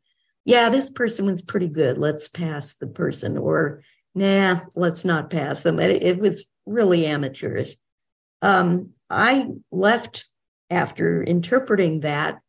yeah, 0.44 0.70
this 0.70 0.90
person 0.90 1.26
was 1.26 1.42
pretty 1.42 1.68
good. 1.68 1.98
Let's 1.98 2.29
pass 2.29 2.76
the 2.76 2.87
person, 2.87 3.37
or 3.37 3.83
nah, 4.14 4.61
let's 4.74 5.05
not 5.05 5.31
pass 5.31 5.62
them. 5.62 5.79
It, 5.79 6.03
it 6.03 6.18
was 6.18 6.50
really 6.66 7.07
amateurish. 7.07 7.76
Um, 8.42 8.90
I 9.09 9.48
left 9.70 10.29
after 10.70 11.22
interpreting 11.22 12.00
that, 12.00 12.40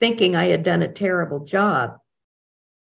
thinking 0.00 0.36
I 0.36 0.46
had 0.46 0.62
done 0.62 0.82
a 0.82 0.92
terrible 0.92 1.44
job. 1.44 1.98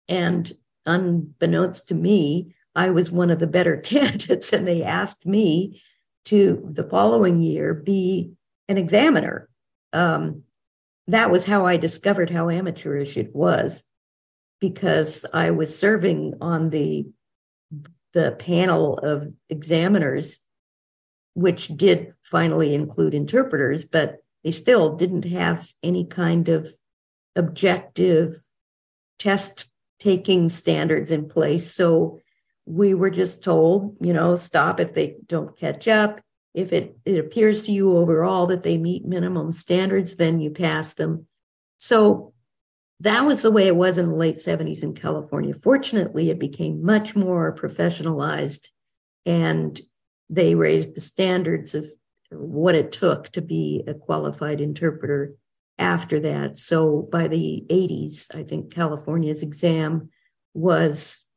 And 0.09 0.51
unbeknownst 0.85 1.87
to 1.89 1.95
me, 1.95 2.55
I 2.75 2.89
was 2.89 3.11
one 3.11 3.29
of 3.29 3.39
the 3.39 3.47
better 3.47 3.77
candidates, 3.83 4.51
and 4.51 4.67
they 4.67 4.83
asked 4.83 5.25
me 5.25 5.81
to 6.25 6.69
the 6.71 6.89
following 6.89 7.41
year 7.41 7.73
be 7.73 8.33
an 8.67 8.77
examiner. 8.77 9.49
Um, 9.91 10.43
that 11.07 11.31
was 11.31 11.45
how 11.45 11.65
I 11.65 11.77
discovered 11.77 12.29
how 12.29 12.49
amateurish 12.49 13.17
it 13.17 13.35
was 13.35 13.83
because 14.63 15.25
I 15.33 15.51
was 15.51 15.77
serving 15.77 16.35
on 16.39 16.69
the 16.69 17.05
the 18.13 18.31
panel 18.39 18.97
of 18.99 19.27
examiners, 19.49 20.47
which 21.33 21.67
did 21.67 22.13
finally 22.21 22.73
include 22.73 23.13
interpreters, 23.13 23.83
but 23.83 24.19
they 24.45 24.51
still 24.51 24.95
didn't 24.95 25.25
have 25.25 25.67
any 25.83 26.05
kind 26.05 26.47
of 26.47 26.69
objective 27.35 28.37
test 29.19 29.69
taking 29.99 30.49
standards 30.49 31.11
in 31.11 31.27
place. 31.27 31.69
So 31.73 32.21
we 32.65 32.93
were 32.93 33.09
just 33.09 33.43
told, 33.43 33.97
you 33.99 34.13
know, 34.13 34.37
stop 34.37 34.79
if 34.79 34.93
they 34.93 35.17
don't 35.27 35.57
catch 35.57 35.89
up. 35.89 36.21
If 36.53 36.71
it, 36.71 36.95
it 37.03 37.17
appears 37.17 37.63
to 37.63 37.73
you 37.73 37.97
overall 37.97 38.47
that 38.47 38.63
they 38.63 38.77
meet 38.77 39.03
minimum 39.03 39.51
standards, 39.51 40.15
then 40.15 40.39
you 40.39 40.51
pass 40.51 40.93
them. 40.93 41.27
So 41.79 42.32
that 42.99 43.25
was 43.25 43.41
the 43.41 43.51
way 43.51 43.67
it 43.67 43.75
was 43.75 43.97
in 43.97 44.07
the 44.07 44.15
late 44.15 44.35
70s 44.35 44.83
in 44.83 44.93
California. 44.93 45.53
Fortunately, 45.53 46.29
it 46.29 46.39
became 46.39 46.85
much 46.85 47.15
more 47.15 47.53
professionalized 47.55 48.69
and 49.25 49.79
they 50.29 50.55
raised 50.55 50.95
the 50.95 51.01
standards 51.01 51.75
of 51.75 51.85
what 52.31 52.75
it 52.75 52.91
took 52.91 53.29
to 53.29 53.41
be 53.41 53.83
a 53.87 53.93
qualified 53.93 54.61
interpreter 54.61 55.35
after 55.77 56.19
that. 56.19 56.57
So 56.57 57.01
by 57.11 57.27
the 57.27 57.65
80s, 57.69 58.33
I 58.35 58.43
think 58.43 58.73
California's 58.73 59.43
exam 59.43 60.09
was 60.53 61.27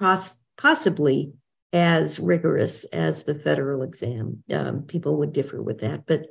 pos- 0.00 0.42
possibly 0.56 1.32
as 1.72 2.18
rigorous 2.18 2.84
as 2.84 3.24
the 3.24 3.34
federal 3.34 3.82
exam. 3.82 4.42
Um, 4.52 4.82
people 4.82 5.16
would 5.18 5.32
differ 5.32 5.62
with 5.62 5.80
that, 5.80 6.06
but 6.06 6.26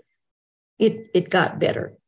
it 0.78 1.08
it 1.14 1.30
got 1.30 1.60
better 1.60 1.99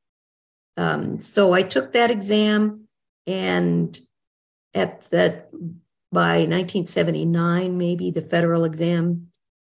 Um, 0.78 1.20
so 1.20 1.54
I 1.54 1.62
took 1.64 1.94
that 1.94 2.12
exam, 2.12 2.88
and 3.28 3.98
at 4.74 5.10
that 5.12 5.50
by 6.12 6.40
1979, 6.40 7.78
maybe 7.78 8.12
the 8.12 8.22
federal 8.22 8.66
exam 8.66 9.28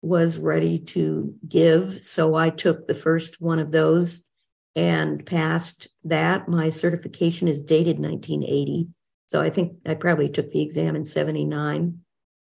was 0.03 0.39
ready 0.39 0.79
to 0.79 1.35
give. 1.49 2.03
So 2.03 2.35
I 2.35 2.51
took 2.51 2.87
the 2.87 2.95
first 2.95 3.41
one 3.41 3.59
of 3.59 3.73
those 3.73 4.29
and 4.77 5.25
passed 5.25 5.89
that. 6.05 6.49
My 6.49 6.71
certification 6.71 7.49
is 7.49 7.63
dated 7.63 7.99
1980. 7.99 8.89
So 9.27 9.41
I 9.41 9.51
think 9.51 9.77
I 9.87 9.95
probably 9.95 10.29
took 10.29 10.51
the 10.53 10.63
exam 10.63 10.97
in 10.97 11.05
79. 11.05 11.99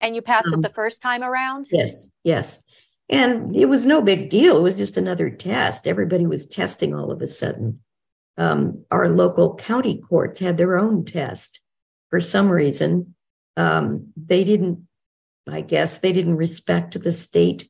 And 0.00 0.14
you 0.14 0.22
passed 0.22 0.48
um, 0.52 0.60
it 0.60 0.68
the 0.68 0.74
first 0.74 1.02
time 1.02 1.22
around? 1.22 1.66
Yes, 1.70 2.10
yes. 2.24 2.62
And 3.08 3.56
it 3.56 3.68
was 3.68 3.84
no 3.84 4.00
big 4.00 4.30
deal. 4.30 4.58
It 4.58 4.62
was 4.62 4.76
just 4.76 4.96
another 4.96 5.30
test. 5.30 5.86
Everybody 5.86 6.26
was 6.26 6.46
testing 6.46 6.94
all 6.94 7.10
of 7.10 7.20
a 7.20 7.26
sudden. 7.26 7.80
Um, 8.36 8.84
our 8.90 9.08
local 9.08 9.56
county 9.56 10.00
courts 10.00 10.40
had 10.40 10.56
their 10.56 10.78
own 10.78 11.04
test. 11.04 11.60
For 12.08 12.20
some 12.20 12.50
reason, 12.50 13.14
um, 13.56 14.12
they 14.16 14.44
didn't, 14.44 14.86
I 15.48 15.60
guess, 15.60 15.98
they 15.98 16.12
didn't 16.12 16.36
respect 16.36 17.00
the 17.00 17.12
state 17.12 17.68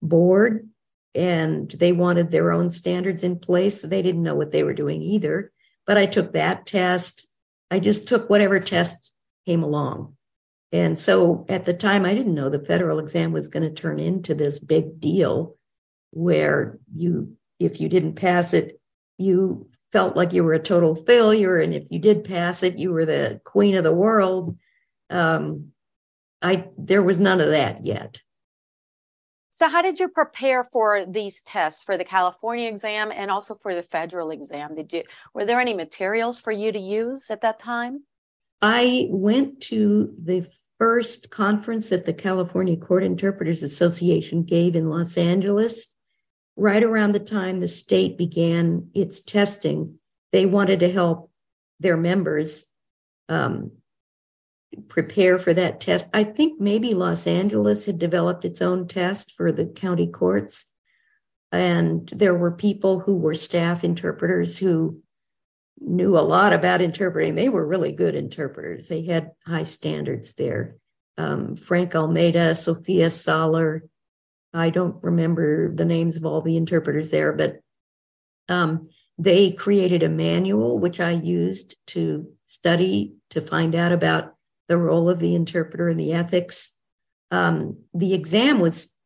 board 0.00 0.68
and 1.14 1.70
they 1.70 1.92
wanted 1.92 2.30
their 2.30 2.52
own 2.52 2.70
standards 2.70 3.22
in 3.22 3.38
place. 3.38 3.80
So 3.80 3.88
they 3.88 4.02
didn't 4.02 4.22
know 4.22 4.34
what 4.34 4.52
they 4.52 4.64
were 4.64 4.74
doing 4.74 5.02
either. 5.02 5.52
But 5.86 5.98
I 5.98 6.06
took 6.06 6.32
that 6.32 6.66
test. 6.66 7.26
I 7.70 7.80
just 7.80 8.08
took 8.08 8.30
whatever 8.30 8.60
test 8.60 9.12
came 9.46 9.62
along. 9.62 10.16
And 10.72 10.98
so 10.98 11.44
at 11.48 11.66
the 11.66 11.74
time, 11.74 12.04
I 12.04 12.14
didn't 12.14 12.34
know 12.34 12.48
the 12.48 12.64
federal 12.64 12.98
exam 12.98 13.32
was 13.32 13.48
going 13.48 13.62
to 13.62 13.82
turn 13.82 13.98
into 13.98 14.34
this 14.34 14.58
big 14.58 15.00
deal 15.00 15.56
where 16.12 16.78
you, 16.94 17.36
if 17.58 17.80
you 17.80 17.88
didn't 17.88 18.14
pass 18.14 18.54
it, 18.54 18.80
you 19.18 19.68
felt 19.92 20.16
like 20.16 20.32
you 20.32 20.42
were 20.42 20.54
a 20.54 20.58
total 20.58 20.94
failure. 20.94 21.58
And 21.58 21.74
if 21.74 21.90
you 21.90 21.98
did 21.98 22.24
pass 22.24 22.62
it, 22.62 22.78
you 22.78 22.92
were 22.92 23.04
the 23.04 23.40
queen 23.44 23.76
of 23.76 23.84
the 23.84 23.92
world. 23.92 24.56
Um, 25.10 25.72
I 26.40 26.68
there 26.76 27.02
was 27.02 27.20
none 27.20 27.40
of 27.40 27.48
that 27.48 27.84
yet. 27.84 28.20
So, 29.50 29.68
how 29.68 29.82
did 29.82 30.00
you 30.00 30.08
prepare 30.08 30.64
for 30.72 31.04
these 31.06 31.42
tests 31.42 31.82
for 31.82 31.98
the 31.98 32.04
California 32.04 32.68
exam 32.68 33.12
and 33.12 33.30
also 33.30 33.54
for 33.62 33.74
the 33.74 33.82
federal 33.82 34.30
exam? 34.30 34.74
Did 34.74 34.92
you 34.92 35.02
were 35.34 35.44
there 35.44 35.60
any 35.60 35.74
materials 35.74 36.40
for 36.40 36.50
you 36.50 36.72
to 36.72 36.78
use 36.78 37.30
at 37.30 37.42
that 37.42 37.58
time? 37.58 38.02
I 38.62 39.08
went 39.10 39.60
to 39.64 40.12
the 40.22 40.46
first 40.78 41.30
conference 41.30 41.90
that 41.90 42.06
the 42.06 42.14
California 42.14 42.76
Court 42.76 43.04
Interpreters 43.04 43.62
Association 43.62 44.42
gave 44.42 44.74
in 44.74 44.88
Los 44.88 45.18
Angeles, 45.18 45.96
right 46.56 46.82
around 46.82 47.12
the 47.12 47.20
time 47.20 47.60
the 47.60 47.68
state 47.68 48.18
began 48.18 48.90
its 48.94 49.20
testing. 49.20 49.98
They 50.32 50.46
wanted 50.46 50.80
to 50.80 50.90
help 50.90 51.30
their 51.80 51.96
members 51.96 52.66
um, 53.28 53.72
prepare 54.88 55.38
for 55.38 55.52
that 55.54 55.80
test. 55.80 56.08
I 56.14 56.24
think 56.24 56.60
maybe 56.60 56.94
Los 56.94 57.26
Angeles 57.26 57.86
had 57.86 57.98
developed 57.98 58.44
its 58.44 58.62
own 58.62 58.88
test 58.88 59.32
for 59.36 59.52
the 59.52 59.66
county 59.66 60.06
courts. 60.06 60.72
And 61.50 62.08
there 62.08 62.34
were 62.34 62.52
people 62.52 63.00
who 63.00 63.16
were 63.16 63.34
staff 63.34 63.84
interpreters 63.84 64.58
who 64.58 65.02
knew 65.78 66.16
a 66.16 66.20
lot 66.20 66.52
about 66.52 66.80
interpreting. 66.80 67.34
They 67.34 67.48
were 67.48 67.66
really 67.66 67.92
good 67.92 68.14
interpreters. 68.14 68.88
They 68.88 69.04
had 69.04 69.32
high 69.46 69.64
standards 69.64 70.34
there. 70.34 70.76
Um, 71.18 71.56
Frank 71.56 71.94
Almeida, 71.94 72.54
Sophia 72.54 73.10
Soller. 73.10 73.84
I 74.54 74.70
don't 74.70 75.02
remember 75.02 75.74
the 75.74 75.84
names 75.84 76.16
of 76.16 76.24
all 76.24 76.42
the 76.42 76.56
interpreters 76.56 77.10
there, 77.10 77.32
but 77.32 77.60
um, 78.48 78.86
they 79.18 79.52
created 79.52 80.02
a 80.02 80.08
manual 80.08 80.78
which 80.78 81.00
I 81.00 81.12
used 81.12 81.76
to 81.88 82.26
study 82.44 83.14
to 83.30 83.40
find 83.40 83.74
out 83.74 83.92
about 83.92 84.34
the 84.68 84.76
role 84.76 85.08
of 85.08 85.20
the 85.20 85.34
interpreter 85.34 85.88
and 85.88 85.98
the 85.98 86.12
ethics. 86.12 86.78
Um, 87.30 87.78
the 87.94 88.14
exam 88.14 88.58
was 88.58 88.96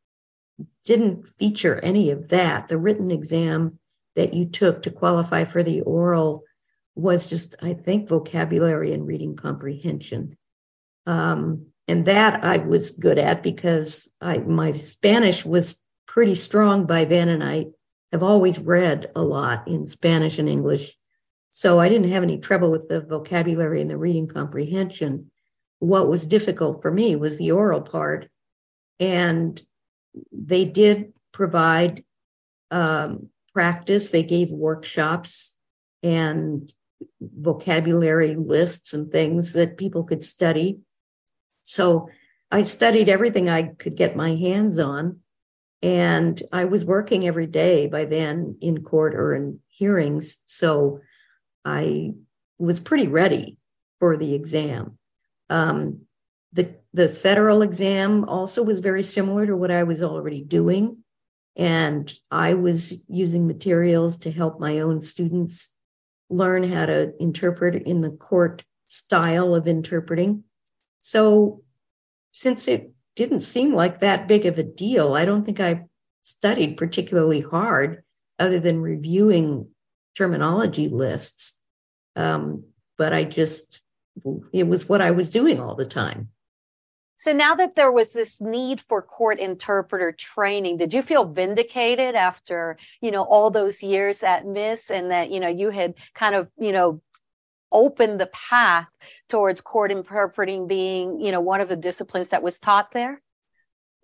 didn't 0.85 1.29
feature 1.39 1.81
any 1.83 2.11
of 2.11 2.29
that. 2.29 2.69
The 2.69 2.79
written 2.79 3.11
exam 3.11 3.79
that 4.15 4.33
you 4.33 4.47
took 4.47 4.83
to 4.83 4.91
qualify 4.91 5.45
for 5.45 5.63
the 5.63 5.83
oral 5.83 6.45
was 6.95 7.29
just, 7.29 7.57
I 7.61 7.75
think, 7.75 8.09
vocabulary 8.09 8.93
and 8.93 9.07
reading 9.07 9.37
comprehension. 9.37 10.37
Um, 11.05 11.67
and 11.89 12.07
that 12.07 12.45
I 12.45 12.59
was 12.59 12.93
good 12.93 13.19
at 13.19 13.43
because 13.43 14.13
I 14.21 14.39
my 14.39 14.73
Spanish 14.73 15.45
was 15.45 15.83
pretty 16.07 16.35
strong 16.35 16.87
by 16.87 17.05
then, 17.05 17.29
and 17.29 17.45
I 17.45 17.67
have 18.13 18.23
always 18.23 18.59
read 18.59 19.11
a 19.15 19.23
lot 19.23 19.69
in 19.69 19.87
Spanish 19.87 20.39
and 20.39 20.49
English. 20.49 20.97
So 21.51 21.79
I 21.79 21.89
didn't 21.89 22.11
have 22.11 22.23
any 22.23 22.39
trouble 22.39 22.71
with 22.71 22.89
the 22.89 23.01
vocabulary 23.01 23.81
and 23.81 23.91
the 23.91 23.97
reading 23.97 24.29
comprehension. 24.29 25.31
What 25.79 26.09
was 26.09 26.27
difficult 26.27 26.83
for 26.83 26.91
me 26.91 27.17
was 27.17 27.39
the 27.39 27.53
oral 27.53 27.81
part. 27.81 28.29
And 29.01 29.61
they 30.33 30.65
did 30.65 31.13
provide 31.33 32.05
um, 32.71 33.29
practice, 33.55 34.11
they 34.11 34.23
gave 34.23 34.51
workshops 34.51 35.57
and 36.03 36.71
vocabulary 37.21 38.35
lists 38.35 38.93
and 38.93 39.11
things 39.11 39.55
that 39.55 39.79
people 39.79 40.05
could 40.05 40.25
study. 40.25 40.81
So 41.67 42.09
I 42.51 42.63
studied 42.63 43.09
everything 43.09 43.49
I 43.49 43.65
could 43.65 43.97
get 43.97 44.17
my 44.17 44.35
hands 44.37 44.79
on. 44.79 45.21
And 45.83 46.41
I 46.53 46.65
was 46.65 46.85
working 46.85 47.27
every 47.27 47.47
day 47.47 47.87
by 47.87 48.05
then 48.05 48.57
in 48.61 48.83
court 48.83 49.15
or 49.15 49.35
in 49.35 49.61
hearings. 49.69 50.43
So 50.47 51.01
I 51.65 52.13
was 52.59 52.81
pretty 52.81 53.09
ready 53.09 53.59
for 53.99 54.17
the 54.17 54.35
exam. 54.35 54.99
Um, 55.51 56.03
the, 56.53 56.77
the 56.95 57.09
federal 57.09 57.63
exam 57.63 58.25
also 58.25 58.63
was 58.63 58.79
very 58.79 59.03
similar 59.03 59.45
to 59.47 59.57
what 59.57 59.71
I 59.71 59.83
was 59.83 60.03
already 60.03 60.43
doing. 60.43 60.99
And 61.57 62.13
I 62.31 62.55
was 62.55 63.05
using 63.09 63.47
materials 63.47 64.19
to 64.21 64.31
help 64.31 64.61
my 64.61 64.81
own 64.81 65.03
students 65.03 65.75
learn 66.31 66.63
how 66.63 66.87
to 66.87 67.13
interpret 67.21 67.83
in 67.83 68.01
the 68.01 68.11
court 68.11 68.65
style 68.87 69.55
of 69.55 69.67
interpreting. 69.67 70.45
So, 71.07 71.63
since 72.33 72.67
it 72.67 72.91
didn't 73.15 73.43
seem 73.43 73.75
like 73.75 74.01
that 74.01 74.27
big 74.27 74.45
of 74.45 74.59
a 74.59 74.65
deal, 74.65 75.15
I 75.15 75.25
don't 75.25 75.45
think 75.45 75.61
I 75.61 75.85
studied 76.23 76.77
particularly 76.77 77.41
hard 77.43 78.03
other 78.41 78.59
than 78.59 78.81
reviewing 78.81 79.69
terminology 80.17 80.89
lists. 80.89 81.61
Um, 82.17 82.65
but 82.99 83.13
I 83.13 83.23
just 83.23 83.83
it 84.53 84.67
was 84.67 84.89
what 84.89 85.01
I 85.01 85.13
was 85.13 85.31
doing 85.31 85.61
all 85.61 85.77
the 85.77 85.87
time. 85.87 86.31
So 87.19 87.33
now 87.33 87.55
that 87.55 87.77
there 87.77 87.93
was 87.93 88.13
this 88.13 88.41
need 88.41 88.81
for 88.89 89.01
court 89.01 89.39
interpreter 89.39 90.11
training, 90.11 90.77
did 90.77 90.93
you 90.93 91.03
feel 91.03 91.33
vindicated 91.33 92.17
after, 92.17 92.77
you 93.01 93.13
know, 93.13 93.23
all 93.23 93.51
those 93.51 93.81
years 93.81 94.25
at 94.25 94.45
MIIS 94.45 94.91
and 94.91 95.11
that, 95.13 95.31
you 95.31 95.39
know, 95.39 95.49
you 95.49 95.71
had 95.71 95.95
kind 96.15 96.35
of, 96.35 96.49
you 96.59 96.73
know, 96.73 97.01
opened 97.77 98.19
the 98.19 98.27
path 98.29 98.89
towards 99.29 99.61
court 99.61 99.93
interpreting 99.93 100.67
being, 100.67 101.21
you 101.21 101.31
know, 101.31 101.41
one 101.41 101.61
of 101.61 101.69
the 101.69 101.77
disciplines 101.77 102.31
that 102.31 102.43
was 102.43 102.59
taught 102.59 102.91
there? 102.93 103.23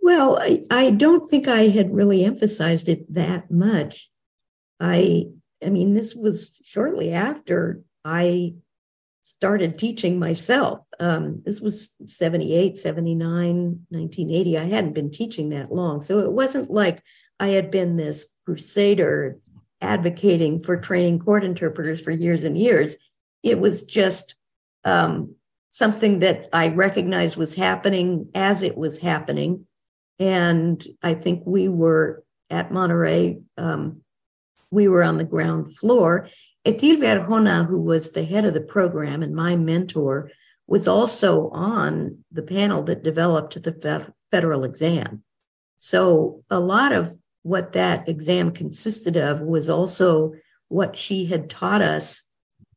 Well, 0.03 0.39
I, 0.41 0.65
I 0.71 0.91
don't 0.91 1.29
think 1.31 1.49
I 1.49 1.69
had 1.69 1.95
really 1.95 2.25
emphasized 2.25 2.89
it 2.89 3.13
that 3.15 3.51
much. 3.51 4.11
I 4.79 5.25
I 5.65 5.71
mean, 5.71 5.95
this 5.95 6.15
was 6.15 6.61
shortly 6.67 7.13
after 7.13 7.83
I 8.05 8.55
started 9.23 9.79
teaching 9.79 10.19
myself. 10.19 10.81
Um, 10.99 11.43
this 11.45 11.61
was 11.61 11.95
78, 12.05 12.77
79, 12.77 13.87
1980. 13.89 14.59
I 14.59 14.65
hadn't 14.65 14.95
been 14.95 15.13
teaching 15.13 15.51
that 15.51 15.71
long. 15.71 16.03
So 16.03 16.19
it 16.19 16.33
wasn't 16.33 16.71
like 16.71 17.01
I 17.39 17.49
had 17.49 17.71
been 17.71 17.97
this 17.97 18.35
crusader 18.45 19.39
advocating 19.81 20.63
for 20.63 20.77
training 20.77 21.21
court 21.21 21.45
interpreters 21.45 22.01
for 22.01 22.11
years 22.11 22.43
and 22.45 22.59
years. 22.59 22.97
It 23.43 23.59
was 23.59 23.85
just 23.85 24.37
um, 24.85 25.35
something 25.71 26.21
that 26.21 26.49
I 26.53 26.69
recognized 26.69 27.37
was 27.37 27.55
happening 27.55 28.29
as 28.35 28.63
it 28.63 28.77
was 28.77 28.99
happening. 28.99 29.67
And 30.19 30.85
I 31.03 31.15
think 31.15 31.43
we 31.47 31.69
were 31.69 32.23
at 32.51 32.73
Monterey, 32.73 33.41
um, 33.57 34.03
we 34.71 34.89
were 34.89 35.03
on 35.03 35.19
the 35.19 35.25
ground 35.25 35.75
floor 35.75 36.29
Etilvia 36.65 37.27
Arjona, 37.27 37.67
who 37.67 37.81
was 37.81 38.13
the 38.13 38.25
head 38.25 38.45
of 38.45 38.55
the 38.55 38.61
program 38.61 39.23
and 39.23 39.35
my 39.35 39.57
mentor, 39.57 40.31
was 40.69 40.87
also 40.87 41.49
on 41.51 42.25
the 42.31 42.43
panel 42.43 42.85
that 42.85 43.03
developed 43.03 43.61
the 43.63 44.13
federal 44.31 44.65
exam. 44.65 45.25
So 45.77 46.45
a 46.51 46.61
lot 46.61 46.93
of 46.93 47.13
what 47.43 47.73
that 47.73 48.09
exam 48.09 48.53
consisted 48.53 49.17
of 49.17 49.41
was 49.41 49.69
also 49.69 50.35
what 50.69 50.95
she 50.95 51.25
had 51.25 51.51
taught 51.51 51.83
us 51.83 52.29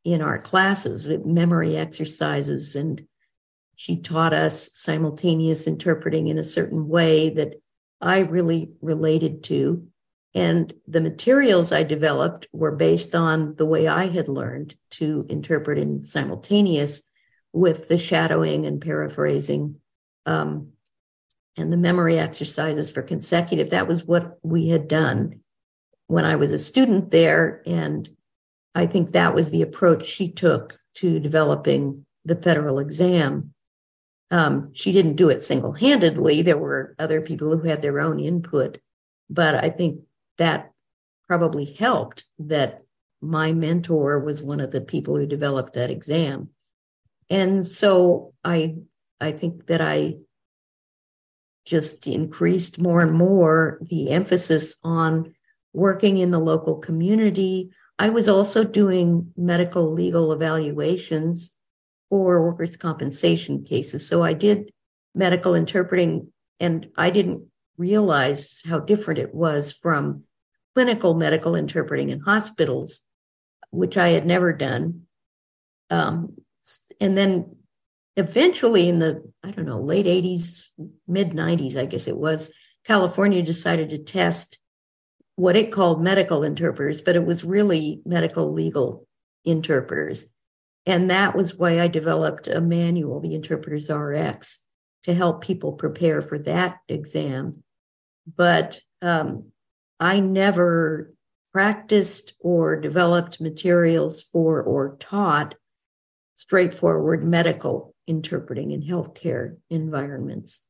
in 0.05 0.21
our 0.21 0.39
classes, 0.39 1.07
memory 1.25 1.75
exercises, 1.75 2.75
and 2.75 3.05
she 3.75 3.99
taught 3.99 4.33
us 4.33 4.69
simultaneous 4.73 5.67
interpreting 5.67 6.27
in 6.27 6.37
a 6.37 6.43
certain 6.43 6.87
way 6.87 7.31
that 7.31 7.55
I 7.99 8.19
really 8.19 8.71
related 8.81 9.43
to. 9.45 9.87
And 10.35 10.71
the 10.87 11.01
materials 11.01 11.71
I 11.71 11.83
developed 11.83 12.47
were 12.53 12.75
based 12.75 13.15
on 13.15 13.55
the 13.55 13.65
way 13.65 13.87
I 13.87 14.07
had 14.07 14.29
learned 14.29 14.75
to 14.91 15.25
interpret 15.27 15.79
in 15.79 16.03
simultaneous 16.03 17.09
with 17.51 17.87
the 17.87 17.97
shadowing 17.97 18.65
and 18.65 18.81
paraphrasing 18.81 19.77
um, 20.25 20.69
and 21.57 21.71
the 21.71 21.77
memory 21.77 22.19
exercises 22.19 22.91
for 22.91 23.01
consecutive. 23.01 23.71
That 23.71 23.87
was 23.87 24.05
what 24.05 24.37
we 24.43 24.67
had 24.67 24.87
done 24.87 25.39
when 26.07 26.25
I 26.25 26.35
was 26.35 26.53
a 26.53 26.59
student 26.59 27.11
there. 27.11 27.63
And 27.65 28.09
I 28.75 28.85
think 28.85 29.11
that 29.11 29.33
was 29.33 29.49
the 29.49 29.61
approach 29.61 30.05
she 30.05 30.31
took 30.31 30.77
to 30.95 31.19
developing 31.19 32.05
the 32.25 32.35
federal 32.35 32.79
exam. 32.79 33.53
Um, 34.31 34.71
she 34.73 34.91
didn't 34.91 35.15
do 35.15 35.29
it 35.29 35.41
single 35.41 35.71
handedly. 35.71 36.41
There 36.41 36.57
were 36.57 36.95
other 36.99 37.21
people 37.21 37.55
who 37.55 37.67
had 37.67 37.81
their 37.81 37.99
own 37.99 38.19
input, 38.19 38.79
but 39.29 39.63
I 39.63 39.69
think 39.69 40.01
that 40.37 40.71
probably 41.27 41.65
helped 41.65 42.25
that 42.39 42.81
my 43.21 43.53
mentor 43.53 44.19
was 44.19 44.43
one 44.43 44.59
of 44.59 44.71
the 44.71 44.81
people 44.81 45.15
who 45.15 45.25
developed 45.25 45.73
that 45.73 45.89
exam. 45.89 46.49
And 47.29 47.65
so 47.65 48.33
I 48.43 48.75
I 49.19 49.31
think 49.31 49.67
that 49.67 49.81
I 49.81 50.17
just 51.65 52.05
increased 52.05 52.79
more 52.81 53.01
and 53.01 53.13
more 53.13 53.79
the 53.89 54.11
emphasis 54.11 54.77
on 54.83 55.33
working 55.73 56.17
in 56.17 56.31
the 56.31 56.39
local 56.39 56.75
community. 56.75 57.71
I 57.97 58.09
was 58.09 58.27
also 58.27 58.63
doing 58.63 59.31
medical 59.37 59.91
legal 59.91 60.31
evaluations 60.33 61.57
for 62.09 62.43
workers' 62.43 62.77
compensation 62.77 63.63
cases. 63.63 64.07
So 64.07 64.21
I 64.21 64.33
did 64.33 64.71
medical 65.13 65.55
interpreting, 65.55 66.31
and 66.59 66.89
I 66.97 67.09
didn't 67.09 67.49
realize 67.77 68.61
how 68.67 68.79
different 68.79 69.19
it 69.19 69.33
was 69.33 69.71
from 69.71 70.23
clinical 70.73 71.13
medical 71.13 71.55
interpreting 71.55 72.09
in 72.09 72.19
hospitals, 72.19 73.01
which 73.71 73.97
I 73.97 74.09
had 74.09 74.25
never 74.25 74.51
done. 74.51 75.03
Um, 75.89 76.35
and 76.99 77.17
then 77.17 77.55
eventually, 78.17 78.89
in 78.89 78.99
the, 78.99 79.23
I 79.43 79.51
don't 79.51 79.65
know, 79.65 79.81
late 79.81 80.05
80s, 80.05 80.67
mid 81.07 81.31
90s, 81.31 81.77
I 81.77 81.85
guess 81.85 82.07
it 82.07 82.17
was, 82.17 82.53
California 82.85 83.41
decided 83.41 83.89
to 83.91 83.99
test 83.99 84.59
what 85.35 85.55
it 85.55 85.71
called 85.71 86.01
medical 86.01 86.43
interpreters, 86.43 87.01
but 87.01 87.15
it 87.15 87.25
was 87.25 87.43
really 87.43 88.01
medical 88.05 88.51
legal 88.53 89.07
interpreters. 89.43 90.31
And 90.85 91.09
that 91.09 91.35
was 91.35 91.57
why 91.57 91.79
I 91.79 91.87
developed 91.87 92.47
a 92.47 92.61
manual, 92.61 93.19
the 93.19 93.33
Interpreters 93.33 93.89
RX, 93.89 94.67
to 95.03 95.13
help 95.13 95.41
people 95.41 95.73
prepare 95.73 96.21
for 96.21 96.37
that 96.39 96.77
exam 96.87 97.63
but 98.25 98.79
um, 99.01 99.51
I 99.99 100.19
never 100.19 101.13
practiced 101.53 102.33
or 102.39 102.79
developed 102.79 103.39
materials 103.39 104.23
for 104.23 104.61
or 104.61 104.97
taught 104.99 105.55
straightforward 106.35 107.23
medical 107.23 107.93
interpreting 108.07 108.71
in 108.71 108.81
healthcare 108.81 109.57
environments. 109.69 110.65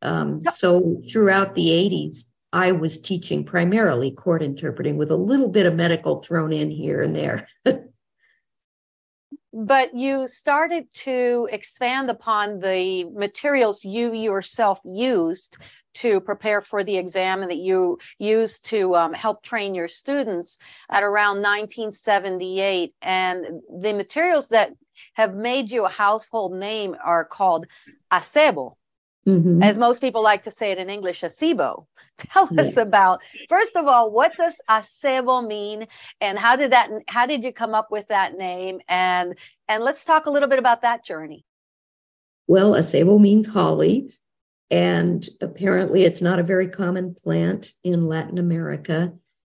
Um, 0.00 0.42
so 0.44 1.02
throughout 1.10 1.54
the 1.54 1.68
80s, 1.68 2.30
I 2.54 2.70
was 2.70 3.00
teaching 3.00 3.42
primarily 3.44 4.12
court 4.12 4.40
interpreting 4.40 4.96
with 4.96 5.10
a 5.10 5.16
little 5.16 5.48
bit 5.48 5.66
of 5.66 5.74
medical 5.74 6.22
thrown 6.22 6.52
in 6.52 6.70
here 6.70 7.02
and 7.02 7.14
there. 7.14 7.48
but 9.52 9.92
you 9.92 10.28
started 10.28 10.86
to 10.94 11.48
expand 11.50 12.10
upon 12.10 12.60
the 12.60 13.10
materials 13.12 13.84
you 13.84 14.14
yourself 14.14 14.78
used 14.84 15.56
to 15.94 16.20
prepare 16.20 16.60
for 16.60 16.84
the 16.84 16.96
exam 16.96 17.42
and 17.42 17.50
that 17.50 17.56
you 17.56 17.98
used 18.20 18.64
to 18.66 18.94
um, 18.94 19.12
help 19.12 19.42
train 19.42 19.74
your 19.74 19.88
students 19.88 20.58
at 20.88 21.02
around 21.02 21.38
1978. 21.38 22.94
And 23.02 23.62
the 23.80 23.92
materials 23.92 24.50
that 24.50 24.70
have 25.14 25.34
made 25.34 25.72
you 25.72 25.86
a 25.86 25.88
household 25.88 26.52
name 26.54 26.94
are 27.04 27.24
called 27.24 27.66
acebo. 28.12 28.76
Mm-hmm. 29.26 29.62
As 29.62 29.78
most 29.78 30.00
people 30.00 30.22
like 30.22 30.42
to 30.42 30.50
say 30.50 30.70
it 30.70 30.78
in 30.78 30.90
English, 30.90 31.22
acebo. 31.22 31.86
Tell 32.18 32.48
yes. 32.52 32.76
us 32.76 32.88
about 32.88 33.20
first 33.48 33.74
of 33.74 33.86
all, 33.86 34.10
what 34.10 34.36
does 34.36 34.60
acebo 34.68 35.46
mean, 35.46 35.86
and 36.20 36.38
how 36.38 36.56
did 36.56 36.72
that? 36.72 36.90
How 37.08 37.26
did 37.26 37.42
you 37.42 37.52
come 37.52 37.74
up 37.74 37.90
with 37.90 38.06
that 38.08 38.36
name? 38.36 38.80
And 38.88 39.34
and 39.68 39.82
let's 39.82 40.04
talk 40.04 40.26
a 40.26 40.30
little 40.30 40.48
bit 40.48 40.58
about 40.58 40.82
that 40.82 41.04
journey. 41.04 41.44
Well, 42.46 42.72
acebo 42.74 43.18
means 43.18 43.48
holly, 43.48 44.12
and 44.70 45.26
apparently, 45.40 46.04
it's 46.04 46.20
not 46.20 46.38
a 46.38 46.44
very 46.44 46.68
common 46.68 47.16
plant 47.24 47.72
in 47.82 48.06
Latin 48.06 48.38
America. 48.38 49.12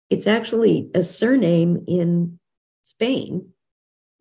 It's 0.08 0.28
actually 0.28 0.90
a 0.94 1.02
surname 1.02 1.84
in 1.88 2.38
Spain, 2.82 3.48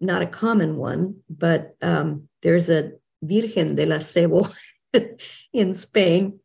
not 0.02 0.24
a 0.24 0.28
common 0.28 0.78
one, 0.78 1.18
but 1.30 1.76
um, 1.82 2.28
there's 2.42 2.70
a 2.70 2.94
Virgen 3.22 3.76
del 3.76 3.90
Acebo 3.90 4.52
in 5.54 5.76
Spain. 5.76 6.40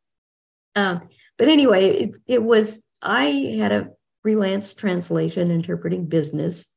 Uh, 0.74 1.00
but 1.38 1.48
anyway, 1.48 1.86
it, 1.86 2.16
it 2.26 2.42
was, 2.42 2.84
I 3.02 3.54
had 3.58 3.72
a 3.72 3.90
freelance 4.22 4.74
translation 4.74 5.50
interpreting 5.50 6.06
business. 6.06 6.72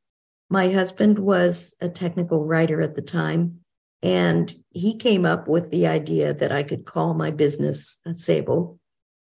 My 0.49 0.69
husband 0.69 1.19
was 1.19 1.75
a 1.81 1.89
technical 1.89 2.45
writer 2.45 2.81
at 2.81 2.95
the 2.95 3.01
time. 3.01 3.59
And 4.01 4.53
he 4.71 4.97
came 4.97 5.25
up 5.25 5.47
with 5.47 5.71
the 5.71 5.87
idea 5.87 6.33
that 6.33 6.51
I 6.51 6.63
could 6.63 6.85
call 6.85 7.13
my 7.13 7.31
business 7.31 7.99
Acebo. 8.05 8.77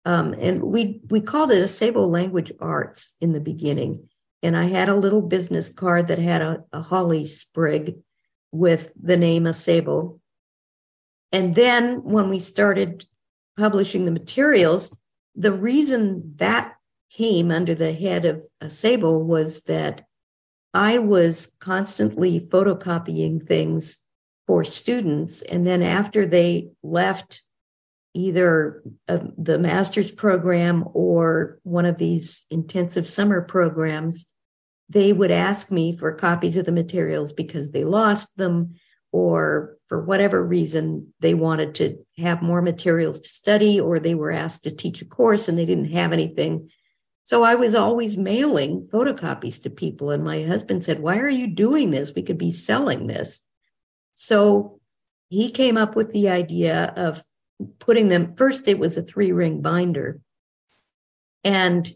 Um, 0.04 0.34
and 0.38 0.62
we 0.62 1.00
we 1.10 1.20
called 1.22 1.50
it 1.50 1.64
Acebo 1.64 2.06
Language 2.08 2.52
Arts 2.60 3.16
in 3.20 3.32
the 3.32 3.40
beginning. 3.40 4.08
And 4.42 4.56
I 4.56 4.64
had 4.64 4.88
a 4.88 4.94
little 4.94 5.22
business 5.22 5.72
card 5.72 6.08
that 6.08 6.18
had 6.18 6.42
a, 6.42 6.64
a 6.72 6.82
holly 6.82 7.26
sprig 7.26 7.96
with 8.52 8.92
the 9.00 9.16
name 9.16 9.44
Acebo. 9.44 10.17
And 11.32 11.54
then 11.54 12.02
when 12.02 12.28
we 12.28 12.40
started 12.40 13.06
publishing 13.56 14.04
the 14.04 14.10
materials, 14.10 14.96
the 15.34 15.52
reason 15.52 16.34
that 16.36 16.74
came 17.10 17.50
under 17.50 17.74
the 17.74 17.92
head 17.92 18.24
of 18.24 18.42
Acebo 18.62 19.24
was 19.24 19.64
that 19.64 20.06
I 20.74 20.98
was 20.98 21.56
constantly 21.60 22.40
photocopying 22.40 23.46
things 23.46 24.04
for 24.46 24.64
students. 24.64 25.42
And 25.42 25.66
then 25.66 25.82
after 25.82 26.26
they 26.26 26.70
left 26.82 27.42
either 28.14 28.82
uh, 29.08 29.18
the 29.36 29.58
master's 29.58 30.10
program 30.10 30.84
or 30.94 31.58
one 31.62 31.86
of 31.86 31.98
these 31.98 32.46
intensive 32.50 33.06
summer 33.06 33.42
programs, 33.42 34.32
they 34.88 35.12
would 35.12 35.30
ask 35.30 35.70
me 35.70 35.96
for 35.96 36.12
copies 36.12 36.56
of 36.56 36.64
the 36.64 36.72
materials 36.72 37.32
because 37.32 37.70
they 37.70 37.84
lost 37.84 38.36
them 38.36 38.74
or 39.12 39.77
for 39.88 40.02
whatever 40.02 40.44
reason 40.44 41.12
they 41.20 41.34
wanted 41.34 41.74
to 41.76 41.96
have 42.18 42.42
more 42.42 42.60
materials 42.60 43.20
to 43.20 43.28
study 43.28 43.80
or 43.80 43.98
they 43.98 44.14
were 44.14 44.30
asked 44.30 44.64
to 44.64 44.70
teach 44.70 45.00
a 45.00 45.06
course 45.06 45.48
and 45.48 45.58
they 45.58 45.66
didn't 45.66 45.92
have 45.92 46.12
anything. 46.12 46.70
So 47.24 47.42
I 47.42 47.54
was 47.54 47.74
always 47.74 48.16
mailing 48.16 48.86
photocopies 48.92 49.62
to 49.62 49.70
people. 49.70 50.10
And 50.10 50.22
my 50.22 50.42
husband 50.42 50.84
said, 50.84 51.00
Why 51.00 51.18
are 51.18 51.28
you 51.28 51.46
doing 51.46 51.90
this? 51.90 52.14
We 52.14 52.22
could 52.22 52.38
be 52.38 52.52
selling 52.52 53.06
this. 53.06 53.44
So 54.14 54.78
he 55.30 55.50
came 55.50 55.76
up 55.76 55.96
with 55.96 56.12
the 56.12 56.28
idea 56.28 56.92
of 56.96 57.22
putting 57.78 58.08
them 58.08 58.34
first, 58.36 58.68
it 58.68 58.78
was 58.78 58.96
a 58.96 59.02
three 59.02 59.32
ring 59.32 59.62
binder 59.62 60.20
and 61.44 61.90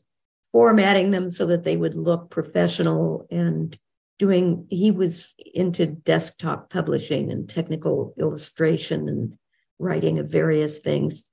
formatting 0.53 1.11
them 1.11 1.31
so 1.31 1.47
that 1.47 1.65
they 1.65 1.77
would 1.77 1.95
look 1.95 2.31
professional 2.31 3.27
and 3.31 3.79
doing, 4.23 4.65
he 4.71 4.93
was 4.93 5.35
into 5.53 5.85
desktop 5.85 6.71
publishing 6.71 7.29
and 7.29 7.51
technical 7.51 8.15
illustration 8.21 9.09
and 9.09 9.37
writing 9.81 10.21
of 10.21 10.31
various 10.31 10.79
things. 10.79 11.29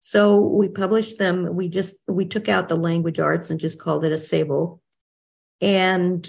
So 0.00 0.38
we 0.40 0.68
published 0.68 1.16
them. 1.18 1.56
We 1.56 1.70
just 1.70 1.96
we 2.06 2.26
took 2.26 2.50
out 2.50 2.68
the 2.68 2.76
language 2.76 3.18
arts 3.18 3.48
and 3.48 3.58
just 3.58 3.80
called 3.80 4.04
it 4.04 4.12
Acebo 4.12 4.78
And 5.62 6.28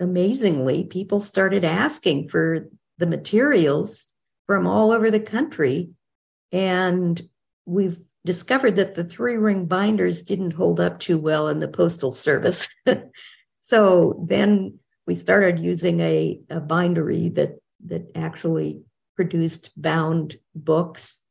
amazingly, 0.00 0.84
people 0.84 1.20
started 1.20 1.64
asking 1.64 2.28
for 2.28 2.70
the 2.96 3.06
materials 3.06 4.06
from 4.46 4.66
all 4.66 4.90
over 4.90 5.10
the 5.10 5.20
country. 5.20 5.90
And 6.50 7.20
we've 7.66 8.00
discovered 8.24 8.76
that 8.76 8.94
the 8.94 9.04
three 9.04 9.36
ring 9.36 9.66
binders 9.66 10.22
didn't 10.22 10.52
hold 10.52 10.80
up 10.80 10.98
too 10.98 11.18
well 11.18 11.48
in 11.48 11.60
the 11.60 11.68
postal 11.68 12.12
service. 12.14 12.70
so 13.60 14.24
then 14.26 14.79
we 15.06 15.16
started 15.16 15.58
using 15.58 16.00
a, 16.00 16.40
a 16.50 16.60
bindery 16.60 17.28
that 17.30 17.58
that 17.86 18.10
actually 18.14 18.82
produced 19.16 19.80
bound 19.80 20.38
books. 20.54 21.22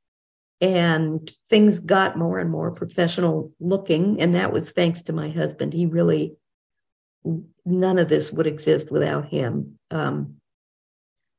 And 0.61 1.31
things 1.49 1.79
got 1.79 2.17
more 2.17 2.39
and 2.39 2.49
more 2.49 2.71
professional 2.71 3.53
looking. 3.61 4.19
And 4.19 4.35
that 4.35 4.51
was 4.51 4.71
thanks 4.71 5.03
to 5.03 5.13
my 5.13 5.29
husband. 5.29 5.73
He 5.73 5.85
really 5.85 6.35
none 7.65 7.97
of 7.97 8.09
this 8.09 8.31
would 8.31 8.47
exist 8.47 8.91
without 8.91 9.25
him. 9.27 9.77
Um, 9.91 10.35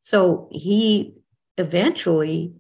so 0.01 0.49
he 0.51 1.15
eventually 1.59 2.55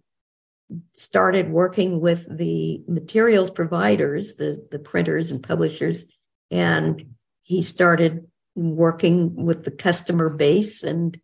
started 0.95 1.51
working 1.51 2.01
with 2.01 2.27
the 2.37 2.83
materials 2.87 3.51
providers, 3.51 4.37
the, 4.37 4.67
the 4.71 4.79
printers 4.79 5.31
and 5.31 5.43
publishers 5.43 6.11
And 6.51 7.15
he 7.41 7.63
started 7.63 8.27
working 8.55 9.45
with 9.45 9.65
the 9.65 9.71
customer 9.71 10.29
base 10.29 10.83
and 10.83 11.19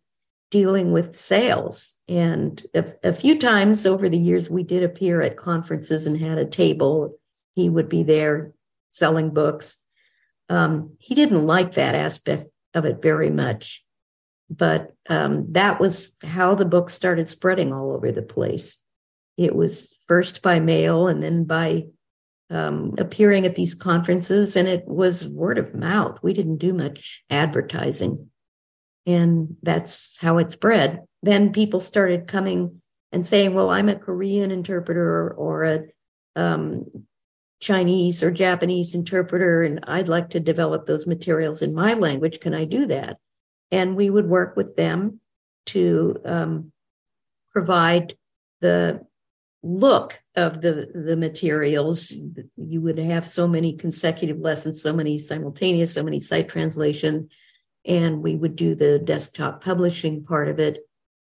dealing 0.49 0.91
with 0.91 1.19
sales. 1.19 1.99
And 2.07 2.65
a, 2.73 2.85
a, 3.03 3.13
few 3.13 3.37
times 3.37 3.85
over 3.85 4.07
the 4.07 4.17
years, 4.17 4.49
we 4.49 4.63
did 4.63 4.83
appear 4.83 5.21
at 5.21 5.37
conferences 5.37 6.07
and 6.07 6.17
had 6.17 6.37
a 6.37 6.45
table. 6.45 7.17
He 7.55 7.69
would 7.69 7.89
be 7.89 8.03
there 8.03 8.53
selling 8.89 9.33
books. 9.33 9.83
Um, 10.49 10.95
he 10.99 11.15
didn't 11.15 11.45
like 11.45 11.73
that 11.73 11.95
aspect 11.95 12.47
of 12.73 12.85
it 12.85 13.01
very 13.01 13.29
much. 13.29 13.83
But 14.49 14.93
um, 15.09 15.51
that 15.51 15.79
was 15.81 16.15
how 16.23 16.55
the 16.55 16.65
book 16.65 16.89
started 16.89 17.27
spreading 17.27 17.73
all 17.73 17.91
over 17.91 18.11
the 18.13 18.21
place. 18.21 18.81
It 19.35 19.55
was 19.55 19.99
first 20.07 20.41
by 20.41 20.59
mail 20.59 21.07
and 21.07 21.21
then 21.21 21.43
by 21.43 21.87
um, 22.49 22.95
appearing 22.97 23.45
at 23.45 23.55
these 23.55 23.75
conferences, 23.75 24.55
and 24.55 24.67
it 24.67 24.87
was 24.87 25.27
word 25.27 25.57
of 25.57 25.75
mouth. 25.75 26.19
We 26.23 26.33
didn't 26.33 26.57
do 26.57 26.73
much 26.73 27.23
advertising. 27.29 28.29
And 29.05 29.55
that's 29.63 30.19
how 30.19 30.37
it 30.37 30.51
spread. 30.51 31.03
Then 31.23 31.53
people 31.53 31.79
started 31.79 32.27
coming 32.27 32.81
and 33.11 33.25
saying, 33.25 33.53
Well, 33.53 33.69
I'm 33.69 33.89
a 33.89 33.95
Korean 33.95 34.51
interpreter 34.51 35.31
or 35.31 35.63
a 35.63 35.83
um, 36.35 36.85
Chinese 37.59 38.21
or 38.21 38.31
Japanese 38.31 38.93
interpreter, 38.93 39.63
and 39.63 39.79
I'd 39.87 40.09
like 40.09 40.29
to 40.31 40.39
develop 40.39 40.85
those 40.85 41.07
materials 41.07 41.61
in 41.61 41.73
my 41.73 41.93
language. 41.93 42.39
Can 42.39 42.53
I 42.53 42.65
do 42.65 42.85
that? 42.87 43.17
And 43.71 43.95
we 43.95 44.09
would 44.09 44.27
work 44.27 44.55
with 44.55 44.75
them 44.75 45.19
to 45.67 46.17
um, 46.23 46.71
provide 47.51 48.15
the 48.61 49.05
look 49.67 50.21
of 50.35 50.61
the 50.61 50.89
the 50.93 51.17
materials. 51.17 52.13
You 52.55 52.81
would 52.81 52.97
have 52.97 53.27
so 53.27 53.47
many 53.47 53.75
consecutive 53.75 54.39
lessons 54.39 54.81
so 54.81 54.93
many 54.93 55.19
simultaneous 55.19 55.93
so 55.93 56.03
many 56.03 56.19
site 56.19 56.47
translation 56.47 57.29
and 57.85 58.23
we 58.23 58.35
would 58.35 58.55
do 58.55 58.75
the 58.75 58.99
desktop 58.99 59.63
publishing 59.63 60.23
part 60.23 60.47
of 60.47 60.59
it. 60.59 60.79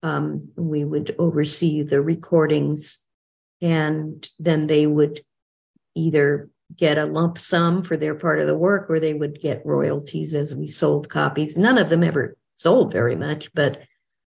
Um, 0.03 0.49
we 0.55 0.83
would 0.83 1.15
oversee 1.19 1.83
the 1.83 2.01
recordings 2.01 3.05
and 3.61 4.27
then 4.39 4.67
they 4.67 4.87
would 4.87 5.23
either 5.95 6.49
get 6.75 6.97
a 6.97 7.05
lump 7.05 7.37
sum 7.37 7.83
for 7.83 7.97
their 7.97 8.15
part 8.15 8.39
of 8.39 8.47
the 8.47 8.57
work 8.57 8.89
or 8.89 8.99
they 8.99 9.13
would 9.13 9.41
get 9.41 9.65
royalties 9.65 10.33
as 10.33 10.55
we 10.55 10.67
sold 10.67 11.09
copies. 11.09 11.57
None 11.57 11.77
of 11.77 11.89
them 11.89 12.03
ever 12.03 12.37
sold 12.55 12.91
very 12.91 13.15
much 13.15 13.53
but 13.53 13.81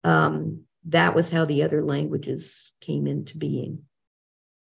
um, 0.05 0.63
that 0.87 1.15
was 1.15 1.31
how 1.31 1.45
the 1.45 1.63
other 1.63 1.83
languages 1.83 2.73
came 2.81 3.07
into 3.07 3.39
being. 3.39 3.83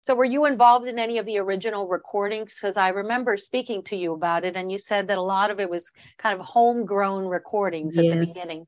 So, 0.02 0.16
were 0.16 0.26
you 0.26 0.46
involved 0.46 0.88
in 0.88 1.00
any 1.00 1.18
of 1.18 1.26
the 1.26 1.38
original 1.38 1.88
recordings? 1.88 2.58
Because 2.60 2.78
I 2.78 2.90
remember 2.90 3.36
speaking 3.36 3.84
to 3.84 3.96
you 3.96 4.14
about 4.14 4.46
it, 4.46 4.56
and 4.56 4.72
you 4.72 4.78
said 4.78 5.08
that 5.08 5.18
a 5.18 5.22
lot 5.22 5.52
of 5.52 5.60
it 5.60 5.70
was 5.70 5.92
kind 6.18 6.40
of 6.40 6.46
homegrown 6.46 7.28
recordings 7.28 7.96
yes. 7.98 8.06
at 8.06 8.20
the 8.20 8.26
beginning. 8.26 8.68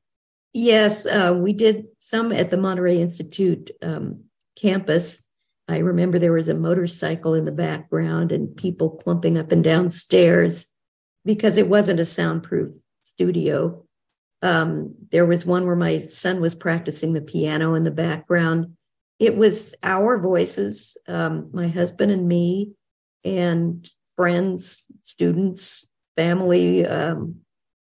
Yes, 0.52 1.06
uh, 1.06 1.38
we 1.40 1.52
did 1.52 1.86
some 1.98 2.32
at 2.32 2.50
the 2.50 2.56
Monterey 2.56 3.00
Institute 3.00 3.70
um, 3.82 4.24
campus. 4.54 5.28
I 5.68 5.78
remember 5.78 6.18
there 6.18 6.32
was 6.32 6.48
a 6.48 6.54
motorcycle 6.54 7.34
in 7.34 7.44
the 7.44 7.52
background 7.52 8.32
and 8.32 8.54
people 8.56 8.90
clumping 8.90 9.38
up 9.38 9.52
and 9.52 9.62
down 9.62 9.92
stairs 9.92 10.68
because 11.24 11.56
it 11.56 11.68
wasn't 11.68 12.00
a 12.00 12.04
soundproof 12.04 12.74
studio. 13.02 13.84
Um, 14.42 14.94
there 15.10 15.26
was 15.26 15.44
one 15.44 15.66
where 15.66 15.76
my 15.76 15.98
son 16.00 16.40
was 16.40 16.54
practicing 16.54 17.12
the 17.12 17.20
piano 17.20 17.74
in 17.74 17.82
the 17.82 17.90
background. 17.90 18.76
It 19.18 19.36
was 19.36 19.74
our 19.82 20.18
voices, 20.18 20.96
um, 21.06 21.50
my 21.52 21.68
husband 21.68 22.10
and 22.10 22.26
me, 22.26 22.72
and 23.22 23.88
friends, 24.16 24.86
students, 25.02 25.88
family. 26.16 26.86
Um, 26.86 27.36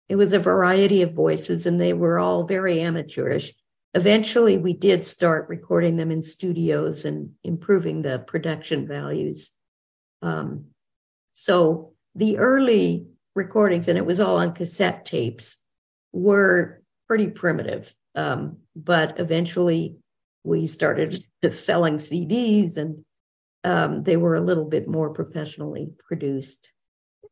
it 0.09 0.15
was 0.15 0.33
a 0.33 0.39
variety 0.39 1.03
of 1.03 1.13
voices, 1.13 1.67
and 1.67 1.79
they 1.79 1.93
were 1.93 2.17
all 2.17 2.45
very 2.45 2.81
amateurish. 2.81 3.53
Eventually, 3.93 4.57
we 4.57 4.73
did 4.73 5.05
start 5.05 5.49
recording 5.49 5.97
them 5.97 6.11
in 6.11 6.23
studios 6.23 7.05
and 7.05 7.31
improving 7.43 8.01
the 8.01 8.19
production 8.19 8.87
values. 8.87 9.55
Um, 10.21 10.65
so 11.33 11.93
the 12.15 12.37
early 12.39 13.05
recordings, 13.35 13.87
and 13.87 13.97
it 13.97 14.05
was 14.05 14.19
all 14.19 14.37
on 14.37 14.53
cassette 14.53 15.05
tapes 15.05 15.63
were 16.11 16.81
pretty 17.07 17.29
primitive. 17.29 17.93
Um, 18.15 18.57
but 18.75 19.19
eventually 19.19 19.97
we 20.43 20.67
started 20.67 21.23
selling 21.51 21.95
CDs 21.95 22.77
and 22.77 23.03
um, 23.63 24.03
they 24.03 24.17
were 24.17 24.35
a 24.35 24.41
little 24.41 24.65
bit 24.65 24.87
more 24.87 25.11
professionally 25.11 25.91
produced. 26.07 26.73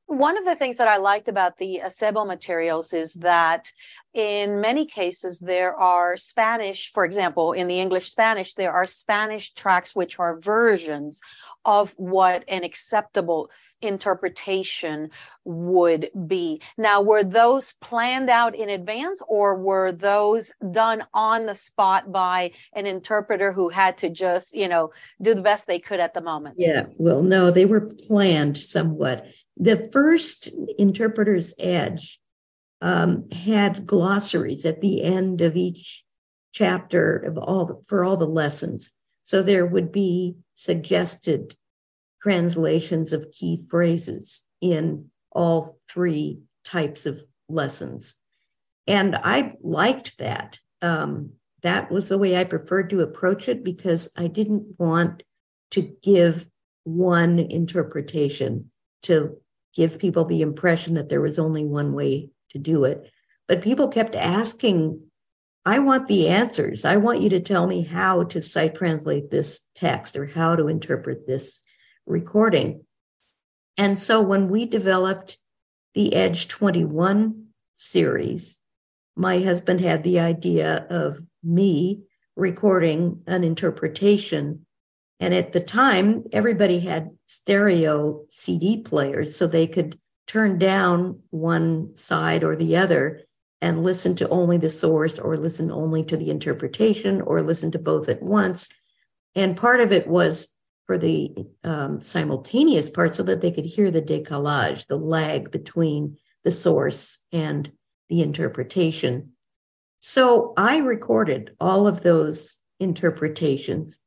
One 0.06 0.38
of 0.38 0.46
the 0.46 0.56
things 0.56 0.78
that 0.78 0.88
I 0.88 0.98
liked 0.98 1.28
about 1.28 1.58
the 1.58 1.82
Acebo 1.86 2.26
materials 2.26 2.94
is 2.94 3.14
that 3.16 3.72
in 4.14 4.60
many 4.60 4.88
cases 4.88 5.40
there 5.40 5.76
are 5.76 6.18
Spanish, 6.18 6.92
for 6.94 7.06
example, 7.06 7.54
in 7.54 7.68
the 7.68 7.80
English 7.80 8.10
Spanish, 8.10 8.56
there 8.56 8.72
are 8.74 8.88
Spanish 8.88 9.54
tracks 9.54 9.96
which 9.96 10.18
are 10.18 10.40
versions 10.40 11.22
of 11.64 11.94
what 11.98 12.44
an 12.48 12.64
acceptable 12.64 13.52
interpretation 13.82 15.10
would 15.46 16.10
be. 16.28 16.62
Now, 16.78 17.02
were 17.02 17.24
those 17.24 17.74
planned 17.82 18.30
out 18.30 18.56
in 18.56 18.70
advance 18.70 19.22
or 19.28 19.56
were 19.56 19.92
those 19.92 20.52
done 20.72 21.04
on 21.14 21.46
the 21.46 21.56
spot 21.56 22.12
by 22.12 22.52
an 22.74 22.86
interpreter 22.86 23.52
who 23.52 23.70
had 23.70 23.98
to 24.00 24.10
just, 24.10 24.56
you 24.56 24.68
know, 24.68 24.92
do 25.22 25.34
the 25.34 25.42
best 25.42 25.68
they 25.68 25.80
could 25.80 26.00
at 26.00 26.14
the 26.14 26.22
moment? 26.22 26.56
Yeah, 26.58 26.86
well, 26.98 27.24
no, 27.24 27.52
they 27.52 27.66
were 27.66 27.90
planned 28.08 28.58
somewhat. 28.58 29.26
The 29.58 29.90
first 29.92 30.50
Interpreter's 30.78 31.54
Edge 31.60 32.20
um, 32.82 33.30
had 33.32 33.86
glossaries 33.86 34.66
at 34.66 34.82
the 34.82 35.04
end 35.04 35.42
of 35.42 35.56
each 35.56 36.04
chapter 36.52 37.18
of 37.18 37.38
all 37.38 37.66
the, 37.66 37.82
for 37.88 38.04
all 38.04 38.18
the 38.18 38.26
lessons. 38.26 38.94
So 39.22 39.44
there 39.44 39.66
would 39.66 39.92
be 39.92 40.38
suggested 40.56 41.56
translations 42.22 43.14
of 43.14 43.32
key 43.32 43.66
phrases 43.70 44.48
in 44.62 45.10
all 45.32 45.78
three 45.90 46.42
types 46.64 47.06
of 47.06 47.20
lessons. 47.48 48.22
And 48.88 49.16
I 49.16 49.56
liked 49.62 50.18
that. 50.18 50.60
Um, 50.82 51.34
that 51.62 51.92
was 51.92 52.10
the 52.10 52.18
way 52.18 52.38
I 52.38 52.44
preferred 52.44 52.90
to 52.90 53.02
approach 53.02 53.48
it 53.48 53.64
because 53.64 54.12
I 54.18 54.28
didn't 54.28 54.76
want 54.80 55.24
to 55.72 55.94
give 56.02 56.48
one 56.84 57.40
interpretation 57.40 58.72
to 59.04 59.38
give 59.76 60.00
people 60.00 60.26
the 60.26 60.42
impression 60.42 60.96
that 60.96 61.10
there 61.10 61.22
was 61.22 61.38
only 61.38 61.66
one 61.66 61.94
way 61.94 62.30
to 62.52 62.58
do 62.58 62.86
it. 62.86 63.12
But 63.48 63.62
people 63.62 63.88
kept 63.88 64.16
asking, 64.16 65.02
I 65.66 65.80
want 65.80 66.08
the 66.08 66.30
answers. 66.30 66.86
I 66.86 66.98
want 66.98 67.22
you 67.22 67.30
to 67.32 67.40
tell 67.40 67.68
me 67.68 67.84
how 67.84 68.24
to 68.26 68.42
sight 68.42 68.76
translate 68.76 69.30
this 69.30 69.68
text 69.76 70.16
or 70.16 70.26
how 70.26 70.56
to 70.56 70.68
interpret 70.68 71.28
this 71.28 71.62
recording. 72.10 72.84
And 73.78 73.98
so 73.98 74.22
when 74.22 74.50
we 74.50 74.66
developed 74.66 75.38
the 75.94 76.14
Edge 76.16 76.48
21 76.48 77.46
series, 77.76 78.60
my 79.16 79.40
husband 79.40 79.82
had 79.82 80.04
the 80.04 80.20
idea 80.20 80.86
of 80.90 81.20
me 81.44 82.04
recording 82.36 83.22
an 83.28 83.44
interpretation. 83.44 84.66
And 85.20 85.34
at 85.34 85.54
the 85.54 85.60
time, 85.60 86.24
everybody 86.32 86.80
had 86.80 87.12
stereo 87.26 88.26
CD 88.30 88.82
players, 88.82 89.36
so 89.36 89.48
they 89.48 89.68
could 89.68 90.00
turn 90.28 90.58
down 90.58 91.22
one 91.30 91.96
side 91.96 92.44
or 92.44 92.56
the 92.56 92.78
other 92.78 93.22
and 93.62 93.84
listen 93.84 94.16
to 94.16 94.30
only 94.30 94.58
the 94.58 94.70
source 94.70 95.20
or 95.20 95.36
listen 95.36 95.72
only 95.72 96.04
to 96.06 96.16
the 96.16 96.30
interpretation 96.30 97.20
or 97.22 97.42
listen 97.42 97.72
to 97.72 97.80
both 97.80 98.08
at 98.08 98.22
once. 98.22 98.70
And 99.36 99.58
part 99.58 99.82
of 99.82 99.92
it 99.92 100.08
was 100.08 100.56
for 100.90 100.98
the 100.98 101.32
um, 101.64 102.02
simultaneous 102.02 102.90
part 102.90 103.16
so 103.16 103.22
that 103.22 103.42
they 103.42 103.52
could 103.52 103.64
hear 103.64 103.92
the 103.92 104.02
décalage, 104.02 104.88
the 104.88 104.98
lag 104.98 105.52
between 105.52 106.18
the 106.44 106.52
source 106.52 107.24
and 107.32 107.72
the 108.10 108.24
interpretation. 108.24 109.34
So 110.00 110.52
I 110.58 110.80
recorded 110.80 111.56
all 111.60 111.86
of 111.86 112.02
those 112.02 112.58
interpretations, 112.80 114.00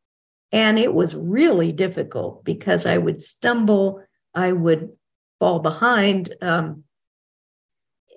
and 0.51 0.77
it 0.77 0.93
was 0.93 1.15
really 1.15 1.71
difficult 1.71 2.45
because 2.45 2.85
I 2.85 2.99
would 2.99 3.23
stumble, 3.23 4.03
I 4.35 4.51
would 4.51 4.89
fall 5.39 5.61
behind. 5.61 6.35
Um, 6.43 6.83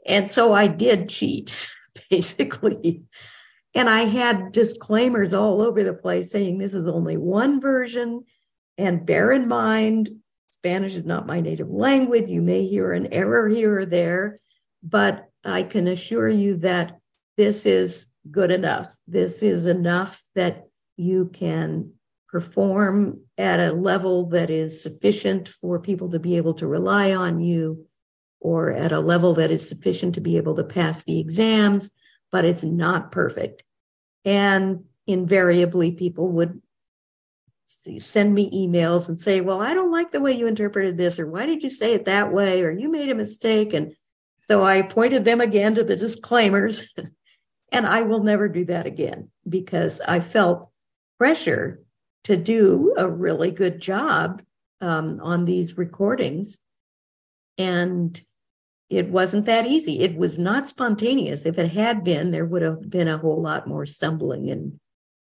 and 0.07 0.31
so 0.31 0.53
I 0.53 0.65
did 0.65 1.09
cheat, 1.09 1.69
basically. 2.09 3.03
And 3.75 3.87
I 3.91 4.05
had 4.05 4.53
disclaimers 4.53 5.35
all 5.35 5.61
over 5.61 5.83
the 5.83 5.93
place 5.93 6.31
saying 6.31 6.57
this 6.57 6.73
is 6.73 6.87
only 6.87 7.17
one 7.17 7.61
version 7.61 8.23
and 8.77 9.05
bear 9.05 9.31
in 9.31 9.47
mind, 9.47 10.09
Spanish 10.49 10.95
is 10.95 11.05
not 11.05 11.27
my 11.27 11.41
native 11.41 11.69
language. 11.69 12.27
You 12.27 12.41
may 12.41 12.65
hear 12.65 12.91
an 12.91 13.13
error 13.13 13.47
here 13.47 13.79
or 13.79 13.85
there, 13.85 14.37
but 14.83 15.29
I 15.43 15.63
can 15.63 15.87
assure 15.87 16.27
you 16.27 16.57
that 16.57 16.97
this 17.37 17.65
is 17.65 18.09
good 18.31 18.51
enough. 18.51 18.95
This 19.07 19.43
is 19.43 19.65
enough 19.65 20.23
that 20.35 20.63
you 20.97 21.27
can 21.27 21.91
perform 22.27 23.21
at 23.37 23.59
a 23.59 23.71
level 23.73 24.27
that 24.29 24.49
is 24.49 24.81
sufficient 24.81 25.47
for 25.47 25.79
people 25.79 26.09
to 26.09 26.19
be 26.19 26.37
able 26.37 26.53
to 26.55 26.67
rely 26.67 27.13
on 27.13 27.39
you 27.39 27.85
or 28.39 28.71
at 28.71 28.91
a 28.91 28.99
level 28.99 29.33
that 29.33 29.51
is 29.51 29.67
sufficient 29.67 30.15
to 30.15 30.21
be 30.21 30.37
able 30.37 30.55
to 30.55 30.63
pass 30.63 31.03
the 31.03 31.19
exams, 31.19 31.95
but 32.31 32.45
it's 32.45 32.63
not 32.63 33.11
perfect. 33.11 33.63
And 34.23 34.83
invariably, 35.07 35.95
people 35.95 36.31
would 36.33 36.61
send 37.99 38.33
me 38.33 38.49
emails 38.51 39.09
and 39.09 39.19
say, 39.19 39.41
Well, 39.41 39.61
I 39.61 39.73
don't 39.73 39.91
like 39.91 40.11
the 40.11 40.21
way 40.21 40.31
you 40.31 40.47
interpreted 40.47 40.97
this, 40.97 41.19
or 41.19 41.27
why 41.27 41.45
did 41.45 41.63
you 41.63 41.69
say 41.69 41.93
it 41.93 42.05
that 42.05 42.31
way, 42.31 42.63
or 42.63 42.71
you 42.71 42.89
made 42.89 43.09
a 43.09 43.15
mistake. 43.15 43.73
And 43.73 43.95
so 44.47 44.63
I 44.63 44.81
pointed 44.83 45.25
them 45.25 45.41
again 45.41 45.75
to 45.75 45.83
the 45.83 45.95
disclaimers. 45.95 46.93
and 47.71 47.85
I 47.85 48.03
will 48.03 48.23
never 48.23 48.47
do 48.47 48.65
that 48.65 48.85
again 48.85 49.29
because 49.47 50.01
I 50.01 50.19
felt 50.19 50.69
pressure 51.17 51.81
to 52.25 52.35
do 52.35 52.93
a 52.97 53.09
really 53.09 53.51
good 53.51 53.79
job 53.79 54.41
um, 54.81 55.19
on 55.21 55.45
these 55.45 55.77
recordings. 55.77 56.59
And 57.57 58.19
it 58.89 59.09
wasn't 59.09 59.45
that 59.47 59.65
easy. 59.65 60.01
It 60.01 60.15
was 60.15 60.37
not 60.37 60.69
spontaneous. 60.69 61.45
If 61.45 61.57
it 61.57 61.71
had 61.71 62.03
been, 62.03 62.31
there 62.31 62.45
would 62.45 62.61
have 62.61 62.89
been 62.89 63.07
a 63.07 63.17
whole 63.17 63.41
lot 63.41 63.67
more 63.67 63.85
stumbling 63.85 64.49
and 64.49 64.79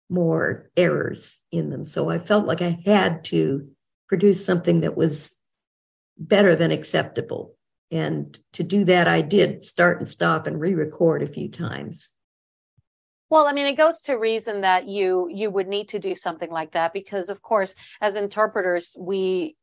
more 0.09 0.69
errors 0.77 1.43
in 1.51 1.69
them. 1.69 1.85
So 1.85 2.09
I 2.09 2.19
felt 2.19 2.45
like 2.45 2.61
I 2.61 2.79
had 2.85 3.23
to 3.25 3.67
produce 4.07 4.45
something 4.45 4.81
that 4.81 4.95
was 4.95 5.39
better 6.17 6.55
than 6.55 6.71
acceptable. 6.71 7.55
And 7.91 8.37
to 8.53 8.63
do 8.63 8.83
that, 8.85 9.07
I 9.07 9.21
did 9.21 9.63
start 9.63 9.99
and 9.99 10.09
stop 10.09 10.47
and 10.47 10.59
re 10.59 10.73
record 10.73 11.21
a 11.21 11.27
few 11.27 11.49
times. 11.49 12.11
Well, 13.29 13.47
I 13.47 13.53
mean, 13.53 13.65
it 13.65 13.77
goes 13.77 14.01
to 14.03 14.15
reason 14.15 14.61
that 14.61 14.87
you 14.87 15.27
you 15.31 15.49
would 15.49 15.67
need 15.67 15.89
to 15.89 15.99
do 15.99 16.15
something 16.15 16.49
like 16.49 16.73
that 16.73 16.93
because, 16.93 17.29
of 17.29 17.41
course, 17.41 17.73
as 18.01 18.15
interpreters, 18.15 18.95
we 18.97 19.55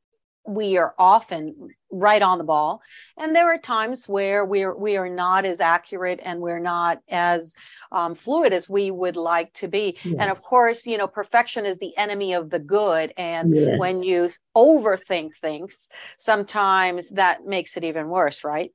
we 0.46 0.76
are 0.76 0.94
often 0.98 1.70
right 1.90 2.22
on 2.22 2.38
the 2.38 2.44
ball. 2.44 2.80
And 3.16 3.34
there 3.34 3.52
are 3.52 3.58
times 3.58 4.08
where 4.08 4.44
we're 4.44 4.74
we 4.74 4.96
are 4.96 5.08
not 5.08 5.44
as 5.44 5.60
accurate 5.60 6.20
and 6.22 6.40
we're 6.40 6.58
not 6.58 7.00
as 7.08 7.54
um, 7.92 8.14
fluid 8.14 8.52
as 8.52 8.68
we 8.68 8.90
would 8.90 9.16
like 9.16 9.52
to 9.54 9.68
be. 9.68 9.98
Yes. 10.02 10.16
and 10.18 10.30
of 10.30 10.38
course 10.42 10.86
you 10.86 10.98
know 10.98 11.06
perfection 11.06 11.66
is 11.66 11.78
the 11.78 11.96
enemy 11.96 12.32
of 12.32 12.50
the 12.50 12.58
good. 12.58 13.12
And 13.16 13.54
yes. 13.54 13.78
when 13.78 14.02
you 14.02 14.28
overthink 14.56 15.36
things 15.36 15.88
sometimes 16.18 17.10
that 17.10 17.46
makes 17.46 17.76
it 17.76 17.84
even 17.84 18.08
worse 18.08 18.44
right? 18.44 18.72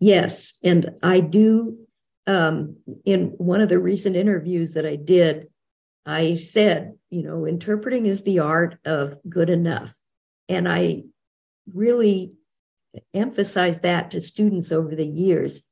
Yes. 0.00 0.58
And 0.62 0.90
i 1.02 1.20
do 1.20 1.78
um, 2.28 2.76
in 3.04 3.34
one 3.38 3.60
of 3.60 3.68
the 3.68 3.78
recent 3.78 4.16
interviews 4.16 4.74
that 4.74 4.86
i 4.86 4.96
did 4.96 5.48
i 6.06 6.34
said 6.34 6.94
you 7.10 7.22
know 7.22 7.46
interpreting 7.46 8.06
is 8.06 8.22
the 8.22 8.40
art 8.40 8.78
of 8.84 9.18
good 9.28 9.48
enough 9.48 9.94
and 10.48 10.68
I 10.68 11.04
really 11.72 12.38
emphasize 13.12 13.80
that 13.80 14.10
to 14.12 14.20
students 14.20 14.72
over 14.72 14.94
the 14.94 15.06
years. 15.06 15.68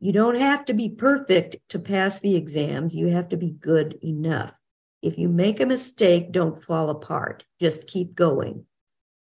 You 0.00 0.12
don't 0.12 0.36
have 0.36 0.64
to 0.66 0.74
be 0.74 0.90
perfect 0.90 1.56
to 1.70 1.78
pass 1.78 2.20
the 2.20 2.36
exams, 2.36 2.94
you 2.94 3.08
have 3.08 3.30
to 3.30 3.36
be 3.36 3.50
good 3.50 3.98
enough. 4.02 4.54
If 5.02 5.18
you 5.18 5.28
make 5.28 5.60
a 5.60 5.66
mistake, 5.66 6.32
don't 6.32 6.62
fall 6.62 6.90
apart. 6.90 7.44
Just 7.60 7.86
keep 7.86 8.14
going. 8.14 8.66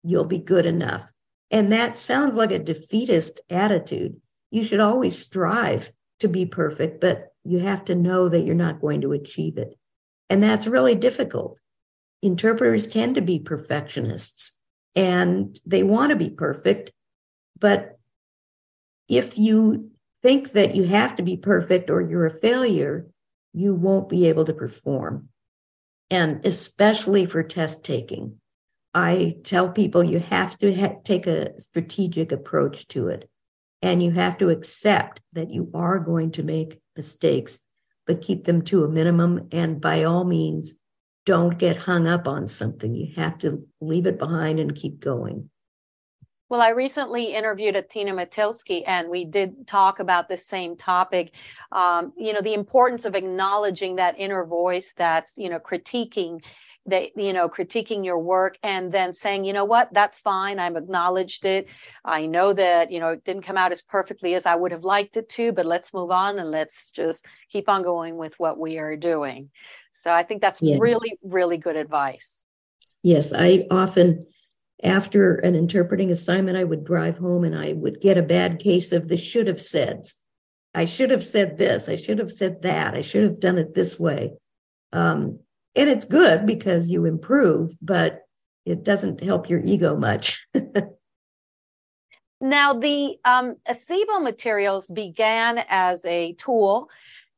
You'll 0.04 0.26
be 0.26 0.40
good 0.40 0.66
enough. 0.66 1.12
And 1.52 1.72
that 1.72 1.96
sounds 1.96 2.36
like 2.36 2.52
a 2.52 2.60
defeatist 2.60 3.42
attitude. 3.50 4.20
You 4.52 4.64
should 4.64 4.80
always 4.80 5.18
strive 5.18 5.92
to 6.20 6.28
be 6.28 6.46
perfect, 6.46 7.00
but 7.00 7.32
you 7.44 7.60
have 7.60 7.86
to 7.86 7.96
know 7.96 8.28
that 8.28 8.42
you're 8.42 8.56
not 8.56 8.82
going 8.82 9.02
to 9.02 9.14
achieve 9.14 9.58
it. 9.58 9.78
And 10.30 10.44
that's 10.44 10.68
really 10.68 10.96
difficult. 10.96 11.60
Interpreters 12.22 12.88
tend 12.88 13.16
to 13.16 13.22
be 13.22 13.40
perfectionists 13.40 14.57
and 14.98 15.60
they 15.64 15.84
want 15.84 16.10
to 16.10 16.16
be 16.16 16.32
perfect. 16.32 16.92
But 17.60 18.00
if 19.08 19.38
you 19.38 19.92
think 20.24 20.54
that 20.54 20.76
you 20.76 20.86
have 20.86 21.16
to 21.18 21.24
be 21.24 21.38
perfect 21.38 21.92
or 21.92 22.02
you're 22.02 22.26
a 22.26 22.40
failure, 22.40 23.06
you 23.54 23.76
won't 23.76 24.10
be 24.10 24.28
able 24.28 24.44
to 24.46 24.54
perform. 24.54 25.30
And 26.10 26.44
especially 26.44 27.28
for 27.28 27.44
test 27.44 27.84
taking, 27.84 28.40
I 28.92 29.38
tell 29.44 29.72
people 29.72 30.04
you 30.04 30.20
have 30.20 30.58
to 30.60 30.74
ha- 30.74 30.96
take 31.04 31.28
a 31.28 31.60
strategic 31.60 32.32
approach 32.32 32.88
to 32.90 33.10
it. 33.10 33.30
And 33.84 34.02
you 34.02 34.10
have 34.12 34.40
to 34.40 34.50
accept 34.50 35.22
that 35.34 35.52
you 35.52 35.70
are 35.76 36.00
going 36.00 36.32
to 36.32 36.44
make 36.44 36.82
mistakes, 36.96 37.60
but 38.08 38.24
keep 38.24 38.46
them 38.46 38.64
to 38.64 38.84
a 38.84 38.90
minimum. 38.90 39.50
And 39.52 39.80
by 39.80 40.06
all 40.06 40.24
means, 40.24 40.80
don't 41.28 41.58
get 41.58 41.76
hung 41.76 42.08
up 42.08 42.26
on 42.26 42.48
something. 42.48 42.96
You 42.96 43.14
have 43.18 43.38
to 43.40 43.62
leave 43.82 44.06
it 44.06 44.18
behind 44.18 44.62
and 44.62 44.74
keep 44.74 45.02
going. 45.02 45.50
Well, 46.50 46.62
I 46.62 46.70
recently 46.70 47.36
interviewed 47.36 47.76
a 47.76 47.82
Tina 47.82 48.14
Matilsky, 48.14 48.84
and 48.88 49.10
we 49.10 49.26
did 49.26 49.68
talk 49.68 50.00
about 50.00 50.30
the 50.30 50.38
same 50.38 50.78
topic. 50.78 51.34
Um, 51.74 52.14
you 52.18 52.32
know, 52.32 52.42
the 52.42 52.54
importance 52.54 53.04
of 53.04 53.14
acknowledging 53.14 53.98
that 53.98 54.18
inner 54.18 54.46
voice 54.46 54.94
that's, 54.96 55.38
you 55.38 55.50
know, 55.50 55.60
critiquing 55.60 56.40
that 56.86 57.10
you 57.18 57.34
know 57.34 57.50
critiquing 57.50 58.06
your 58.06 58.18
work 58.18 58.58
and 58.64 58.94
then 58.94 59.14
saying 59.14 59.44
you 59.44 59.52
know 59.52 59.66
what 59.66 59.90
that's 59.92 60.22
fine 60.22 60.58
i've 60.58 60.78
acknowledged 60.78 61.44
it 61.44 61.68
i 62.06 62.26
know 62.26 62.54
that 62.54 62.90
you 62.92 63.02
know 63.02 63.10
it 63.10 63.26
didn't 63.26 63.44
come 63.44 63.58
out 63.58 63.74
as 63.74 63.82
perfectly 63.82 64.36
as 64.36 64.46
i 64.46 64.56
would 64.56 64.72
have 64.72 64.86
liked 64.86 65.18
it 65.18 65.28
to 65.28 65.52
but 65.52 65.66
let's 65.66 65.94
move 65.94 66.12
on 66.12 66.40
and 66.40 66.50
let's 66.50 66.92
just 66.92 67.26
keep 67.52 67.68
on 67.68 67.84
going 67.84 68.16
with 68.16 68.34
what 68.38 68.58
we 68.58 68.78
are 68.78 68.96
doing 68.96 69.50
so 70.04 70.12
I 70.12 70.24
think 70.24 70.42
that's 70.42 70.62
yeah. 70.62 70.78
really, 70.80 71.18
really 71.24 71.58
good 71.58 71.76
advice. 71.76 72.46
Yes, 73.04 73.34
I 73.36 73.66
often, 73.72 74.26
after 74.84 75.36
an 75.36 75.56
interpreting 75.56 76.12
assignment, 76.12 76.58
I 76.58 76.64
would 76.64 76.84
drive 76.84 77.18
home 77.18 77.44
and 77.44 77.56
I 77.56 77.74
would 77.74 78.02
get 78.02 78.18
a 78.18 78.24
bad 78.24 78.60
case 78.60 78.92
of 78.92 79.08
the 79.08 79.18
should 79.18 79.48
have 79.48 79.62
said. 79.62 80.06
I 80.74 80.86
should 80.86 81.10
have 81.10 81.24
said 81.24 81.58
this. 81.58 81.90
I 81.90 81.96
should 81.96 82.20
have 82.20 82.32
said 82.32 82.62
that. 82.62 82.94
I 82.94 83.02
should 83.02 83.24
have 83.24 83.40
done 83.40 83.58
it 83.58 83.74
this 83.74 84.00
way. 84.00 84.34
Um, 84.94 85.40
and 85.76 85.90
it's 85.90 86.06
good 86.06 86.46
because 86.46 86.90
you 86.90 87.06
improve, 87.06 87.76
but 87.82 88.22
it 88.66 88.84
doesn't 88.84 89.24
help 89.24 89.50
your 89.50 89.62
ego 89.64 89.96
much. 89.96 90.40
now, 92.42 92.74
the 92.74 93.16
um, 93.24 93.56
ACEBO 93.68 94.22
materials 94.22 94.88
began 94.88 95.64
as 95.70 96.04
a 96.06 96.34
tool 96.34 96.90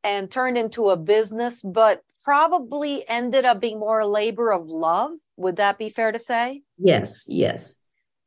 and 0.03 0.31
turned 0.31 0.57
into 0.57 0.89
a 0.89 0.97
business, 0.97 1.61
but 1.61 2.03
probably 2.29 3.03
ended 3.09 3.43
up 3.43 3.59
being 3.59 3.79
more 3.79 4.01
a 4.01 4.07
labor 4.07 4.53
of 4.53 4.67
love. 4.67 5.09
Would 5.37 5.55
that 5.55 5.79
be 5.79 5.89
fair 5.89 6.11
to 6.11 6.19
say? 6.19 6.61
Yes, 6.77 7.25
yes. 7.27 7.77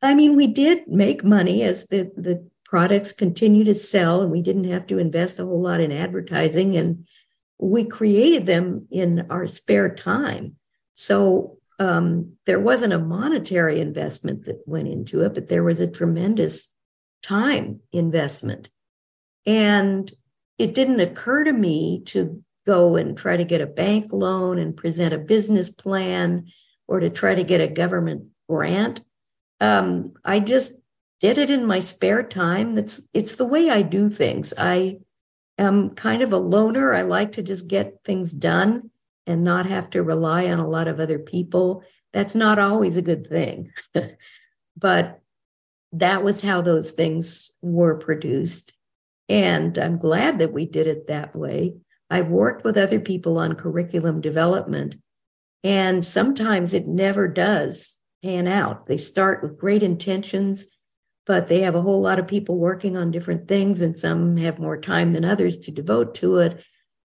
I 0.02 0.16
mean, 0.16 0.34
we 0.36 0.48
did 0.48 0.88
make 0.88 1.22
money 1.22 1.62
as 1.62 1.86
the, 1.86 2.10
the 2.16 2.44
products 2.64 3.12
continue 3.12 3.62
to 3.62 3.76
sell, 3.76 4.20
and 4.20 4.32
we 4.32 4.42
didn't 4.42 4.64
have 4.64 4.88
to 4.88 4.98
invest 4.98 5.38
a 5.38 5.44
whole 5.44 5.62
lot 5.62 5.80
in 5.80 5.92
advertising. 5.92 6.76
And 6.76 7.06
we 7.58 7.84
created 7.84 8.44
them 8.44 8.88
in 8.90 9.24
our 9.30 9.46
spare 9.46 9.94
time. 9.94 10.56
So 10.94 11.58
um, 11.78 12.32
there 12.44 12.58
wasn't 12.58 12.94
a 12.94 12.98
monetary 12.98 13.80
investment 13.80 14.46
that 14.46 14.64
went 14.66 14.88
into 14.88 15.20
it, 15.20 15.32
but 15.32 15.46
there 15.46 15.62
was 15.62 15.78
a 15.78 15.86
tremendous 15.86 16.74
time 17.22 17.78
investment. 17.92 18.68
And 19.46 20.10
it 20.58 20.74
didn't 20.74 20.98
occur 20.98 21.44
to 21.44 21.52
me 21.52 22.02
to 22.06 22.42
go 22.66 22.96
and 22.96 23.16
try 23.16 23.36
to 23.36 23.44
get 23.44 23.60
a 23.60 23.66
bank 23.66 24.12
loan 24.12 24.58
and 24.58 24.76
present 24.76 25.14
a 25.14 25.18
business 25.18 25.70
plan 25.70 26.46
or 26.88 27.00
to 27.00 27.10
try 27.10 27.34
to 27.34 27.44
get 27.44 27.60
a 27.60 27.68
government 27.68 28.28
grant. 28.48 29.00
Um, 29.60 30.14
I 30.24 30.40
just 30.40 30.80
did 31.20 31.38
it 31.38 31.50
in 31.50 31.66
my 31.66 31.80
spare 31.80 32.22
time. 32.22 32.74
That's 32.74 33.08
it's 33.14 33.36
the 33.36 33.46
way 33.46 33.70
I 33.70 33.82
do 33.82 34.10
things. 34.10 34.52
I 34.58 34.98
am 35.58 35.90
kind 35.90 36.22
of 36.22 36.32
a 36.32 36.38
loner. 36.38 36.92
I 36.92 37.02
like 37.02 37.32
to 37.32 37.42
just 37.42 37.68
get 37.68 37.98
things 38.04 38.32
done 38.32 38.90
and 39.26 39.44
not 39.44 39.66
have 39.66 39.90
to 39.90 40.02
rely 40.02 40.50
on 40.50 40.58
a 40.58 40.68
lot 40.68 40.88
of 40.88 40.98
other 40.98 41.18
people. 41.18 41.84
That's 42.12 42.34
not 42.34 42.58
always 42.58 42.96
a 42.96 43.02
good 43.02 43.28
thing. 43.28 43.72
but 44.76 45.20
that 45.92 46.24
was 46.24 46.40
how 46.40 46.60
those 46.60 46.92
things 46.92 47.52
were 47.60 47.96
produced. 47.96 48.72
And 49.28 49.78
I'm 49.78 49.98
glad 49.98 50.38
that 50.38 50.52
we 50.52 50.66
did 50.66 50.86
it 50.86 51.06
that 51.06 51.36
way. 51.36 51.74
I've 52.12 52.28
worked 52.28 52.62
with 52.62 52.76
other 52.76 53.00
people 53.00 53.38
on 53.38 53.54
curriculum 53.54 54.20
development, 54.20 54.96
and 55.64 56.06
sometimes 56.06 56.74
it 56.74 56.86
never 56.86 57.26
does 57.26 57.98
pan 58.22 58.46
out. 58.46 58.86
They 58.86 58.98
start 58.98 59.42
with 59.42 59.56
great 59.56 59.82
intentions, 59.82 60.76
but 61.24 61.48
they 61.48 61.62
have 61.62 61.74
a 61.74 61.80
whole 61.80 62.02
lot 62.02 62.18
of 62.18 62.28
people 62.28 62.58
working 62.58 62.98
on 62.98 63.12
different 63.12 63.48
things, 63.48 63.80
and 63.80 63.98
some 63.98 64.36
have 64.36 64.58
more 64.58 64.78
time 64.78 65.14
than 65.14 65.24
others 65.24 65.58
to 65.60 65.70
devote 65.70 66.14
to 66.16 66.36
it. 66.36 66.62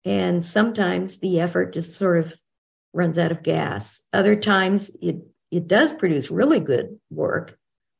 And 0.05 0.45
sometimes 0.45 1.19
the 1.19 1.41
effort 1.41 1.73
just 1.73 1.97
sort 1.97 2.19
of 2.19 2.33
runs 2.93 3.17
out 3.17 3.33
of 3.33 3.43
gas. 3.43 4.07
Other 4.13 4.37
times 4.37 4.95
it 5.01 5.17
it 5.51 5.67
does 5.67 5.91
produce 5.91 6.31
really 6.31 6.61
good 6.61 6.97
work, 7.09 7.57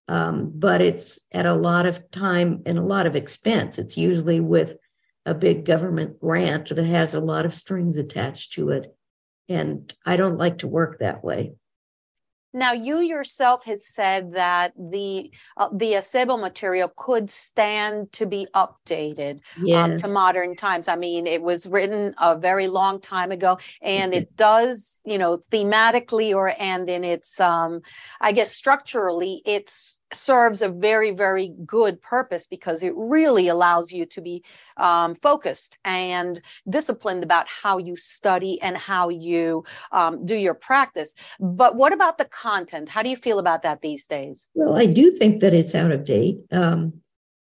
um, 0.08 0.50
but 0.56 0.82
it's 0.82 1.28
at 1.34 1.46
a 1.46 1.54
lot 1.54 1.88
of 1.88 2.10
time 2.12 2.62
and 2.66 2.78
a 2.78 2.90
lot 2.96 3.06
of 3.06 3.18
expense. 3.18 3.80
It's 3.80 3.98
usually 3.98 4.40
with 4.40 4.78
a 5.26 5.34
big 5.34 5.66
government 5.66 6.20
grant 6.20 6.70
that 6.70 6.86
has 6.86 7.14
a 7.14 7.20
lot 7.20 7.46
of 7.46 7.54
strings 7.54 7.98
attached 7.98 8.54
to 8.54 8.70
it. 8.70 8.96
And 9.50 9.94
I 10.06 10.18
don't 10.18 10.38
like 10.38 10.60
to 10.60 10.68
work 10.68 11.00
that 11.00 11.24
way. 11.24 11.56
Now, 12.56 12.72
you 12.72 13.02
yourself 13.02 13.66
has 13.66 13.86
said 13.86 14.32
that 14.36 14.72
the 14.78 15.30
uh, 15.58 15.68
the 15.74 15.92
acebo 15.94 16.40
material 16.40 16.90
could 16.96 17.30
stand 17.30 18.14
to 18.14 18.26
be 18.26 18.48
updated 18.56 19.42
yes. 19.62 19.92
um, 19.92 20.00
to 20.00 20.08
modern 20.08 20.56
times. 20.56 20.88
I 20.88 20.96
mean, 20.96 21.28
it 21.28 21.42
was 21.42 21.68
written 21.68 22.16
a 22.18 22.38
very 22.38 22.68
long 22.68 23.02
time 23.02 23.34
ago, 23.34 23.58
and 23.82 24.14
it 24.14 24.38
does, 24.38 25.02
you 25.04 25.18
know, 25.18 25.44
thematically 25.52 26.34
or 26.34 26.56
and 26.58 26.90
in 26.90 27.04
its, 27.04 27.42
um, 27.42 27.82
I 28.22 28.32
guess, 28.32 28.54
structurally, 28.54 29.42
it's 29.46 30.00
serves 30.16 30.62
a 30.62 30.70
very 30.70 31.12
very 31.12 31.54
good 31.66 32.02
purpose 32.02 32.46
because 32.46 32.84
it 32.84 32.94
really 32.96 33.48
allows 33.48 33.92
you 33.92 34.06
to 34.06 34.22
be 34.22 34.44
um, 34.78 35.16
focused 35.16 35.78
and 35.86 36.42
disciplined 36.70 37.24
about 37.24 37.48
how 37.48 37.78
you 37.78 37.96
study 37.96 38.62
and 38.62 38.78
how 38.78 39.10
you 39.10 39.64
um, 39.92 40.26
do 40.26 40.36
your 40.36 40.54
practice. 40.54 41.14
But 41.40 41.76
what 41.76 41.94
about 41.94 42.18
the 42.18 42.26
content? 42.26 42.90
How 42.90 43.04
do 43.04 43.10
you 43.10 43.18
feel 43.18 43.40
about 43.40 43.64
that 43.64 43.82
these 43.82 44.08
days? 44.08 44.50
Well 44.54 44.76
i 44.76 44.86
do 44.86 45.12
think 45.12 45.42
that 45.42 45.54
it's 45.54 45.76
out 45.76 45.92
of 45.92 46.06
date 46.06 46.40
um, 46.52 47.02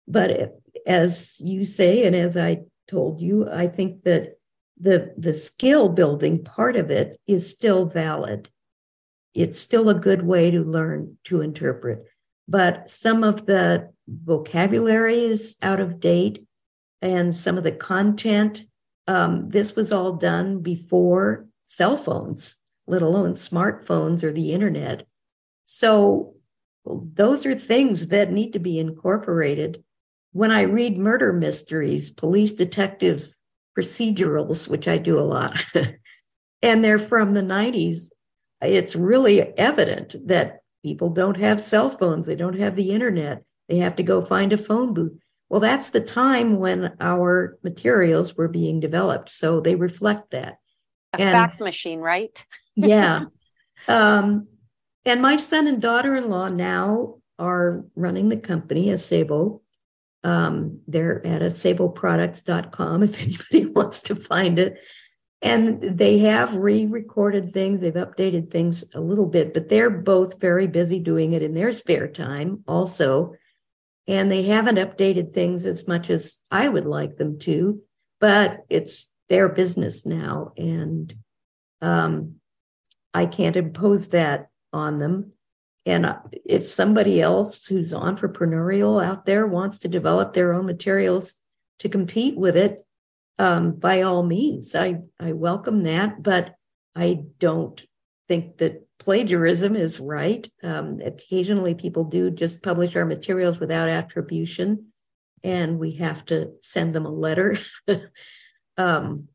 but 0.09 0.59
as 0.87 1.41
you 1.43 1.65
say 1.65 2.07
and 2.07 2.17
as 2.17 2.37
i 2.37 2.59
told 2.89 3.21
you 3.21 3.49
i 3.51 3.67
think 3.67 4.03
that 4.05 4.35
the 4.79 5.15
the 5.17 5.35
skill 5.35 5.89
building 5.89 6.43
part 6.43 6.77
of 6.77 6.91
it 6.91 7.21
is 7.27 7.49
still 7.49 7.87
valid. 7.87 8.49
It's 9.35 9.59
still 9.59 9.89
a 9.89 9.95
good 9.95 10.23
way 10.23 10.51
to 10.51 10.61
learn 10.61 11.17
to 11.25 11.41
interpret 11.41 12.05
but 12.49 12.91
some 12.91 13.25
of 13.25 13.47
the 13.47 13.91
vocabulary 14.09 15.25
is 15.25 15.57
out 15.63 15.81
of 15.81 16.01
date 16.01 16.45
and 17.01 17.37
some 17.37 17.57
of 17.57 17.65
the 17.65 17.73
content. 17.73 18.65
Um, 19.07 19.49
this 19.49 19.77
was 19.77 19.93
all 19.93 20.15
done 20.15 20.61
before 20.61 21.47
cell 21.67 21.97
phones, 21.97 22.59
let 22.87 23.03
alone 23.03 23.35
smartphones 23.35 24.23
or 24.23 24.33
the 24.33 24.53
internet. 24.53 25.07
So 25.65 26.35
those 26.85 27.47
are 27.47 27.55
things 27.55 28.09
that 28.09 28.33
need 28.33 28.53
to 28.53 28.59
be 28.59 28.79
incorporated. 28.79 29.83
When 30.33 30.51
I 30.51 30.63
read 30.63 30.99
murder 30.99 31.33
mysteries, 31.33 32.11
police 32.11 32.55
detective 32.55 33.35
procedurals, 33.79 34.69
which 34.69 34.87
I 34.87 34.99
do 34.99 35.19
a 35.19 35.23
lot, 35.23 35.63
and 36.63 36.85
they're 36.85 36.99
from 36.99 37.35
the 37.35 37.43
90s, 37.43 38.11
it's 38.61 38.97
really 38.97 39.41
evident 39.59 40.17
that 40.27 40.61
People 40.85 41.11
don't 41.11 41.39
have 41.39 41.61
cell 41.61 41.91
phones, 41.91 42.27
they 42.27 42.37
don't 42.37 42.59
have 42.59 42.77
the 42.77 42.91
internet, 42.91 43.43
they 43.69 43.79
have 43.79 43.97
to 43.97 44.03
go 44.03 44.21
find 44.21 44.53
a 44.53 44.59
phone 44.59 44.95
booth. 44.95 45.19
Well, 45.49 45.61
that's 45.61 45.91
the 45.91 46.01
time 46.01 46.59
when 46.59 46.95
our 47.01 47.59
materials 47.63 48.37
were 48.37 48.49
being 48.49 48.81
developed. 48.81 49.31
So 49.31 49.61
they 49.61 49.77
reflect 49.77 50.33
that. 50.33 50.59
A 51.15 51.21
and, 51.21 51.33
fax 51.33 51.61
machine, 51.61 52.01
right? 52.01 52.45
yeah. 52.77 53.25
Um, 53.87 54.49
and 55.05 55.21
my 55.21 55.37
son 55.37 55.67
and 55.67 55.83
daughter 55.83 56.17
in 56.17 56.31
law 56.31 56.49
now 56.49 57.17
are 57.39 57.85
running 57.95 58.31
the 58.31 58.39
company, 58.39 58.87
Acebo. 58.87 59.61
Um, 60.23 60.81
they're 60.89 61.25
at 61.27 61.43
aceboproducts.com 61.43 63.03
if 63.03 63.23
anybody 63.53 63.71
wants 63.75 64.05
to 64.05 64.17
find 64.17 64.59
it 64.59 64.79
and 65.43 65.83
they 65.83 66.19
have 66.19 66.57
re-recorded 66.57 67.53
things 67.53 67.81
they've 67.81 67.95
updated 67.95 68.51
things 68.51 68.85
a 68.95 69.01
little 69.01 69.27
bit 69.27 69.53
but 69.53 69.69
they're 69.69 69.91
both 69.91 70.41
very 70.41 70.67
busy 70.67 70.99
doing 70.99 71.33
it 71.33 71.43
in 71.43 71.55
their 71.55 71.73
spare 71.73 72.09
time 72.09 72.63
also. 72.67 73.35
And 74.07 74.31
they 74.31 74.43
haven't 74.43 74.77
updated 74.77 75.33
things 75.33 75.65
as 75.65 75.89
much 75.89 76.11
as 76.11 76.41
i 76.51 76.69
would 76.69 76.87
like 76.87 77.17
them 77.17 77.39
to 77.41 77.81
but 78.21 78.65
it's 78.69 79.13
their 79.29 79.49
business 79.49 80.05
now 80.05 80.53
and 80.57 81.15
um, 81.81 82.37
i 83.13 83.27
can't 83.27 83.57
impose 83.57 84.09
that 84.09 84.49
on 84.75 84.99
them. 84.99 85.33
And 85.87 86.15
if 86.45 86.67
somebody 86.67 87.21
else 87.21 87.65
who's 87.67 87.93
entrepreneurial 87.93 89.03
out 89.03 89.25
there 89.25 89.47
wants 89.47 89.79
to 89.81 89.89
develop 89.89 90.33
their 90.33 90.53
own 90.53 90.67
materials 90.67 91.35
to 91.79 91.89
compete 91.89 92.37
with 92.37 92.57
it 92.57 92.85
um, 93.39 93.73
by 93.73 94.03
all 94.03 94.23
means, 94.23 94.75
I, 94.75 95.01
I 95.19 95.33
welcome 95.33 95.83
that, 95.85 96.23
but 96.23 96.55
I 96.97 97.25
don't 97.39 97.85
think 98.29 98.59
that 98.59 98.87
plagiarism 98.99 99.75
is 99.75 100.01
right. 100.01 100.49
Um, 100.63 101.01
occasionally, 101.05 101.75
people 101.75 102.05
do 102.05 102.31
just 102.31 102.63
publish 102.63 102.95
our 102.97 103.05
materials 103.05 103.59
without 103.59 103.89
attribution, 103.89 104.87
and 105.43 105.79
we 105.79 105.97
have 105.97 106.25
to 106.27 106.53
send 106.61 106.95
them 106.95 107.07
a 107.07 107.11
letter. 107.11 107.57
um, 108.77 109.29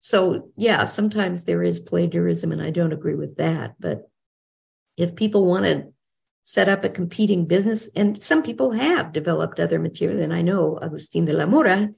so, 0.00 0.50
yeah, 0.56 0.84
sometimes 0.86 1.44
there 1.44 1.62
is 1.62 1.80
plagiarism, 1.80 2.52
and 2.52 2.60
I 2.60 2.70
don't 2.70 2.92
agree 2.92 3.14
with 3.14 3.36
that. 3.36 3.74
But 3.78 4.08
if 4.96 5.14
people 5.14 5.46
want 5.46 5.64
to 5.64 5.92
set 6.42 6.68
up 6.68 6.84
a 6.84 6.88
competing 6.88 7.46
business, 7.46 7.90
and 7.96 8.22
some 8.22 8.42
people 8.42 8.72
have 8.72 9.12
developed 9.12 9.60
other 9.60 9.78
material, 9.78 10.20
and 10.20 10.32
I 10.32 10.42
know 10.42 10.78
Agustin 10.82 11.24
de 11.24 11.32
la 11.32 11.46
Mora 11.46 11.90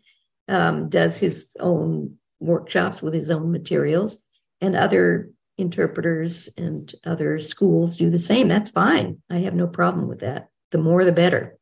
um, 0.49 0.89
does 0.89 1.19
his 1.19 1.55
own 1.61 2.17
workshops 2.41 3.03
with 3.03 3.15
his 3.15 3.31
own 3.31 3.51
materials, 3.51 4.25
and 4.61 4.77
other 4.77 5.31
interpreters 5.57 6.49
and 6.57 6.95
other 7.05 7.39
schools 7.39 7.97
do 7.97 8.11
the 8.11 8.19
same. 8.19 8.49
That's 8.49 8.71
fine. 8.71 9.19
I 9.29 9.39
have 9.39 9.55
no 9.55 9.67
problem 9.67 10.09
with 10.09 10.21
that. 10.21 10.49
The 10.71 10.79
more, 10.79 11.05
the 11.05 11.13
better. 11.13 11.58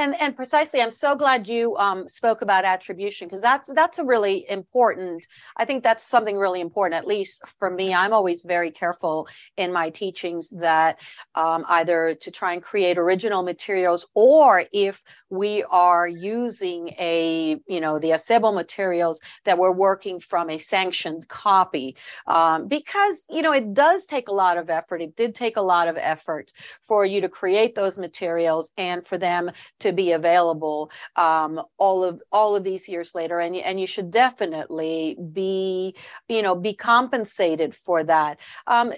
And 0.00 0.18
and 0.18 0.34
precisely, 0.34 0.80
I'm 0.80 0.90
so 0.90 1.14
glad 1.14 1.46
you 1.46 1.76
um, 1.76 2.08
spoke 2.08 2.40
about 2.40 2.64
attribution 2.64 3.28
because 3.28 3.42
that's 3.42 3.68
that's 3.74 3.98
a 3.98 4.04
really 4.04 4.46
important. 4.48 5.26
I 5.58 5.66
think 5.66 5.84
that's 5.84 6.02
something 6.02 6.38
really 6.38 6.62
important. 6.62 6.98
At 6.98 7.06
least 7.06 7.42
for 7.58 7.68
me, 7.68 7.92
I'm 7.92 8.14
always 8.14 8.40
very 8.42 8.70
careful 8.70 9.28
in 9.58 9.74
my 9.74 9.90
teachings 9.90 10.48
that 10.58 10.98
um, 11.34 11.66
either 11.68 12.14
to 12.18 12.30
try 12.30 12.54
and 12.54 12.62
create 12.62 12.96
original 12.96 13.42
materials, 13.42 14.06
or 14.14 14.64
if 14.72 15.02
we 15.28 15.64
are 15.64 16.08
using 16.08 16.88
a 16.98 17.60
you 17.68 17.80
know 17.80 17.98
the 17.98 18.12
acebo 18.12 18.54
materials 18.54 19.20
that 19.44 19.58
we're 19.58 19.70
working 19.70 20.18
from 20.18 20.48
a 20.48 20.56
sanctioned 20.56 21.28
copy, 21.28 21.94
um, 22.26 22.68
because 22.68 23.24
you 23.28 23.42
know 23.42 23.52
it 23.52 23.74
does 23.74 24.06
take 24.06 24.28
a 24.28 24.32
lot 24.32 24.56
of 24.56 24.70
effort. 24.70 25.02
It 25.02 25.14
did 25.14 25.34
take 25.34 25.58
a 25.58 25.62
lot 25.62 25.88
of 25.88 25.98
effort 25.98 26.50
for 26.88 27.04
you 27.04 27.20
to 27.20 27.28
create 27.28 27.74
those 27.74 27.98
materials 27.98 28.72
and 28.78 29.06
for 29.06 29.18
them 29.18 29.50
to 29.80 29.89
to 29.90 29.96
be 29.96 30.12
available 30.12 30.90
um, 31.16 31.60
all 31.78 32.04
of 32.04 32.22
all 32.32 32.56
of 32.56 32.64
these 32.64 32.88
years 32.88 33.14
later. 33.14 33.40
And 33.40 33.56
and 33.56 33.80
you 33.80 33.86
should 33.86 34.10
definitely 34.10 35.16
be 35.32 35.94
you 36.28 36.42
know 36.42 36.54
be 36.54 36.74
compensated 36.74 37.74
for 37.74 38.04
that. 38.04 38.38
Um, 38.66 38.92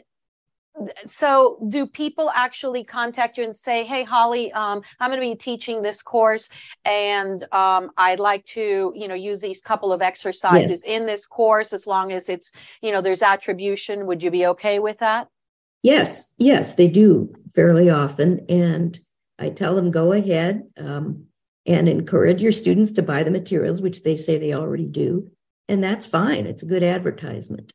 so 1.06 1.58
do 1.68 1.86
people 1.86 2.30
actually 2.34 2.82
contact 2.82 3.36
you 3.36 3.44
and 3.44 3.54
say 3.54 3.84
hey 3.84 4.02
holly 4.02 4.50
um, 4.52 4.80
i'm 5.00 5.10
going 5.10 5.20
to 5.20 5.34
be 5.34 5.36
teaching 5.36 5.82
this 5.82 6.00
course 6.00 6.48
and 6.86 7.44
um, 7.52 7.90
i'd 7.98 8.18
like 8.18 8.42
to 8.46 8.90
you 8.96 9.06
know 9.06 9.14
use 9.14 9.42
these 9.42 9.60
couple 9.60 9.92
of 9.92 10.00
exercises 10.00 10.82
yes. 10.82 10.82
in 10.84 11.04
this 11.04 11.26
course 11.26 11.74
as 11.74 11.86
long 11.86 12.10
as 12.10 12.30
it's 12.30 12.52
you 12.80 12.90
know 12.90 13.02
there's 13.02 13.20
attribution 13.20 14.06
would 14.06 14.22
you 14.22 14.30
be 14.30 14.46
okay 14.46 14.78
with 14.78 14.98
that? 14.98 15.28
Yes 15.82 16.34
yes 16.38 16.74
they 16.74 16.88
do 16.88 17.34
fairly 17.54 17.90
often. 17.90 18.44
And 18.48 18.98
I 19.42 19.50
tell 19.50 19.74
them 19.74 19.90
go 19.90 20.12
ahead 20.12 20.62
um, 20.76 21.24
and 21.66 21.88
encourage 21.88 22.40
your 22.40 22.52
students 22.52 22.92
to 22.92 23.02
buy 23.02 23.24
the 23.24 23.30
materials, 23.30 23.82
which 23.82 24.04
they 24.04 24.16
say 24.16 24.38
they 24.38 24.54
already 24.54 24.86
do, 24.86 25.32
and 25.68 25.82
that's 25.82 26.06
fine. 26.06 26.46
It's 26.46 26.62
a 26.62 26.66
good 26.66 26.84
advertisement. 26.84 27.72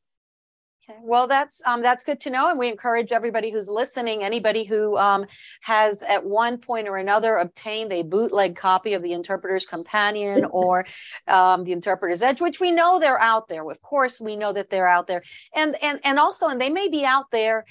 Okay. 0.90 1.00
Well, 1.04 1.28
that's 1.28 1.62
um, 1.66 1.82
that's 1.82 2.06
good 2.06 2.22
to 2.22 2.30
know, 2.30 2.50
and 2.50 2.58
we 2.58 2.70
encourage 2.70 3.12
everybody 3.12 3.52
who's 3.52 3.68
listening, 3.68 4.24
anybody 4.24 4.64
who 4.64 4.96
um, 4.98 5.26
has 5.60 6.04
at 6.04 6.24
one 6.24 6.58
point 6.58 6.88
or 6.88 6.96
another 6.96 7.36
obtained 7.36 7.92
a 7.92 8.02
bootleg 8.04 8.56
copy 8.56 8.94
of 8.94 9.04
the 9.04 9.12
Interpreter's 9.12 9.66
Companion 9.66 10.46
or 10.52 10.86
um, 11.28 11.66
the 11.66 11.74
Interpreter's 11.74 12.22
Edge, 12.22 12.40
which 12.40 12.62
we 12.62 12.72
know 12.72 12.98
they're 12.98 13.20
out 13.20 13.50
there. 13.50 13.70
Of 13.70 13.82
course, 13.82 14.22
we 14.22 14.38
know 14.38 14.54
that 14.54 14.70
they're 14.70 14.88
out 14.88 15.08
there, 15.08 15.22
and 15.54 15.76
and 15.84 16.00
and 16.06 16.18
also, 16.18 16.48
and 16.48 16.62
they 16.62 16.70
may 16.70 16.88
be 16.88 17.04
out 17.04 17.26
there 17.32 17.66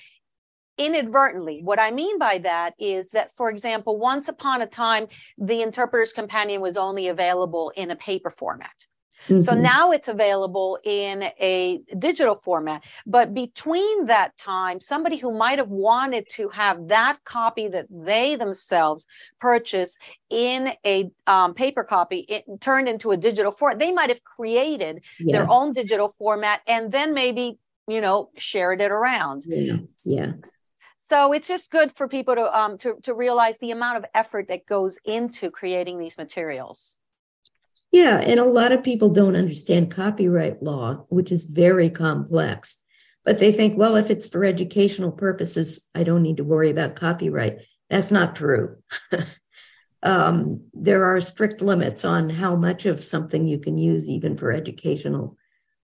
inadvertently. 0.78 1.60
What 1.62 1.78
I 1.78 1.90
mean 1.90 2.18
by 2.18 2.38
that 2.38 2.74
is 2.78 3.10
that, 3.10 3.30
for 3.36 3.50
example, 3.50 3.98
once 3.98 4.28
upon 4.28 4.62
a 4.62 4.66
time, 4.66 5.06
the 5.38 5.62
interpreter's 5.62 6.12
companion 6.12 6.60
was 6.60 6.76
only 6.76 7.08
available 7.08 7.72
in 7.76 7.90
a 7.90 7.96
paper 7.96 8.30
format. 8.30 8.86
Mm-hmm. 9.28 9.40
So 9.40 9.54
now 9.54 9.90
it's 9.90 10.08
available 10.08 10.78
in 10.84 11.22
a 11.40 11.80
digital 11.98 12.36
format. 12.36 12.82
But 13.06 13.34
between 13.34 14.06
that 14.06 14.36
time, 14.36 14.80
somebody 14.80 15.16
who 15.16 15.36
might 15.36 15.58
have 15.58 15.68
wanted 15.68 16.28
to 16.32 16.48
have 16.50 16.88
that 16.88 17.18
copy 17.24 17.68
that 17.68 17.86
they 17.90 18.36
themselves 18.36 19.06
purchased 19.40 19.96
in 20.30 20.72
a 20.84 21.10
um, 21.26 21.54
paper 21.54 21.82
copy 21.82 22.26
it 22.28 22.44
turned 22.60 22.88
into 22.88 23.10
a 23.10 23.16
digital 23.16 23.52
format, 23.52 23.78
they 23.78 23.92
might 23.92 24.10
have 24.10 24.22
created 24.22 25.02
yeah. 25.18 25.38
their 25.38 25.50
own 25.50 25.72
digital 25.72 26.14
format 26.18 26.60
and 26.66 26.92
then 26.92 27.14
maybe 27.14 27.58
you 27.88 28.00
know 28.00 28.30
shared 28.36 28.80
it 28.80 28.90
around. 28.90 29.44
Yeah. 29.46 29.76
Yeah 30.04 30.32
so 31.08 31.32
it's 31.32 31.48
just 31.48 31.70
good 31.70 31.92
for 31.96 32.08
people 32.08 32.34
to 32.34 32.58
um 32.58 32.78
to, 32.78 32.94
to 33.02 33.14
realize 33.14 33.58
the 33.58 33.70
amount 33.70 33.98
of 33.98 34.04
effort 34.14 34.46
that 34.48 34.66
goes 34.66 34.98
into 35.04 35.50
creating 35.50 35.98
these 35.98 36.18
materials 36.18 36.96
yeah 37.92 38.20
and 38.20 38.40
a 38.40 38.44
lot 38.44 38.72
of 38.72 38.84
people 38.84 39.10
don't 39.12 39.36
understand 39.36 39.90
copyright 39.90 40.62
law 40.62 41.04
which 41.08 41.30
is 41.30 41.44
very 41.44 41.90
complex 41.90 42.82
but 43.26 43.40
they 43.40 43.50
think, 43.50 43.76
well, 43.76 43.96
if 43.96 44.08
it's 44.08 44.28
for 44.28 44.44
educational 44.44 45.10
purposes, 45.10 45.90
I 45.96 46.04
don't 46.04 46.22
need 46.22 46.36
to 46.36 46.44
worry 46.44 46.70
about 46.70 46.94
copyright. 46.94 47.58
That's 47.90 48.12
not 48.12 48.36
true. 48.36 48.76
um, 50.04 50.64
there 50.72 51.04
are 51.04 51.20
strict 51.20 51.60
limits 51.60 52.04
on 52.04 52.30
how 52.30 52.54
much 52.54 52.86
of 52.86 53.02
something 53.02 53.44
you 53.44 53.58
can 53.58 53.78
use, 53.78 54.08
even 54.08 54.36
for 54.36 54.52
educational 54.52 55.36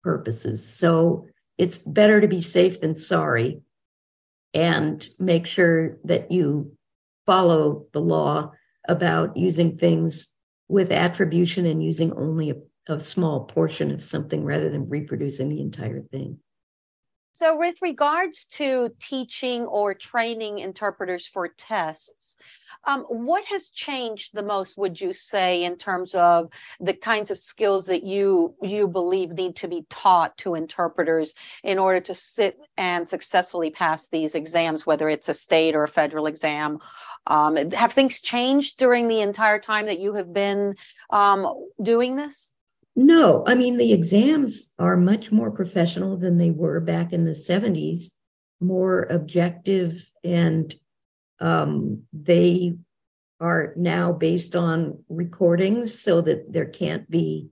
purposes. 0.03 0.67
So 0.67 1.27
it's 1.57 1.77
better 1.77 2.19
to 2.19 2.27
be 2.27 2.41
safe 2.41 2.81
than 2.81 2.97
sorry 2.97 3.61
and 4.53 5.07
make 5.19 5.45
sure 5.45 5.97
that 6.05 6.31
you 6.31 6.75
follow 7.25 7.85
the 7.93 7.99
law 7.99 8.51
about 8.87 9.37
using 9.37 9.77
things 9.77 10.35
with 10.67 10.91
attribution 10.91 11.65
and 11.65 11.83
using 11.83 12.13
only 12.13 12.51
a, 12.51 12.93
a 12.93 12.99
small 12.99 13.45
portion 13.45 13.91
of 13.91 14.03
something 14.03 14.43
rather 14.43 14.69
than 14.69 14.89
reproducing 14.89 15.49
the 15.49 15.61
entire 15.61 16.01
thing. 16.01 16.39
So, 17.31 17.57
with 17.57 17.75
regards 17.81 18.47
to 18.53 18.89
teaching 18.99 19.63
or 19.63 19.93
training 19.93 20.59
interpreters 20.59 21.27
for 21.27 21.47
tests, 21.47 22.37
um, 22.85 23.03
what 23.03 23.45
has 23.45 23.69
changed 23.69 24.33
the 24.33 24.43
most, 24.43 24.77
would 24.77 24.99
you 24.99 25.13
say, 25.13 25.63
in 25.63 25.77
terms 25.77 26.15
of 26.15 26.49
the 26.79 26.93
kinds 26.93 27.29
of 27.29 27.39
skills 27.39 27.85
that 27.87 28.03
you 28.03 28.55
you 28.61 28.87
believe 28.87 29.31
need 29.31 29.55
to 29.57 29.67
be 29.67 29.85
taught 29.89 30.37
to 30.39 30.55
interpreters 30.55 31.35
in 31.63 31.77
order 31.77 31.99
to 32.01 32.15
sit 32.15 32.57
and 32.77 33.07
successfully 33.07 33.69
pass 33.69 34.07
these 34.07 34.35
exams, 34.35 34.85
whether 34.85 35.09
it's 35.09 35.29
a 35.29 35.33
state 35.33 35.75
or 35.75 35.83
a 35.83 35.89
federal 35.89 36.25
exam? 36.25 36.79
Um, 37.27 37.71
have 37.71 37.93
things 37.93 38.21
changed 38.21 38.77
during 38.77 39.07
the 39.07 39.21
entire 39.21 39.59
time 39.59 39.85
that 39.85 39.99
you 39.99 40.13
have 40.15 40.33
been 40.33 40.75
um, 41.09 41.67
doing 41.81 42.15
this? 42.15 42.53
No, 43.01 43.45
I 43.47 43.55
mean, 43.55 43.77
the 43.77 43.93
exams 43.93 44.73
are 44.77 44.97
much 44.97 45.31
more 45.31 45.51
professional 45.51 46.17
than 46.17 46.37
they 46.37 46.51
were 46.51 46.81
back 46.81 47.13
in 47.13 47.23
the 47.23 47.31
70s, 47.31 48.11
more 48.59 49.03
objective, 49.03 50.11
and 50.21 50.75
um, 51.39 52.03
they 52.11 52.75
are 53.39 53.71
now 53.77 54.11
based 54.11 54.53
on 54.53 55.01
recordings 55.07 55.97
so 55.97 56.19
that 56.19 56.51
there 56.51 56.65
can't 56.65 57.09
be 57.09 57.47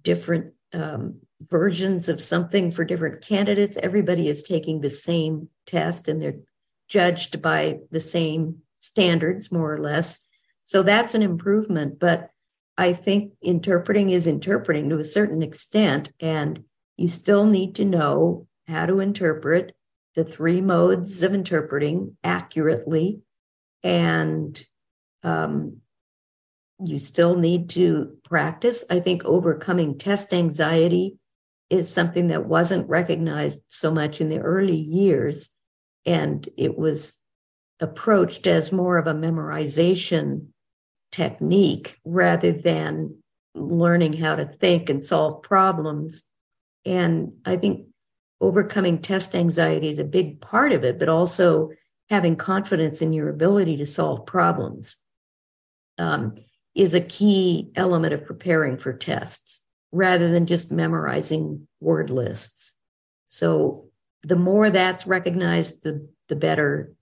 different 0.00 0.54
um, 0.72 1.16
versions 1.40 2.08
of 2.08 2.20
something 2.20 2.70
for 2.70 2.84
different 2.84 3.20
candidates. 3.20 3.76
Everybody 3.76 4.28
is 4.28 4.44
taking 4.44 4.80
the 4.80 4.90
same 4.90 5.48
test 5.66 6.06
and 6.06 6.22
they're 6.22 6.38
judged 6.86 7.42
by 7.42 7.80
the 7.90 8.00
same 8.00 8.58
standards, 8.78 9.50
more 9.50 9.74
or 9.74 9.78
less. 9.78 10.28
So 10.62 10.84
that's 10.84 11.16
an 11.16 11.22
improvement. 11.22 11.98
But 11.98 12.30
I 12.76 12.92
think 12.92 13.34
interpreting 13.42 14.10
is 14.10 14.26
interpreting 14.26 14.88
to 14.90 14.98
a 14.98 15.04
certain 15.04 15.42
extent, 15.42 16.12
and 16.20 16.64
you 16.96 17.08
still 17.08 17.46
need 17.46 17.76
to 17.76 17.84
know 17.84 18.46
how 18.66 18.86
to 18.86 19.00
interpret 19.00 19.74
the 20.14 20.24
three 20.24 20.60
modes 20.60 21.22
of 21.22 21.34
interpreting 21.34 22.16
accurately. 22.24 23.20
And 23.82 24.62
um, 25.22 25.78
you 26.84 26.98
still 26.98 27.36
need 27.36 27.70
to 27.70 28.16
practice. 28.24 28.84
I 28.90 29.00
think 29.00 29.24
overcoming 29.24 29.98
test 29.98 30.32
anxiety 30.32 31.18
is 31.70 31.90
something 31.90 32.28
that 32.28 32.46
wasn't 32.46 32.88
recognized 32.88 33.62
so 33.68 33.92
much 33.92 34.20
in 34.20 34.28
the 34.28 34.38
early 34.38 34.76
years. 34.76 35.50
And 36.06 36.48
it 36.56 36.76
was 36.76 37.22
approached 37.80 38.46
as 38.46 38.72
more 38.72 38.98
of 38.98 39.06
a 39.06 39.14
memorization 39.14 40.48
technique 41.14 42.00
rather 42.04 42.50
than 42.50 43.16
learning 43.54 44.14
how 44.14 44.34
to 44.34 44.44
think 44.44 44.90
and 44.90 45.04
solve 45.04 45.42
problems. 45.44 46.24
And 46.84 47.34
I 47.44 47.56
think 47.56 47.86
overcoming 48.40 49.00
test 49.00 49.36
anxiety 49.36 49.88
is 49.88 50.00
a 50.00 50.04
big 50.04 50.40
part 50.40 50.72
of 50.72 50.82
it, 50.82 50.98
but 50.98 51.08
also 51.08 51.70
having 52.10 52.34
confidence 52.34 53.00
in 53.00 53.12
your 53.12 53.28
ability 53.28 53.76
to 53.76 53.86
solve 53.86 54.26
problems 54.26 54.96
um, 55.98 56.34
is 56.74 56.94
a 56.94 57.00
key 57.00 57.70
element 57.76 58.12
of 58.12 58.26
preparing 58.26 58.76
for 58.76 58.92
tests 58.92 59.64
rather 59.92 60.28
than 60.28 60.46
just 60.46 60.72
memorizing 60.72 61.68
word 61.80 62.10
lists. 62.10 62.76
So 63.26 63.86
the 64.24 64.34
more 64.34 64.68
that's 64.68 65.06
recognized, 65.06 65.84
the, 65.84 66.08
the 66.28 66.34
better 66.34 66.92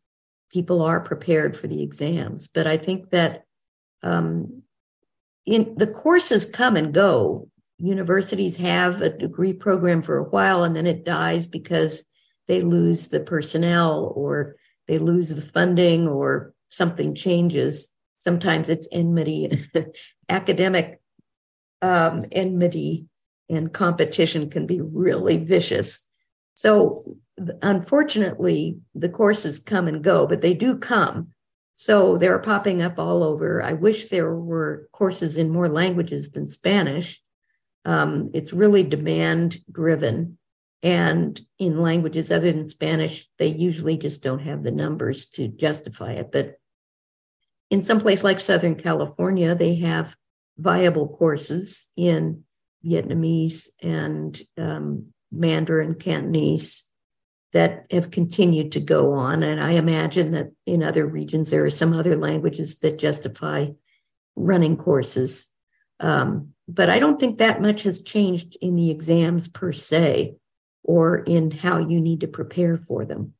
people 0.51 0.83
are 0.83 1.01
prepared 1.01 1.57
for 1.57 1.67
the 1.67 1.83
exams. 1.83 2.47
But 2.47 2.67
I 2.67 2.77
think 2.77 3.09
that 3.11 3.47
um, 4.03 4.62
in 5.46 5.74
the 5.76 5.86
courses 5.86 6.46
come 6.46 6.76
and 6.76 6.94
go. 6.94 7.48
Universities 7.78 8.57
have 8.59 9.00
a 9.00 9.11
degree 9.11 9.53
program 9.53 10.03
for 10.03 10.18
a 10.18 10.28
while 10.28 10.62
and 10.64 10.76
then 10.76 10.86
it 10.86 11.05
dies 11.05 11.46
because 11.46 12.05
they 12.46 12.62
lose 12.62 13.09
the 13.09 13.20
personnel 13.20 14.12
or 14.14 14.57
they 14.86 14.98
lose 14.98 15.30
the 15.30 15.42
funding 15.42 16.07
or 16.07 16.55
something 16.68 17.14
changes. 17.14 17.94
Sometimes 18.18 18.68
it's 18.68 18.88
enmity, 18.92 19.50
academic 20.28 21.00
um, 21.80 22.24
enmity 22.30 23.07
and 23.50 23.72
competition 23.72 24.48
can 24.48 24.66
be 24.66 24.80
really 24.80 25.38
vicious. 25.44 26.09
So, 26.55 26.96
unfortunately, 27.62 28.78
the 28.94 29.09
courses 29.09 29.59
come 29.59 29.88
and 29.88 30.03
go, 30.03 30.26
but 30.26 30.42
they 30.42 30.55
do 30.55 30.76
come. 30.76 31.32
So 31.83 32.16
they're 32.16 32.39
popping 32.39 32.80
up 32.80 33.01
all 33.01 33.24
over. 33.24 33.61
I 33.61 33.72
wish 33.72 34.05
there 34.05 34.33
were 34.33 34.89
courses 34.93 35.37
in 35.37 35.51
more 35.51 35.68
languages 35.68 36.30
than 36.30 36.47
Spanish. 36.47 37.20
Um, 37.85 38.30
it's 38.35 38.53
really 38.53 38.85
demand 38.85 39.57
driven. 39.68 40.39
And 40.85 41.41
in 41.59 41.83
languages 41.83 42.30
other 42.30 42.53
than 42.53 42.68
Spanish, 42.68 43.28
they 43.41 43.49
usually 43.49 43.99
just 43.99 44.22
don't 44.22 44.43
have 44.43 44.62
the 44.62 44.70
numbers 44.70 45.26
to 45.30 45.49
justify 45.49 46.12
it. 46.12 46.30
But 46.30 46.55
in 47.68 47.83
some 47.83 48.01
place 48.01 48.22
like 48.22 48.39
Southern 48.39 48.76
California, 48.76 49.57
they 49.57 49.74
have 49.80 50.14
viable 50.59 51.09
courses 51.09 51.91
in 51.97 52.45
Vietnamese 52.87 53.70
and 53.83 54.41
um, 54.57 55.07
Mandarin, 55.33 55.97
Cantonese, 55.97 56.89
that 57.53 57.86
have 57.90 58.11
continued 58.11 58.72
to 58.72 58.80
go 58.80 59.12
on. 59.12 59.42
And 59.42 59.61
I 59.62 59.72
imagine 59.72 60.32
that 60.32 60.53
in 60.66 60.82
other 60.82 61.07
regions, 61.07 61.50
there 61.50 61.64
are 61.64 61.70
some 61.70 61.92
other 61.92 62.16
languages 62.16 62.78
that 62.80 62.98
justify 62.98 63.68
running 64.36 64.76
courses. 64.76 65.50
Um, 66.00 66.55
but 66.66 66.88
I 66.88 66.98
don't 66.98 67.20
think 67.20 67.38
that 67.38 67.61
much 67.61 67.82
has 67.82 68.03
changed 68.03 68.57
in 68.61 68.74
the 68.74 68.90
exams 68.90 69.48
per 69.48 69.72
se 69.72 70.36
or 70.82 71.18
in 71.18 71.50
how 71.50 71.78
you 71.78 72.00
need 72.00 72.20
to 72.20 72.28
prepare 72.28 72.76
for 72.76 73.05
them. 73.05 73.34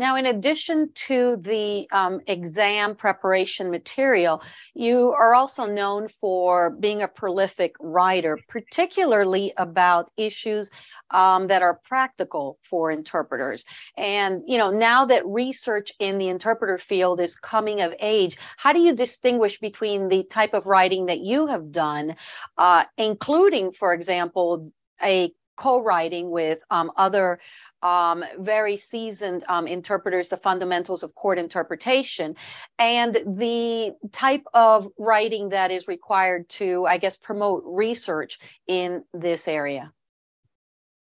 Now, 0.00 0.16
in 0.16 0.24
addition 0.24 0.90
to 1.06 1.36
the 1.42 1.86
um, 1.92 2.22
exam 2.26 2.96
preparation 2.96 3.70
material, 3.70 4.42
you 4.72 5.12
are 5.12 5.34
also 5.34 5.66
known 5.66 6.08
for 6.22 6.70
being 6.70 7.02
a 7.02 7.08
prolific 7.08 7.74
writer, 7.78 8.38
particularly 8.48 9.52
about 9.58 10.10
issues 10.16 10.70
um, 11.10 11.48
that 11.48 11.62
are 11.62 11.80
practical 11.84 12.58
for 12.62 12.90
interpreters. 12.90 13.64
And, 13.96 14.42
you 14.46 14.58
know, 14.58 14.70
now 14.70 15.04
that 15.06 15.26
research 15.26 15.92
in 15.98 16.18
the 16.18 16.28
interpreter 16.28 16.78
field 16.78 17.20
is 17.20 17.36
coming 17.36 17.80
of 17.80 17.94
age, 18.00 18.36
how 18.56 18.72
do 18.72 18.80
you 18.80 18.94
distinguish 18.94 19.58
between 19.58 20.08
the 20.08 20.24
type 20.24 20.54
of 20.54 20.66
writing 20.66 21.06
that 21.06 21.20
you 21.20 21.46
have 21.46 21.72
done, 21.72 22.16
uh, 22.58 22.84
including, 22.96 23.72
for 23.72 23.92
example, 23.92 24.72
a 25.02 25.32
co-writing 25.56 26.30
with 26.30 26.58
um, 26.70 26.90
other 26.96 27.38
um, 27.82 28.24
very 28.38 28.76
seasoned 28.76 29.44
um, 29.48 29.66
interpreters, 29.66 30.28
the 30.28 30.36
fundamentals 30.36 31.02
of 31.02 31.14
court 31.14 31.38
interpretation, 31.38 32.34
and 32.78 33.14
the 33.14 33.92
type 34.12 34.44
of 34.54 34.88
writing 34.98 35.50
that 35.50 35.70
is 35.70 35.86
required 35.88 36.48
to, 36.48 36.86
I 36.86 36.98
guess, 36.98 37.16
promote 37.16 37.62
research 37.66 38.38
in 38.66 39.04
this 39.12 39.48
area? 39.48 39.92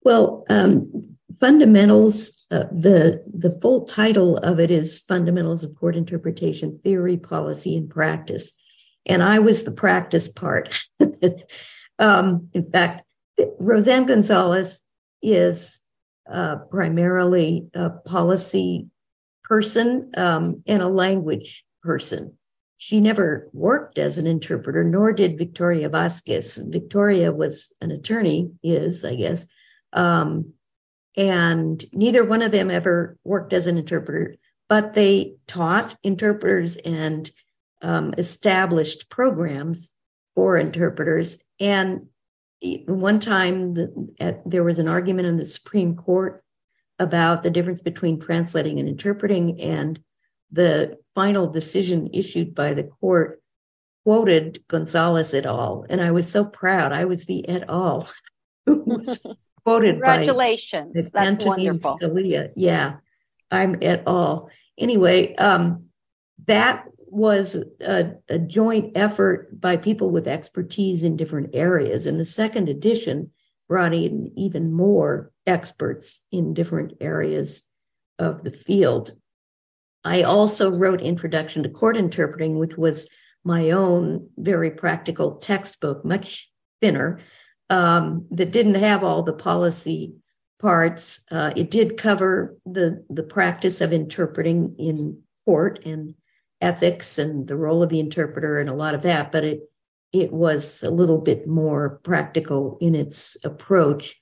Well, 0.04 0.46
um, 0.50 0.90
fundamentals, 1.40 2.48
uh, 2.52 2.66
the, 2.72 3.24
the 3.34 3.58
full 3.62 3.86
title 3.86 4.38
of 4.38 4.60
it 4.60 4.72
is 4.72 5.00
Fundamentals 5.00 5.64
of 5.64 5.76
Court 5.76 5.96
Interpretation 5.96 6.80
Theory, 6.84 7.18
Policy, 7.18 7.76
and 7.76 7.90
Practice. 7.90 8.54
And 9.06 9.24
I 9.24 9.40
was 9.40 9.64
the 9.64 9.72
practice 9.72 10.30
part. 10.30 10.82
Um, 12.00 12.50
in 12.54 12.72
fact, 12.72 13.04
Roseann 13.60 14.08
Gonzalez 14.08 14.84
is 15.22 15.82
uh, 16.32 16.58
primarily 16.72 17.68
a 17.74 17.90
policy 17.90 18.88
person 19.44 20.12
um, 20.16 20.64
and 20.66 20.82
a 20.82 20.88
language 20.88 21.66
person. 21.84 22.38
She 22.78 23.02
never 23.02 23.50
worked 23.52 23.98
as 23.98 24.18
an 24.18 24.26
interpreter, 24.26 24.86
nor 24.86 25.12
did 25.12 25.38
Victoria 25.38 25.90
Vasquez. 25.90 26.58
Victoria 26.70 27.34
was 27.34 27.74
an 27.82 27.92
attorney, 27.92 28.52
is, 28.64 29.04
I 29.04 29.16
guess. 29.16 29.48
Um, 29.94 30.54
and 31.18 31.84
neither 31.94 32.24
one 32.24 32.42
of 32.42 32.52
them 32.52 32.72
ever 32.72 33.18
worked 33.24 33.54
as 33.54 33.68
an 33.68 33.78
interpreter, 33.78 34.36
but 34.68 34.94
they 34.94 35.36
taught 35.48 35.98
interpreters 36.04 36.78
and 36.78 37.30
um, 37.82 38.14
established 38.18 39.10
programs 39.10 39.94
for 40.36 40.58
interpreters. 40.58 41.44
And 41.60 42.02
one 42.62 43.20
time 43.20 43.74
the, 43.74 44.14
at, 44.20 44.50
there 44.50 44.64
was 44.64 44.80
an 44.80 44.88
argument 44.88 45.28
in 45.28 45.38
the 45.38 45.46
Supreme 45.46 45.96
Court 45.96 46.44
about 47.00 47.44
the 47.44 47.50
difference 47.50 47.82
between 47.82 48.20
translating 48.20 48.80
and 48.80 48.88
interpreting, 48.88 49.60
and 49.62 50.00
the 50.52 50.98
final 51.16 51.50
decision 51.50 52.10
issued 52.14 52.54
by 52.54 52.74
the 52.74 52.84
court 52.84 53.42
quoted 54.04 54.64
Gonzalez 54.68 55.34
et 55.34 55.46
al. 55.46 55.86
And 55.90 56.02
I 56.02 56.12
was 56.12 56.30
so 56.30 56.44
proud. 56.46 56.92
I 56.92 57.06
was 57.06 57.26
the 57.26 57.48
et 57.48 57.64
al. 57.70 58.08
who 58.66 58.84
was 58.86 59.26
quoted 59.70 59.92
Congratulations. 59.94 61.12
by 61.12 61.26
That's 61.26 61.28
Antonin 61.28 61.80
wonderful. 61.80 62.00
Scalia. 62.00 62.52
Yeah, 62.56 62.98
I'm 63.52 63.76
at 63.82 64.08
all. 64.08 64.50
Anyway, 64.78 65.36
um, 65.36 65.86
that 66.46 66.86
was 67.08 67.56
a, 67.82 68.16
a, 68.30 68.40
joint 68.40 68.96
effort 68.96 69.60
by 69.60 69.78
people 69.78 70.12
with 70.12 70.28
expertise 70.28 71.04
in 71.04 71.18
different 71.18 71.50
areas. 71.54 72.06
And 72.06 72.20
the 72.20 72.26
second 72.26 72.70
edition 72.70 73.32
brought 73.68 73.94
in 73.94 74.32
even 74.36 74.72
more 74.72 75.32
experts 75.46 76.26
in 76.32 76.54
different 76.54 76.94
areas 77.02 77.70
of 78.20 78.44
the 78.44 78.52
field. 78.52 79.12
I 80.04 80.22
also 80.24 80.72
wrote 80.72 81.02
Introduction 81.02 81.64
to 81.64 81.70
Court 81.70 81.98
Interpreting, 81.98 82.58
which 82.58 82.78
was 82.78 83.10
my 83.44 83.72
own 83.72 84.30
very 84.38 84.72
practical 84.72 85.38
textbook, 85.38 86.06
much 86.06 86.50
thinner, 86.82 87.20
um, 87.70 88.26
that 88.32 88.52
didn't 88.52 88.76
have 88.76 89.04
all 89.04 89.24
the 89.24 89.34
policy 89.34 90.16
parts. 90.60 91.24
Uh, 91.32 91.52
it 91.56 91.72
did 91.72 91.98
cover 91.98 92.58
the, 92.66 93.04
the 93.10 93.24
practice 93.24 93.82
of 93.82 93.94
interpreting 93.94 94.76
in 94.78 95.22
court 95.46 95.80
and 95.86 96.14
ethics 96.62 97.18
and 97.18 97.48
the 97.48 97.56
role 97.56 97.82
of 97.82 97.90
the 97.90 98.00
interpreter 98.00 98.60
and 98.60 98.70
a 98.70 98.76
lot 98.76 98.94
of 98.94 99.02
that, 99.04 99.32
but 99.32 99.44
it 99.44 99.62
it 100.12 100.32
was 100.32 100.84
a 100.84 100.90
little 100.90 101.20
bit 101.20 101.48
more 101.48 102.00
practical 102.04 102.78
in 102.82 102.96
its 102.96 103.38
approach. 103.44 104.18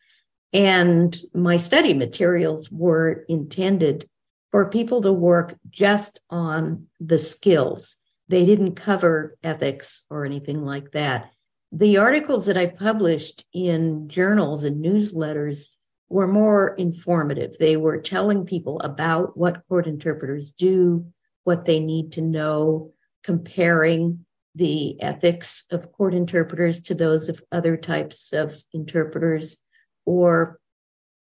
And 0.54 1.18
my 1.34 1.58
study 1.58 1.94
materials 1.94 2.72
were 2.72 3.26
intended 3.30 4.10
for 4.52 4.70
people 4.70 5.02
to 5.02 5.14
work 5.14 5.58
just 5.70 6.22
on 6.30 6.88
the 7.00 7.20
skills. 7.20 7.98
They 8.28 8.46
didn't 8.46 8.76
cover 8.76 9.38
ethics 9.44 10.06
or 10.10 10.26
anything 10.26 10.62
like 10.62 10.92
that. 10.92 11.32
The 11.72 11.98
articles 11.98 12.46
that 12.46 12.58
I 12.58 12.68
published 12.68 13.46
in 13.54 14.08
journals 14.08 14.64
and 14.64 14.84
newsletters 14.84 15.76
were 16.10 16.28
more 16.28 16.76
informative. 16.76 17.58
They 17.58 17.76
were 17.76 18.00
telling 18.00 18.46
people 18.46 18.80
about 18.80 19.38
what 19.38 19.68
court 19.68 19.88
interpreters 19.88 20.52
do, 20.52 21.06
what 21.44 21.66
they 21.66 21.80
need 21.80 22.14
to 22.14 22.22
know, 22.22 22.94
comparing 23.24 24.26
the 24.56 25.00
ethics 25.02 25.68
of 25.72 25.92
court 25.92 26.14
interpreters 26.14 26.82
to 26.82 26.96
those 26.96 27.30
of 27.30 27.42
other 27.52 27.76
types 27.78 28.32
of 28.34 28.56
interpreters, 28.74 29.58
or 30.06 30.60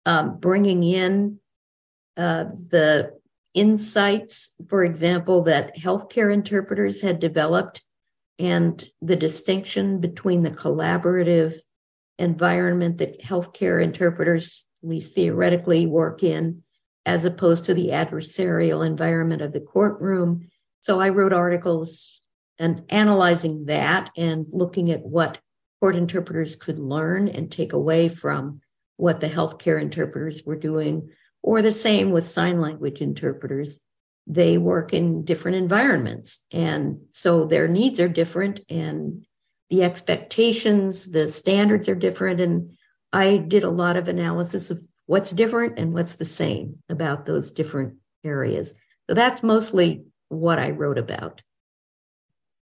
um, 0.06 0.38
bringing 0.38 0.84
in 0.84 1.40
uh, 2.16 2.46
the 2.70 3.12
insights, 3.54 4.56
for 4.70 4.84
example, 4.84 5.42
that 5.44 5.76
healthcare 5.76 6.32
interpreters 6.32 7.02
had 7.02 7.20
developed 7.20 7.82
and 8.40 8.84
the 9.02 9.18
distinction 9.18 10.00
between 10.00 10.44
the 10.44 10.52
collaborative 10.52 11.60
environment 12.18 12.98
that 12.98 13.22
healthcare 13.22 13.84
interpreters, 13.84 14.66
at 14.82 14.90
least 14.90 15.14
theoretically, 15.14 15.86
work 15.86 16.24
in 16.24 16.64
as 17.06 17.26
opposed 17.26 17.66
to 17.66 17.74
the 17.74 17.90
adversarial 17.90 18.86
environment 18.86 19.42
of 19.42 19.52
the 19.52 19.60
courtroom. 19.60 20.48
So 20.80 21.00
I 21.00 21.10
wrote 21.10 21.34
articles 21.34 22.22
and 22.58 22.84
analyzing 22.90 23.66
that 23.66 24.12
and 24.18 24.46
looking 24.52 24.92
at 24.92 25.06
what 25.06 25.40
court 25.80 25.96
interpreters 25.96 26.56
could 26.56 26.80
learn 26.80 27.28
and 27.30 27.52
take 27.52 27.74
away 27.74 28.10
from 28.10 28.62
what 28.98 29.22
the 29.22 29.30
healthcare 29.30 29.82
interpreters 29.82 30.44
were 30.46 30.58
doing, 30.58 31.10
or 31.42 31.62
the 31.62 31.72
same 31.72 32.12
with 32.12 32.28
sign 32.28 32.60
language 32.60 33.02
interpreters. 33.02 33.80
They 34.30 34.58
work 34.58 34.94
in 34.94 35.26
different 35.26 35.58
environments. 35.58 36.46
And 36.52 37.00
so 37.10 37.46
their 37.46 37.68
needs 37.68 38.00
are 38.00 38.08
different 38.08 38.62
and 38.70 39.26
the 39.70 39.84
expectations, 39.84 41.12
the 41.12 41.30
standards 41.30 41.90
are 41.90 41.96
different. 41.96 42.40
And 42.40 42.72
I 43.12 43.38
did 43.38 43.64
a 43.64 43.70
lot 43.70 43.98
of 43.98 44.08
analysis 44.08 44.72
of 44.72 44.80
what's 45.06 45.32
different 45.32 45.80
and 45.80 45.94
what's 45.94 46.16
the 46.16 46.26
same 46.26 46.78
about 46.90 47.26
those 47.26 47.52
different 47.52 47.96
areas. 48.24 48.76
So 49.10 49.16
that's 49.16 49.42
mostly 49.42 50.06
what 50.30 50.60
I 50.60 50.72
wrote 50.72 51.00
about. 51.00 51.42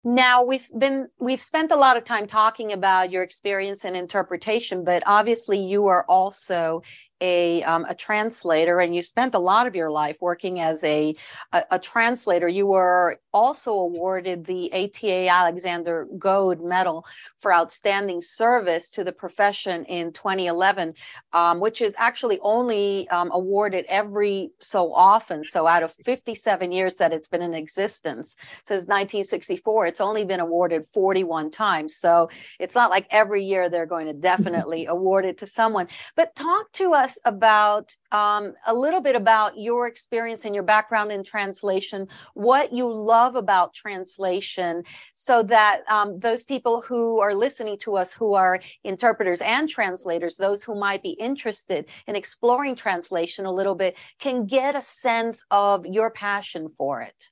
Now 0.05 0.43
we've 0.43 0.69
been 0.77 1.09
we've 1.21 1.41
spent 1.41 1.71
a 1.71 1.77
lot 1.77 1.97
of 1.97 2.05
time 2.05 2.27
talking 2.27 2.73
about 2.73 3.13
your 3.13 3.23
experience 3.23 3.85
in 3.85 3.95
interpretation, 3.95 4.83
but 4.83 5.03
obviously 5.07 5.59
you 5.59 5.87
are 5.87 6.05
also 6.09 6.83
a, 7.23 7.63
um, 7.63 7.87
a 7.89 7.95
translator 7.95 8.81
and 8.81 8.95
you 8.95 9.01
spent 9.01 9.35
a 9.35 9.39
lot 9.39 9.67
of 9.67 9.77
your 9.77 9.91
life 9.91 10.17
working 10.21 10.61
as 10.61 10.83
a, 10.83 11.15
a, 11.53 11.63
a, 11.71 11.79
translator. 11.79 12.49
You 12.49 12.67
were 12.67 13.21
also 13.33 13.73
awarded 13.73 14.45
the 14.45 14.73
ATA 14.73 15.29
Alexander 15.29 16.09
Gode 16.19 16.61
Medal 16.61 17.07
for 17.43 17.53
Outstanding 17.53 18.23
Service 18.23 18.89
to 18.91 19.05
the 19.05 19.13
profession 19.13 19.85
in 19.87 20.13
2011, 20.13 20.95
um, 21.33 21.61
which 21.61 21.83
is 21.83 21.95
actually 21.99 22.39
only 22.41 23.09
um, 23.09 23.31
awarded 23.33 23.85
every 23.89 24.53
so 24.61 24.95
often. 24.95 25.45
So 25.45 25.67
out 25.67 25.83
of 25.83 25.93
57 26.05 26.73
years 26.73 26.97
that 26.97 27.13
it's 27.13 27.29
been 27.29 27.43
in 27.43 27.53
existence 27.53 28.37
since 28.67 28.83
1964, 28.83 29.87
it's 29.87 30.01
only 30.01 30.25
been 30.25 30.41
awarded 30.41 30.87
41 30.95 31.51
times. 31.51 31.97
So 31.97 32.31
it's 32.61 32.75
not 32.75 32.91
like 32.91 33.07
every 33.11 33.45
year 33.45 33.69
they're 33.69 33.87
going 33.87 34.07
to 34.07 34.13
definitely 34.13 34.87
award 34.87 35.25
it 35.25 35.39
to 35.39 35.47
someone. 35.47 35.89
But 36.17 36.35
talk 36.37 36.71
to 36.73 36.95
us 36.95 37.19
about 37.25 37.95
um, 38.13 38.55
a 38.67 38.75
little 38.75 39.01
bit 39.01 39.17
about 39.17 39.59
your 39.59 39.87
experience 39.87 40.45
and 40.45 40.55
your 40.55 40.65
background 40.65 41.11
in 41.11 41.25
translation, 41.25 42.07
what 42.35 42.73
you 42.73 42.91
love 42.93 43.35
about 43.35 43.75
translation, 43.75 44.85
so 45.15 45.43
that 45.45 45.81
um, 45.89 46.19
those 46.19 46.45
people 46.45 46.83
who 46.87 47.21
are 47.21 47.32
listening 47.35 47.79
to 47.81 47.97
us, 47.97 48.13
who 48.13 48.35
are 48.35 48.61
interpreters 48.85 49.41
and 49.41 49.69
translators, 49.69 50.37
those 50.37 50.63
who 50.63 50.75
might 50.75 51.03
be 51.03 51.11
interested 51.11 51.87
in 52.07 52.17
exploring 52.17 52.77
translation 52.77 53.47
a 53.47 53.53
little 53.53 53.75
bit, 53.75 53.97
can 54.19 54.47
get 54.47 54.75
a 54.75 54.83
sense 54.83 55.45
of 55.51 55.87
your 55.87 56.11
passion 56.11 56.69
for 56.77 57.03
it. 57.03 57.29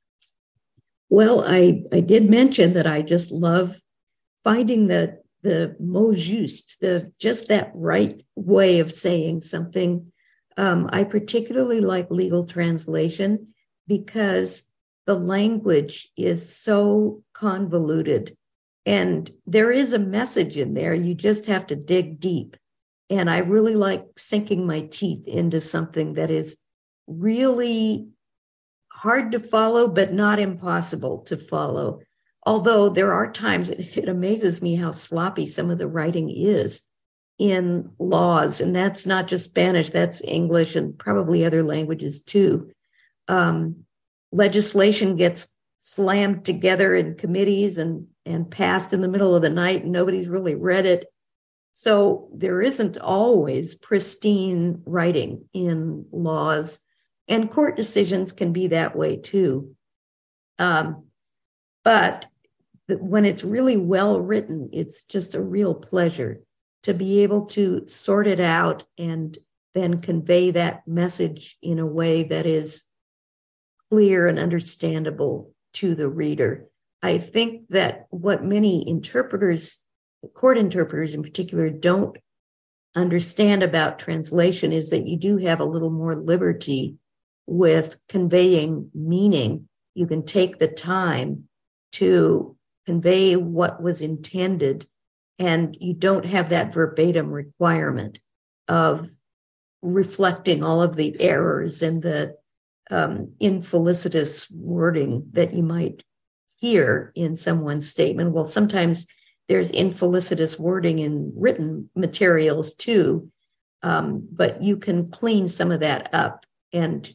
Well, 1.08 1.44
I, 1.46 1.84
I 1.92 2.00
did 2.00 2.30
mention 2.30 2.74
that 2.74 2.86
I 2.86 3.02
just 3.02 3.30
love 3.30 3.80
finding 4.44 4.88
the 4.88 5.20
the 5.42 5.74
mot 5.80 6.16
juste, 6.16 6.80
the 6.80 7.10
just 7.18 7.48
that 7.48 7.72
right 7.74 8.24
way 8.36 8.80
of 8.80 8.92
saying 8.92 9.40
something. 9.40 10.12
Um, 10.56 10.90
I 10.92 11.04
particularly 11.04 11.80
like 11.80 12.10
legal 12.10 12.44
translation 12.44 13.46
because 13.88 14.70
the 15.06 15.14
language 15.14 16.10
is 16.16 16.54
so 16.54 17.22
convoluted 17.32 18.36
and 18.90 19.30
there 19.46 19.70
is 19.70 19.92
a 19.92 19.98
message 19.98 20.56
in 20.56 20.74
there. 20.74 20.94
You 20.94 21.14
just 21.14 21.46
have 21.46 21.66
to 21.68 21.76
dig 21.76 22.20
deep. 22.20 22.56
And 23.08 23.28
I 23.28 23.38
really 23.38 23.74
like 23.74 24.04
sinking 24.16 24.66
my 24.66 24.82
teeth 24.82 25.26
into 25.26 25.60
something 25.60 26.14
that 26.14 26.30
is 26.30 26.60
really 27.06 28.08
hard 28.92 29.32
to 29.32 29.40
follow, 29.40 29.88
but 29.88 30.12
not 30.12 30.38
impossible 30.38 31.20
to 31.22 31.36
follow 31.36 32.00
although 32.46 32.88
there 32.88 33.12
are 33.12 33.30
times 33.30 33.70
it, 33.70 33.96
it 33.98 34.08
amazes 34.08 34.62
me 34.62 34.74
how 34.74 34.90
sloppy 34.90 35.46
some 35.46 35.70
of 35.70 35.78
the 35.78 35.88
writing 35.88 36.30
is 36.30 36.86
in 37.38 37.90
laws, 37.98 38.60
and 38.60 38.76
that's 38.76 39.06
not 39.06 39.26
just 39.26 39.46
Spanish, 39.46 39.90
that's 39.90 40.22
English 40.24 40.76
and 40.76 40.98
probably 40.98 41.44
other 41.44 41.62
languages 41.62 42.22
too. 42.22 42.70
Um, 43.28 43.84
legislation 44.30 45.16
gets 45.16 45.54
slammed 45.78 46.44
together 46.44 46.94
in 46.94 47.14
committees 47.14 47.78
and, 47.78 48.06
and 48.30 48.50
passed 48.50 48.92
in 48.92 49.00
the 49.00 49.08
middle 49.08 49.34
of 49.34 49.42
the 49.42 49.50
night, 49.50 49.82
and 49.82 49.92
nobody's 49.92 50.28
really 50.28 50.54
read 50.54 50.86
it. 50.86 51.06
So 51.72 52.28
there 52.34 52.60
isn't 52.60 52.98
always 52.98 53.74
pristine 53.74 54.82
writing 54.86 55.48
in 55.52 56.06
laws, 56.10 56.80
and 57.28 57.50
court 57.50 57.76
decisions 57.76 58.32
can 58.32 58.52
be 58.52 58.68
that 58.68 58.96
way 58.96 59.16
too. 59.16 59.74
Um, 60.58 61.04
but 61.84 62.26
when 62.88 63.24
it's 63.24 63.44
really 63.44 63.76
well 63.76 64.20
written, 64.20 64.70
it's 64.72 65.04
just 65.04 65.34
a 65.34 65.42
real 65.42 65.74
pleasure 65.74 66.40
to 66.82 66.94
be 66.94 67.22
able 67.22 67.46
to 67.46 67.86
sort 67.86 68.26
it 68.26 68.40
out 68.40 68.84
and 68.98 69.36
then 69.74 70.00
convey 70.00 70.50
that 70.50 70.86
message 70.86 71.56
in 71.62 71.78
a 71.78 71.86
way 71.86 72.24
that 72.24 72.46
is 72.46 72.86
clear 73.90 74.26
and 74.26 74.38
understandable 74.38 75.52
to 75.74 75.94
the 75.94 76.08
reader. 76.08 76.69
I 77.02 77.18
think 77.18 77.68
that 77.70 78.06
what 78.10 78.44
many 78.44 78.86
interpreters, 78.88 79.84
court 80.34 80.58
interpreters 80.58 81.14
in 81.14 81.22
particular, 81.22 81.70
don't 81.70 82.16
understand 82.94 83.62
about 83.62 83.98
translation 83.98 84.72
is 84.72 84.90
that 84.90 85.06
you 85.06 85.16
do 85.16 85.38
have 85.38 85.60
a 85.60 85.64
little 85.64 85.90
more 85.90 86.14
liberty 86.14 86.96
with 87.46 87.96
conveying 88.08 88.90
meaning. 88.94 89.68
You 89.94 90.06
can 90.06 90.24
take 90.24 90.58
the 90.58 90.68
time 90.68 91.48
to 91.92 92.56
convey 92.86 93.36
what 93.36 93.82
was 93.82 94.02
intended 94.02 94.86
and 95.38 95.76
you 95.80 95.94
don't 95.94 96.26
have 96.26 96.50
that 96.50 96.72
verbatim 96.72 97.30
requirement 97.30 98.18
of 98.68 99.08
reflecting 99.82 100.62
all 100.62 100.82
of 100.82 100.96
the 100.96 101.18
errors 101.20 101.82
and 101.82 102.02
the 102.02 102.36
um, 102.90 103.32
infelicitous 103.40 104.50
wording 104.50 105.26
that 105.32 105.54
you 105.54 105.62
might 105.62 106.02
hear 106.60 107.12
in 107.14 107.36
someone's 107.36 107.88
statement. 107.88 108.32
Well, 108.32 108.46
sometimes 108.46 109.06
there's 109.48 109.70
infelicitous 109.70 110.58
wording 110.58 111.00
in 111.00 111.32
written 111.34 111.90
materials 111.96 112.74
too, 112.74 113.30
um, 113.82 114.28
but 114.30 114.62
you 114.62 114.76
can 114.76 115.10
clean 115.10 115.48
some 115.48 115.72
of 115.72 115.80
that 115.80 116.14
up 116.14 116.46
and 116.72 117.12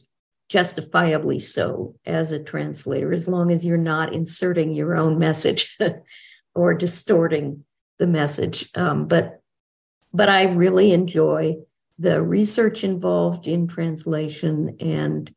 justifiably 0.48 1.40
so 1.40 1.94
as 2.04 2.32
a 2.32 2.42
translator, 2.42 3.12
as 3.12 3.26
long 3.26 3.50
as 3.50 3.64
you're 3.64 3.78
not 3.78 4.12
inserting 4.12 4.72
your 4.72 4.96
own 4.96 5.18
message 5.18 5.76
or 6.54 6.74
distorting 6.74 7.64
the 7.98 8.06
message. 8.06 8.68
Um, 8.74 9.08
but 9.08 9.40
but 10.12 10.28
I 10.28 10.44
really 10.54 10.92
enjoy 10.92 11.56
the 11.98 12.22
research 12.22 12.84
involved 12.84 13.46
in 13.46 13.66
translation 13.66 14.76
and 14.80 15.32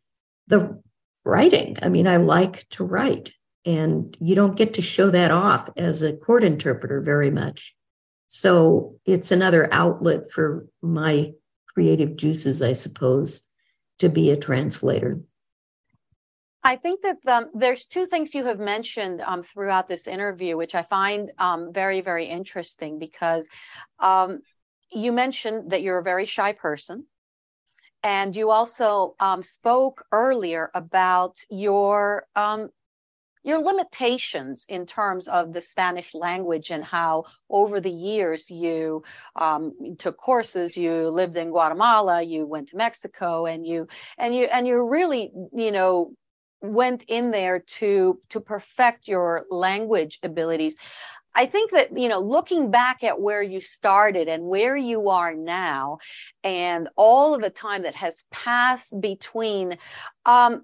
the 0.47 0.81
writing. 1.25 1.77
I 1.81 1.89
mean, 1.89 2.07
I 2.07 2.17
like 2.17 2.67
to 2.71 2.83
write, 2.83 3.31
and 3.65 4.15
you 4.19 4.35
don't 4.35 4.57
get 4.57 4.73
to 4.75 4.81
show 4.81 5.09
that 5.09 5.31
off 5.31 5.69
as 5.77 6.01
a 6.01 6.15
court 6.15 6.43
interpreter 6.43 7.01
very 7.01 7.31
much. 7.31 7.75
So 8.27 8.95
it's 9.05 9.31
another 9.31 9.67
outlet 9.71 10.31
for 10.31 10.67
my 10.81 11.33
creative 11.73 12.15
juices, 12.15 12.61
I 12.61 12.73
suppose, 12.73 13.47
to 13.99 14.09
be 14.09 14.31
a 14.31 14.37
translator. 14.37 15.19
I 16.63 16.75
think 16.75 17.01
that 17.01 17.17
um, 17.25 17.49
there's 17.53 17.87
two 17.87 18.05
things 18.05 18.35
you 18.35 18.45
have 18.45 18.59
mentioned 18.59 19.21
um, 19.21 19.43
throughout 19.43 19.87
this 19.87 20.07
interview, 20.07 20.57
which 20.57 20.75
I 20.75 20.83
find 20.83 21.31
um, 21.37 21.71
very, 21.73 22.01
very 22.01 22.25
interesting 22.25 22.99
because 22.99 23.47
um, 23.99 24.41
you 24.91 25.11
mentioned 25.11 25.71
that 25.71 25.81
you're 25.81 25.99
a 25.99 26.03
very 26.03 26.25
shy 26.25 26.51
person. 26.51 27.05
And 28.03 28.35
you 28.35 28.49
also 28.49 29.15
um, 29.19 29.43
spoke 29.43 30.05
earlier 30.11 30.71
about 30.73 31.37
your 31.49 32.25
um, 32.35 32.69
your 33.49 33.59
limitations 33.61 34.65
in 34.69 34.85
terms 34.85 35.27
of 35.27 35.51
the 35.51 35.61
Spanish 35.61 36.13
language 36.13 36.71
and 36.71 36.83
how 36.83 37.25
over 37.49 37.81
the 37.81 37.91
years 37.91 38.49
you 38.49 39.03
um, 39.35 39.73
took 39.97 40.15
courses, 40.17 40.77
you 40.77 41.09
lived 41.09 41.35
in 41.35 41.49
Guatemala, 41.49 42.21
you 42.21 42.45
went 42.45 42.69
to 42.69 42.77
Mexico, 42.77 43.45
and 43.45 43.65
you 43.65 43.87
and 44.17 44.33
you 44.35 44.45
and 44.45 44.65
you 44.67 44.87
really 44.87 45.31
you 45.53 45.71
know 45.71 46.13
went 46.61 47.03
in 47.07 47.31
there 47.31 47.59
to 47.79 48.21
to 48.29 48.39
perfect 48.39 49.07
your 49.07 49.45
language 49.49 50.19
abilities. 50.23 50.75
I 51.35 51.45
think 51.45 51.71
that, 51.71 51.97
you 51.97 52.09
know, 52.09 52.19
looking 52.19 52.71
back 52.71 53.03
at 53.03 53.21
where 53.21 53.43
you 53.43 53.61
started 53.61 54.27
and 54.27 54.43
where 54.43 54.75
you 54.75 55.09
are 55.09 55.33
now, 55.33 55.99
and 56.43 56.89
all 56.95 57.35
of 57.35 57.41
the 57.41 57.51
time 57.51 57.83
that 57.83 57.95
has 57.95 58.25
passed 58.31 58.99
between, 58.99 59.77
um, 60.25 60.63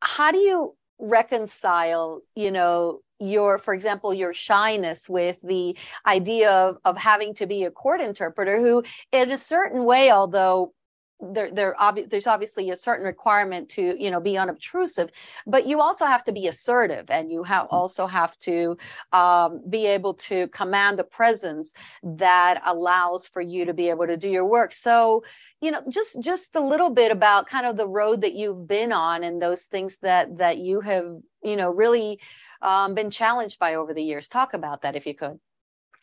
how 0.00 0.32
do 0.32 0.38
you 0.38 0.74
reconcile, 0.98 2.22
you 2.34 2.50
know, 2.50 3.00
your, 3.18 3.58
for 3.58 3.72
example, 3.72 4.12
your 4.12 4.34
shyness 4.34 5.08
with 5.08 5.36
the 5.42 5.76
idea 6.06 6.50
of, 6.50 6.78
of 6.84 6.96
having 6.96 7.34
to 7.34 7.46
be 7.46 7.64
a 7.64 7.70
court 7.70 8.00
interpreter 8.00 8.60
who, 8.60 8.82
in 9.12 9.30
a 9.30 9.38
certain 9.38 9.84
way, 9.84 10.10
although 10.10 10.72
there, 11.20 11.50
there 11.50 11.74
obvi- 11.80 12.08
there's 12.10 12.26
obviously 12.26 12.70
a 12.70 12.76
certain 12.76 13.06
requirement 13.06 13.68
to 13.70 13.94
you 13.98 14.10
know 14.10 14.20
be 14.20 14.36
unobtrusive 14.36 15.10
but 15.46 15.66
you 15.66 15.80
also 15.80 16.04
have 16.04 16.22
to 16.24 16.32
be 16.32 16.46
assertive 16.46 17.10
and 17.10 17.30
you 17.30 17.42
have 17.42 17.66
mm-hmm. 17.66 17.76
also 17.76 18.06
have 18.06 18.38
to 18.38 18.76
um, 19.12 19.62
be 19.68 19.86
able 19.86 20.14
to 20.14 20.48
command 20.48 20.98
the 20.98 21.04
presence 21.04 21.72
that 22.02 22.60
allows 22.66 23.26
for 23.26 23.40
you 23.40 23.64
to 23.64 23.72
be 23.72 23.88
able 23.88 24.06
to 24.06 24.16
do 24.16 24.28
your 24.28 24.44
work. 24.44 24.72
So 24.72 25.24
you 25.62 25.70
know 25.70 25.80
just 25.88 26.20
just 26.20 26.54
a 26.56 26.60
little 26.60 26.90
bit 26.90 27.10
about 27.10 27.48
kind 27.48 27.66
of 27.66 27.76
the 27.78 27.88
road 27.88 28.20
that 28.20 28.34
you've 28.34 28.68
been 28.68 28.92
on 28.92 29.24
and 29.24 29.40
those 29.40 29.62
things 29.64 29.96
that 30.02 30.36
that 30.38 30.58
you 30.58 30.80
have 30.80 31.16
you 31.42 31.56
know 31.56 31.70
really 31.70 32.20
um, 32.60 32.94
been 32.94 33.10
challenged 33.10 33.58
by 33.58 33.76
over 33.76 33.94
the 33.94 34.02
years. 34.02 34.28
Talk 34.28 34.52
about 34.52 34.82
that 34.82 34.96
if 34.96 35.06
you 35.06 35.14
could 35.14 35.38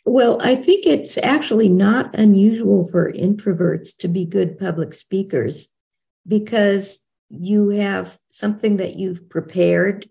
well, 0.06 0.38
I 0.42 0.56
think 0.56 0.86
it's 0.86 1.18
actually 1.18 1.70
not 1.70 2.18
unusual 2.18 2.88
for 2.88 3.12
introverts 3.12 3.96
to 4.00 4.08
be 4.08 4.26
good 4.26 4.60
public 4.60 4.94
speakers 4.94 5.70
because 6.28 7.06
you 7.30 7.70
have 7.70 8.18
something 8.30 8.78
that 8.78 8.96
you've 8.96 9.30
prepared 9.30 10.10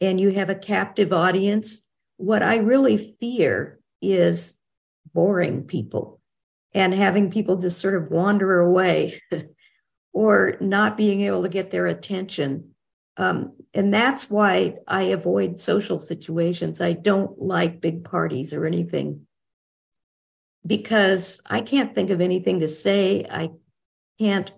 and 0.00 0.20
you 0.20 0.30
have 0.30 0.50
a 0.50 0.56
captive 0.56 1.12
audience. 1.12 1.88
What 2.16 2.42
I 2.42 2.58
really 2.58 3.16
fear 3.20 3.80
is 4.00 4.58
boring 5.14 5.64
people 5.64 6.20
and 6.74 6.92
having 6.92 7.30
people 7.30 7.56
just 7.56 7.80
sort 7.80 7.94
of 7.94 8.10
wander 8.10 8.60
away 8.60 9.20
or 10.12 10.56
not 10.60 10.96
being 10.96 11.22
able 11.22 11.42
to 11.42 11.48
get 11.48 11.70
their 11.70 11.86
attention. 11.86 12.74
Um, 13.16 13.52
and 13.74 13.92
that's 13.92 14.30
why 14.30 14.76
I 14.86 15.04
avoid 15.04 15.60
social 15.60 15.98
situations. 15.98 16.80
I 16.80 16.92
don't 16.92 17.38
like 17.40 17.80
big 17.80 18.04
parties 18.04 18.52
or 18.52 18.66
anything 18.66 19.26
because 20.66 21.40
I 21.48 21.62
can't 21.62 21.94
think 21.94 22.10
of 22.10 22.20
anything 22.20 22.60
to 22.60 22.68
say. 22.68 23.24
I 23.30 23.50
can't 24.18 24.52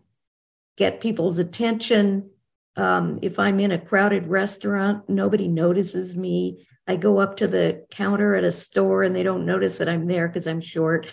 get 0.76 1.00
people's 1.00 1.38
attention. 1.38 2.30
Um, 2.76 3.20
if 3.22 3.38
I'm 3.38 3.60
in 3.60 3.70
a 3.70 3.78
crowded 3.78 4.26
restaurant, 4.26 5.08
nobody 5.08 5.46
notices 5.46 6.16
me. 6.16 6.66
I 6.88 6.96
go 6.96 7.18
up 7.18 7.36
to 7.36 7.46
the 7.46 7.86
counter 7.90 8.34
at 8.34 8.44
a 8.44 8.52
store 8.52 9.04
and 9.04 9.14
they 9.14 9.22
don't 9.22 9.46
notice 9.46 9.78
that 9.78 9.88
I'm 9.88 10.06
there 10.06 10.26
because 10.28 10.46
I'm 10.46 10.60
short. 10.60 11.06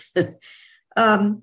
um, 0.96 1.42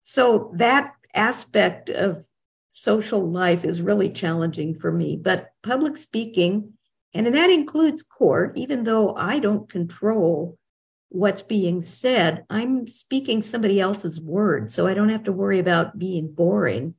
so 0.00 0.52
that 0.56 0.94
aspect 1.14 1.90
of 1.90 2.26
social 2.68 3.28
life 3.28 3.64
is 3.64 3.82
really 3.82 4.10
challenging 4.10 4.78
for 4.78 4.92
me. 4.92 5.16
But 5.20 5.48
public 5.62 5.96
speaking, 5.96 6.74
and 7.14 7.26
that 7.26 7.50
includes 7.50 8.02
court, 8.02 8.56
even 8.56 8.84
though 8.84 9.14
I 9.14 9.38
don't 9.38 9.68
control 9.68 10.58
what's 11.08 11.42
being 11.42 11.80
said, 11.80 12.44
I'm 12.50 12.86
speaking 12.86 13.40
somebody 13.40 13.80
else's 13.80 14.20
words. 14.20 14.74
So 14.74 14.86
I 14.86 14.94
don't 14.94 15.08
have 15.08 15.24
to 15.24 15.32
worry 15.32 15.58
about 15.58 15.98
being 15.98 16.32
boring 16.32 16.94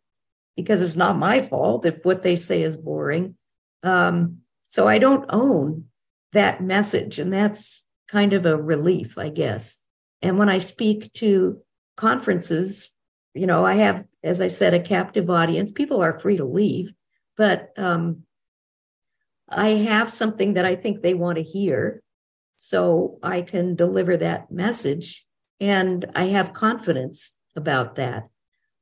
because 0.55 0.81
it's 0.81 0.95
not 0.95 1.15
my 1.15 1.41
fault 1.41 1.85
if 1.85 2.03
what 2.03 2.23
they 2.23 2.35
say 2.35 2.63
is 2.63 2.77
boring. 2.77 3.35
Um, 3.83 4.39
so 4.65 4.87
I 4.87 4.99
don't 4.99 5.25
own 5.29 5.85
that 6.33 6.61
message. 6.61 7.19
And 7.19 7.31
that's 7.31 7.87
kind 8.07 8.33
of 8.33 8.45
a 8.45 8.61
relief, 8.61 9.17
I 9.17 9.29
guess. 9.29 9.83
And 10.21 10.37
when 10.37 10.49
I 10.49 10.57
speak 10.57 11.13
to 11.13 11.61
conferences, 11.95 12.95
you 13.39 13.47
know, 13.47 13.65
I 13.65 13.75
have, 13.75 14.03
as 14.21 14.41
I 14.41 14.49
said, 14.49 14.73
a 14.73 14.81
captive 14.81 15.29
audience. 15.29 15.71
People 15.71 16.01
are 16.01 16.19
free 16.19 16.35
to 16.35 16.43
leave, 16.43 16.91
but 17.37 17.69
um, 17.77 18.23
I 19.47 19.69
have 19.69 20.11
something 20.11 20.55
that 20.55 20.65
I 20.65 20.75
think 20.75 21.01
they 21.01 21.13
want 21.13 21.37
to 21.37 21.43
hear. 21.43 22.03
So 22.57 23.17
I 23.23 23.41
can 23.41 23.75
deliver 23.75 24.17
that 24.17 24.51
message. 24.51 25.25
And 25.61 26.05
I 26.15 26.25
have 26.25 26.51
confidence 26.51 27.37
about 27.55 27.95
that. 27.95 28.27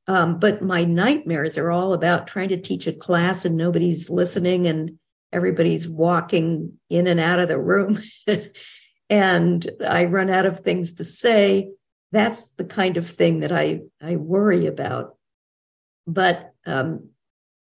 Um, 0.07 0.39
but 0.39 0.63
my 0.63 0.85
nightmares 0.85 1.55
are 1.57 1.69
all 1.69 1.93
about 1.93 2.25
trying 2.25 2.49
to 2.49 2.57
teach 2.57 2.87
a 2.87 2.93
class 2.93 3.45
and 3.45 3.55
nobody's 3.55 4.09
listening 4.09 4.65
and 4.65 4.97
everybody's 5.31 5.87
walking 5.87 6.79
in 6.89 7.05
and 7.05 7.19
out 7.19 7.39
of 7.39 7.47
the 7.47 7.59
room. 7.59 7.99
and 9.09 9.69
I 9.85 10.05
run 10.05 10.31
out 10.31 10.47
of 10.47 10.61
things 10.61 10.93
to 10.95 11.03
say 11.03 11.69
that's 12.11 12.53
the 12.53 12.65
kind 12.65 12.97
of 12.97 13.09
thing 13.09 13.41
that 13.41 13.51
I, 13.51 13.81
I 14.01 14.15
worry 14.15 14.67
about. 14.67 15.15
But 16.05 16.53
um, 16.65 17.09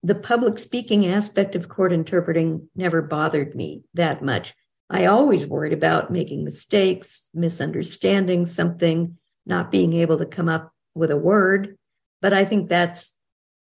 the 0.03 0.15
public 0.15 0.59
speaking 0.59 1.07
aspect 1.07 1.55
of 1.55 1.69
court 1.69 1.91
interpreting 1.91 2.69
never 2.75 3.01
bothered 3.01 3.53
me 3.53 3.83
that 3.95 4.23
much. 4.23 4.53
I 4.89 5.05
always 5.05 5.45
worried 5.45 5.73
about 5.73 6.09
making 6.09 6.43
mistakes, 6.43 7.29
misunderstanding 7.33 8.45
something, 8.45 9.17
not 9.45 9.71
being 9.71 9.93
able 9.93 10.17
to 10.17 10.25
come 10.25 10.49
up 10.49 10.71
with 10.95 11.11
a 11.11 11.17
word. 11.17 11.77
But 12.21 12.33
I 12.33 12.45
think 12.45 12.69
that's 12.69 13.17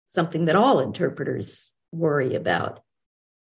something 0.07 0.45
that 0.45 0.55
all 0.55 0.80
interpreters 0.80 1.74
worry 1.91 2.36
about. 2.36 2.82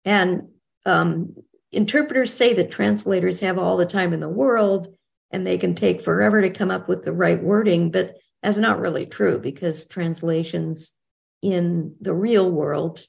And 0.05 0.49
um, 0.87 1.35
interpreters 1.73 2.33
say 2.33 2.55
that 2.55 2.71
translators 2.71 3.41
have 3.41 3.59
all 3.59 3.77
the 3.77 3.87
time 3.87 4.13
in 4.13 4.21
the 4.21 4.29
world 4.29 4.95
and 5.35 5.45
they 5.45 5.59
can 5.59 5.75
take 5.75 6.01
forever 6.01 6.41
to 6.41 6.49
come 6.49 6.71
up 6.71 6.89
with 6.89 7.05
the 7.05 7.13
right 7.13 7.43
wording, 7.43 7.91
but 7.91 8.17
that's 8.43 8.57
not 8.57 8.79
really 8.79 9.05
true 9.05 9.39
because 9.39 9.87
translations 9.87 10.95
in 11.43 11.97
the 12.01 12.15
real 12.15 12.51
world, 12.51 13.05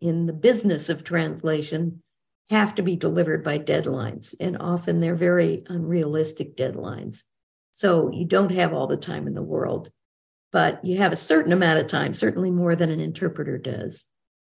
in 0.00 0.26
the 0.26 0.32
business 0.32 0.88
of 0.88 1.04
translation, 1.04 2.02
have 2.48 2.74
to 2.76 2.82
be 2.82 2.96
delivered 2.96 3.44
by 3.44 3.58
deadlines. 3.58 4.34
And 4.40 4.56
often 4.58 5.00
they're 5.00 5.14
very 5.14 5.64
unrealistic 5.68 6.56
deadlines. 6.56 7.24
So 7.72 8.10
you 8.10 8.24
don't 8.24 8.52
have 8.52 8.72
all 8.72 8.86
the 8.86 8.96
time 8.96 9.26
in 9.26 9.34
the 9.34 9.42
world, 9.42 9.90
but 10.52 10.82
you 10.82 10.96
have 10.96 11.12
a 11.12 11.16
certain 11.16 11.52
amount 11.52 11.80
of 11.80 11.88
time, 11.88 12.14
certainly 12.14 12.50
more 12.50 12.74
than 12.74 12.90
an 12.90 13.00
interpreter 13.00 13.58
does. 13.58 14.06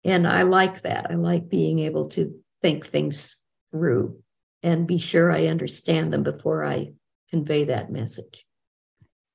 And 0.05 0.27
I 0.27 0.43
like 0.43 0.83
that. 0.83 1.11
I 1.11 1.15
like 1.15 1.51
being 1.51 1.81
able 1.81 2.07
to 2.11 2.35
think 2.63 2.87
things 2.87 3.43
through 3.73 4.23
and 4.63 4.87
be 4.87 4.99
sure 4.99 5.31
I 5.31 5.47
understand 5.47 6.13
them 6.13 6.23
before 6.23 6.65
I 6.65 6.93
convey 7.31 7.65
that 7.65 7.91
message. 7.91 8.45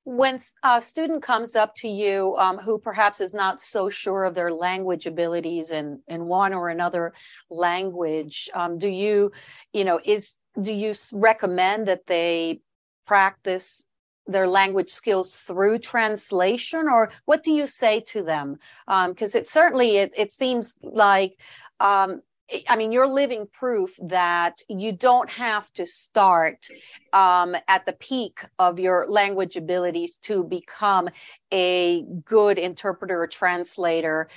when 0.04 0.38
a 0.62 0.80
student 0.80 1.20
comes 1.20 1.56
up 1.56 1.74
to 1.74 1.88
you 1.88 2.36
um, 2.38 2.58
who 2.58 2.78
perhaps 2.78 3.20
is 3.20 3.34
not 3.34 3.60
so 3.60 3.90
sure 3.90 4.24
of 4.24 4.36
their 4.36 4.52
language 4.52 5.04
abilities 5.06 5.72
in, 5.72 6.00
in 6.06 6.26
one 6.26 6.54
or 6.54 6.68
another 6.68 7.12
language, 7.50 8.48
um, 8.54 8.78
do 8.78 8.88
you, 8.88 9.32
you 9.72 9.84
know, 9.84 9.98
is 10.04 10.36
do 10.62 10.72
you 10.72 10.94
recommend 11.12 11.88
that 11.88 12.06
they 12.06 12.60
practice 13.04 13.84
their 14.28 14.46
language 14.46 14.90
skills 14.90 15.38
through 15.38 15.78
translation, 15.78 16.88
or 16.88 17.10
what 17.24 17.42
do 17.42 17.50
you 17.50 17.66
say 17.66 18.00
to 18.00 18.22
them? 18.22 18.58
Because 18.86 19.34
um, 19.34 19.40
it 19.40 19.48
certainly 19.48 19.96
it, 19.96 20.12
it 20.16 20.32
seems 20.32 20.76
like 20.82 21.36
um, 21.80 22.22
I 22.68 22.76
mean, 22.76 22.92
you're 22.92 23.08
living 23.08 23.48
proof 23.52 23.98
that 24.02 24.62
you 24.68 24.92
don't 24.92 25.28
have 25.30 25.72
to 25.74 25.84
start 25.84 26.68
um, 27.12 27.56
at 27.66 27.84
the 27.86 27.92
peak 27.92 28.44
of 28.58 28.78
your 28.78 29.06
language 29.08 29.56
abilities 29.56 30.18
to 30.18 30.44
become 30.44 31.08
a 31.52 32.04
good 32.24 32.58
interpreter 32.58 33.20
or 33.20 33.26
translator 33.26 34.28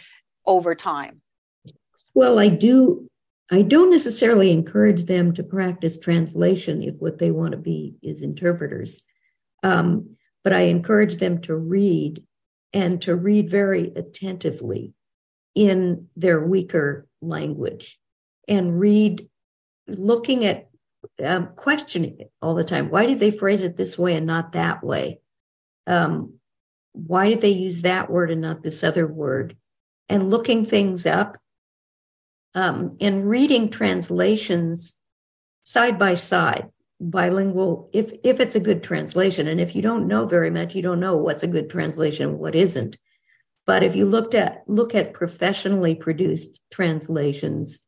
over 0.45 0.73
time. 0.73 1.21
Well, 2.15 2.39
I 2.39 2.47
do. 2.47 3.07
I 3.51 3.61
don't 3.61 3.91
necessarily 3.91 4.51
encourage 4.51 5.05
them 5.05 5.33
to 5.33 5.43
practice 5.43 5.99
translation 5.99 6.83
if 6.83 6.95
what 6.99 7.19
they 7.19 7.31
want 7.31 7.51
to 7.51 7.57
be 7.57 7.95
is 8.01 8.21
interpreters. 8.21 9.03
Um, 9.63 10.15
but 10.43 10.53
I 10.53 10.61
encourage 10.61 11.17
them 11.17 11.41
to 11.41 11.55
read 11.55 12.23
and 12.73 13.01
to 13.03 13.15
read 13.15 13.49
very 13.49 13.91
attentively 13.95 14.93
in 15.55 16.07
their 16.15 16.39
weaker 16.39 17.07
language 17.21 17.99
and 18.47 18.79
read, 18.79 19.27
looking 19.87 20.45
at 20.45 20.69
um, 21.23 21.49
questioning 21.55 22.19
it 22.19 22.31
all 22.41 22.55
the 22.55 22.63
time. 22.63 22.89
Why 22.89 23.05
did 23.05 23.19
they 23.19 23.31
phrase 23.31 23.61
it 23.61 23.77
this 23.77 23.97
way 23.97 24.15
and 24.15 24.25
not 24.25 24.53
that 24.53 24.83
way? 24.83 25.19
Um, 25.87 26.33
why 26.93 27.29
did 27.29 27.41
they 27.41 27.49
use 27.49 27.81
that 27.83 28.09
word 28.09 28.31
and 28.31 28.41
not 28.41 28.63
this 28.63 28.83
other 28.83 29.07
word? 29.07 29.55
And 30.09 30.29
looking 30.29 30.65
things 30.65 31.05
up 31.05 31.37
um, 32.55 32.91
and 32.99 33.29
reading 33.29 33.69
translations 33.69 35.01
side 35.61 35.99
by 35.99 36.15
side, 36.15 36.67
bilingual, 36.99 37.89
if 37.93 38.11
if 38.23 38.39
it's 38.39 38.55
a 38.55 38.59
good 38.59 38.83
translation. 38.83 39.47
And 39.47 39.59
if 39.59 39.75
you 39.75 39.81
don't 39.81 40.07
know 40.07 40.25
very 40.25 40.49
much, 40.49 40.75
you 40.75 40.81
don't 40.81 40.99
know 40.99 41.15
what's 41.15 41.43
a 41.43 41.47
good 41.47 41.69
translation, 41.69 42.29
and 42.29 42.39
what 42.39 42.55
isn't. 42.55 42.97
But 43.69 43.83
if 43.83 43.95
you 43.95 44.07
looked 44.07 44.33
at 44.33 44.63
look 44.65 44.95
at 44.95 45.13
professionally 45.13 45.93
produced 45.93 46.59
translations 46.71 47.85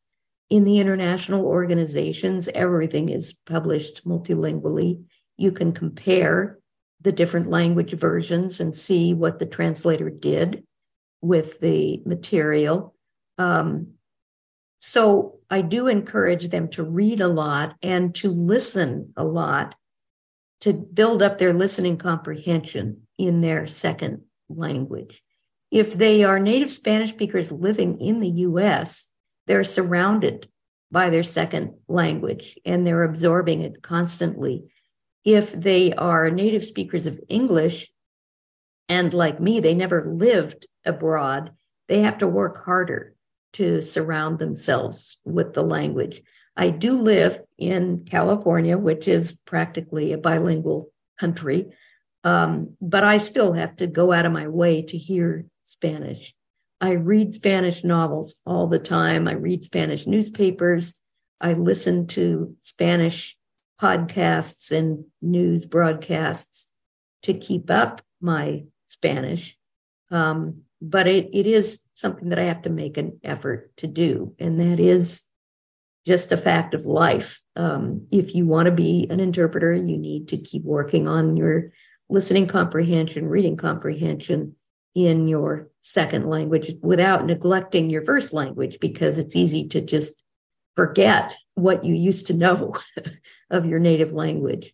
in 0.52 0.64
the 0.64 0.80
international 0.80 1.44
organizations, 1.44 2.48
everything 2.50 3.10
is 3.10 3.34
published 3.34 4.06
multilingually. 4.06 5.04
You 5.38 5.52
can 5.52 5.72
compare 5.72 6.60
the 7.02 7.12
different 7.12 7.48
language 7.48 7.94
versions 7.94 8.60
and 8.60 8.76
see 8.76 9.16
what 9.16 9.40
the 9.40 9.48
translator 9.48 10.12
did 10.12 10.64
with 11.20 11.60
the 11.62 12.04
material. 12.06 12.94
Um, 13.40 13.94
so 14.78 15.40
I 15.50 15.64
do 15.64 15.88
encourage 15.88 16.50
them 16.50 16.68
to 16.74 16.84
read 16.84 17.22
a 17.22 17.28
lot 17.28 17.76
and 17.82 18.14
to 18.18 18.30
listen 18.30 19.14
a 19.18 19.24
lot 19.24 19.74
to 20.60 20.74
build 20.74 21.24
up 21.24 21.40
their 21.40 21.54
listening 21.54 21.98
comprehension 21.98 23.08
in 23.18 23.42
their 23.42 23.66
second 23.66 24.22
language 24.48 25.24
if 25.72 25.94
they 25.94 26.24
are 26.24 26.38
native 26.38 26.72
Spanish 26.72 27.12
speakers 27.12 27.52
living 27.52 28.00
in 28.00 28.20
the 28.20 28.30
US, 28.30 29.14
they're 29.48 29.64
surrounded 29.64 30.50
by 30.92 31.10
their 31.10 31.24
second 31.24 31.74
language 31.88 32.60
and 32.66 32.86
they're 32.86 33.04
absorbing 33.04 33.62
it 33.62 33.82
constantly. 33.82 34.66
If 35.24 35.54
they 35.54 35.94
are 35.94 36.30
native 36.30 36.66
speakers 36.66 37.08
of 37.08 37.20
English, 37.30 37.90
and 38.90 39.14
like 39.14 39.40
me, 39.40 39.62
they 39.62 39.74
never 39.74 40.04
lived 40.04 40.68
abroad, 40.86 41.52
they 41.88 42.02
have 42.02 42.18
to 42.18 42.28
work 42.28 42.66
harder 42.66 43.16
to 43.54 43.82
surround 43.82 44.40
themselves 44.40 45.20
with 45.24 45.54
the 45.54 45.64
language. 45.64 46.22
I 46.58 46.72
do 46.72 46.94
live 46.94 47.40
in 47.58 48.06
California, 48.10 48.78
which 48.78 49.08
is 49.08 49.40
practically 49.46 50.12
a 50.12 50.18
bilingual 50.18 50.92
country, 51.18 51.72
um, 52.26 52.76
but 52.82 53.04
I 53.04 53.18
still 53.18 53.54
have 53.54 53.78
to 53.78 53.88
go 53.88 54.12
out 54.12 54.26
of 54.26 54.34
my 54.34 54.48
way 54.48 54.82
to 54.82 54.98
hear 54.98 55.46
Spanish. 55.64 56.34
I 56.80 56.94
read 56.94 57.34
Spanish 57.34 57.84
novels 57.84 58.42
all 58.46 58.68
the 58.68 58.80
time. 58.80 59.28
I 59.28 59.34
read 59.34 59.64
Spanish 59.64 60.08
newspapers. 60.08 61.00
I 61.40 61.54
listen 61.54 62.08
to 62.08 62.56
Spanish 62.60 63.38
podcasts 63.80 64.72
and 64.72 65.06
news 65.22 65.66
broadcasts 65.66 66.72
to 67.24 67.34
keep 67.34 67.70
up 67.70 68.02
my 68.20 68.64
Spanish. 68.88 69.58
Um, 70.10 70.62
but 70.82 71.08
it, 71.08 71.30
it 71.34 71.46
is 71.46 71.88
something 71.94 72.30
that 72.30 72.40
I 72.40 72.44
have 72.44 72.64
to 72.64 72.70
make 72.70 72.98
an 72.98 73.20
effort 73.24 73.72
to 73.78 73.88
do. 73.88 74.36
And 74.40 74.60
that 74.60 74.80
is 74.80 75.30
just 76.06 76.32
a 76.32 76.38
fact 76.38 76.74
of 76.74 76.86
life. 76.86 77.40
Um, 77.56 78.08
if 78.12 78.34
you 78.34 78.48
want 78.48 78.66
to 78.66 78.72
be 78.72 79.08
an 79.10 79.20
interpreter, 79.20 79.74
you 79.74 79.98
need 79.98 80.30
to 80.30 80.38
keep 80.38 80.64
working 80.64 81.08
on 81.08 81.38
your 81.38 81.72
listening 82.10 82.48
comprehension, 82.48 83.28
reading 83.28 83.56
comprehension, 83.56 84.56
in 84.94 85.28
your 85.28 85.70
second 85.80 86.28
language 86.28 86.72
without 86.82 87.26
neglecting 87.26 87.90
your 87.90 88.04
first 88.04 88.34
language 88.34 88.78
because 88.80 89.18
it's 89.18 89.36
easy 89.36 89.68
to 89.70 89.82
just 89.82 90.24
forget 90.76 91.36
what 91.56 91.84
you 91.84 91.96
used 91.96 92.28
to 92.28 92.34
know 92.36 92.76
of 93.50 93.66
your 93.66 93.80
native 93.80 94.14
language. 94.14 94.74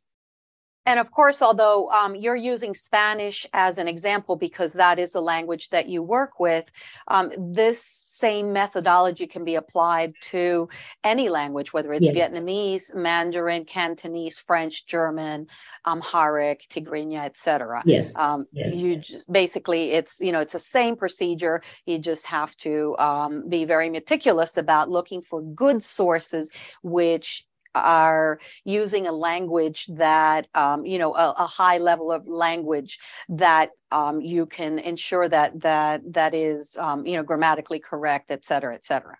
And 0.87 1.01
of 1.01 1.11
course, 1.11 1.41
although 1.41 1.91
um, 1.91 2.15
you're 2.15 2.37
using 2.37 2.73
Spanish 2.73 3.45
as 3.51 3.77
an 3.77 3.89
example 3.89 4.37
because 4.37 4.71
that 4.73 4.97
is 4.97 5.11
the 5.11 5.21
language 5.21 5.69
that 5.69 5.89
you 5.89 6.01
work 6.01 6.39
with, 6.39 6.63
um, 7.09 7.29
this 7.37 8.05
same 8.07 8.53
methodology 8.53 9.27
can 9.27 9.43
be 9.43 9.55
applied 9.55 10.13
to 10.31 10.69
any 11.03 11.27
language, 11.27 11.73
whether 11.73 11.91
it's 11.91 12.07
yes. 12.07 12.31
Vietnamese, 12.31 12.95
Mandarin, 12.95 13.65
Cantonese, 13.65 14.39
French, 14.39 14.85
German, 14.87 15.47
Amharic, 15.85 16.65
Tigrinya, 16.69 17.25
etc. 17.25 17.83
Yes. 17.85 18.17
Um, 18.17 18.45
yes. 18.53 18.77
You 18.77 18.95
just 18.95 19.29
basically 19.29 19.91
it's 19.91 20.21
you 20.21 20.31
know 20.31 20.39
it's 20.39 20.53
the 20.53 20.59
same 20.59 20.95
procedure. 20.95 21.61
You 21.85 21.99
just 21.99 22.25
have 22.27 22.55
to 22.57 22.97
um, 22.97 23.49
be 23.49 23.65
very 23.65 23.89
meticulous 23.89 24.55
about 24.55 24.89
looking 24.89 25.21
for 25.21 25.41
good 25.41 25.83
sources 25.83 26.49
which 26.81 27.45
are 27.83 28.39
using 28.63 29.07
a 29.07 29.11
language 29.11 29.87
that 29.87 30.47
um, 30.55 30.85
you 30.85 30.97
know 30.97 31.15
a, 31.15 31.31
a, 31.37 31.45
high 31.45 31.77
level 31.77 32.11
of 32.11 32.27
language 32.27 32.99
that 33.29 33.69
um, 33.91 34.21
you 34.21 34.45
can 34.45 34.79
ensure 34.79 35.27
that 35.29 35.59
that 35.61 36.01
that 36.13 36.33
is 36.33 36.75
um, 36.77 37.05
you 37.05 37.15
know 37.15 37.23
grammatically 37.23 37.79
correct 37.79 38.31
et 38.31 38.45
cetera 38.45 38.73
et 38.73 38.83
cetera. 38.83 39.17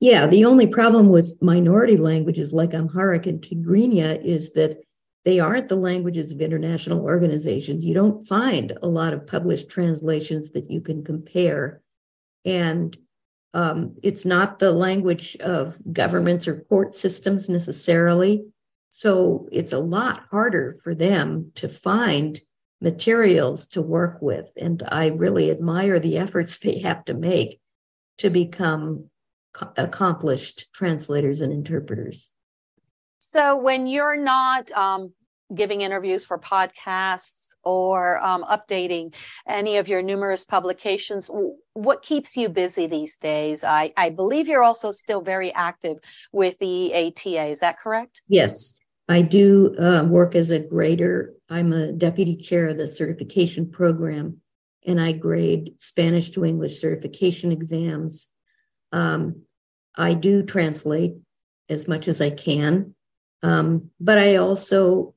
Yeah 0.00 0.26
the 0.26 0.44
only 0.44 0.66
problem 0.66 1.10
with 1.10 1.36
minority 1.42 1.96
languages 1.96 2.52
like 2.52 2.74
amharic 2.74 3.26
and 3.26 3.40
tigrinya 3.40 4.22
is 4.22 4.52
that 4.52 4.82
they 5.24 5.40
aren't 5.40 5.68
the 5.68 5.76
languages 5.76 6.32
of 6.32 6.40
international 6.40 7.02
organizations. 7.02 7.84
You 7.84 7.92
don't 7.92 8.26
find 8.26 8.72
a 8.82 8.88
lot 8.88 9.12
of 9.12 9.26
published 9.26 9.68
translations 9.68 10.52
that 10.52 10.70
you 10.70 10.80
can 10.80 11.04
compare. 11.04 11.82
And 12.46 12.96
um, 13.54 13.94
it's 14.02 14.24
not 14.24 14.58
the 14.58 14.72
language 14.72 15.36
of 15.40 15.76
governments 15.92 16.46
or 16.46 16.60
court 16.62 16.94
systems 16.94 17.48
necessarily. 17.48 18.44
So 18.90 19.48
it's 19.52 19.72
a 19.72 19.78
lot 19.78 20.24
harder 20.30 20.78
for 20.82 20.94
them 20.94 21.52
to 21.56 21.68
find 21.68 22.40
materials 22.80 23.66
to 23.68 23.82
work 23.82 24.18
with. 24.20 24.46
And 24.56 24.82
I 24.88 25.08
really 25.08 25.50
admire 25.50 25.98
the 25.98 26.18
efforts 26.18 26.58
they 26.58 26.80
have 26.80 27.04
to 27.06 27.14
make 27.14 27.60
to 28.18 28.30
become 28.30 29.10
accomplished 29.76 30.72
translators 30.72 31.40
and 31.40 31.52
interpreters. 31.52 32.32
So 33.18 33.56
when 33.56 33.86
you're 33.86 34.16
not 34.16 34.70
um, 34.72 35.12
giving 35.54 35.80
interviews 35.80 36.24
for 36.24 36.38
podcasts 36.38 37.47
or 37.68 38.18
um, 38.24 38.44
updating 38.44 39.12
any 39.46 39.76
of 39.76 39.88
your 39.88 40.00
numerous 40.00 40.42
publications. 40.42 41.30
What 41.74 42.02
keeps 42.02 42.34
you 42.34 42.48
busy 42.48 42.86
these 42.86 43.18
days? 43.18 43.62
I, 43.62 43.92
I 43.94 44.08
believe 44.08 44.48
you're 44.48 44.64
also 44.64 44.90
still 44.90 45.20
very 45.20 45.52
active 45.52 45.98
with 46.32 46.58
the 46.60 46.94
ATA. 46.94 47.44
Is 47.48 47.60
that 47.60 47.78
correct? 47.78 48.22
Yes, 48.26 48.78
I 49.06 49.20
do 49.20 49.76
uh, 49.78 50.04
work 50.08 50.34
as 50.34 50.50
a 50.50 50.60
grader. 50.60 51.34
I'm 51.50 51.74
a 51.74 51.92
deputy 51.92 52.36
chair 52.36 52.68
of 52.68 52.78
the 52.78 52.88
certification 52.88 53.70
program, 53.70 54.40
and 54.86 54.98
I 54.98 55.12
grade 55.12 55.74
Spanish 55.76 56.30
to 56.30 56.46
English 56.46 56.80
certification 56.80 57.52
exams. 57.52 58.30
Um, 58.92 59.42
I 59.94 60.14
do 60.14 60.42
translate 60.42 61.16
as 61.68 61.86
much 61.86 62.08
as 62.08 62.22
I 62.22 62.30
can, 62.30 62.94
um, 63.42 63.90
but 64.00 64.16
I 64.16 64.36
also 64.36 65.14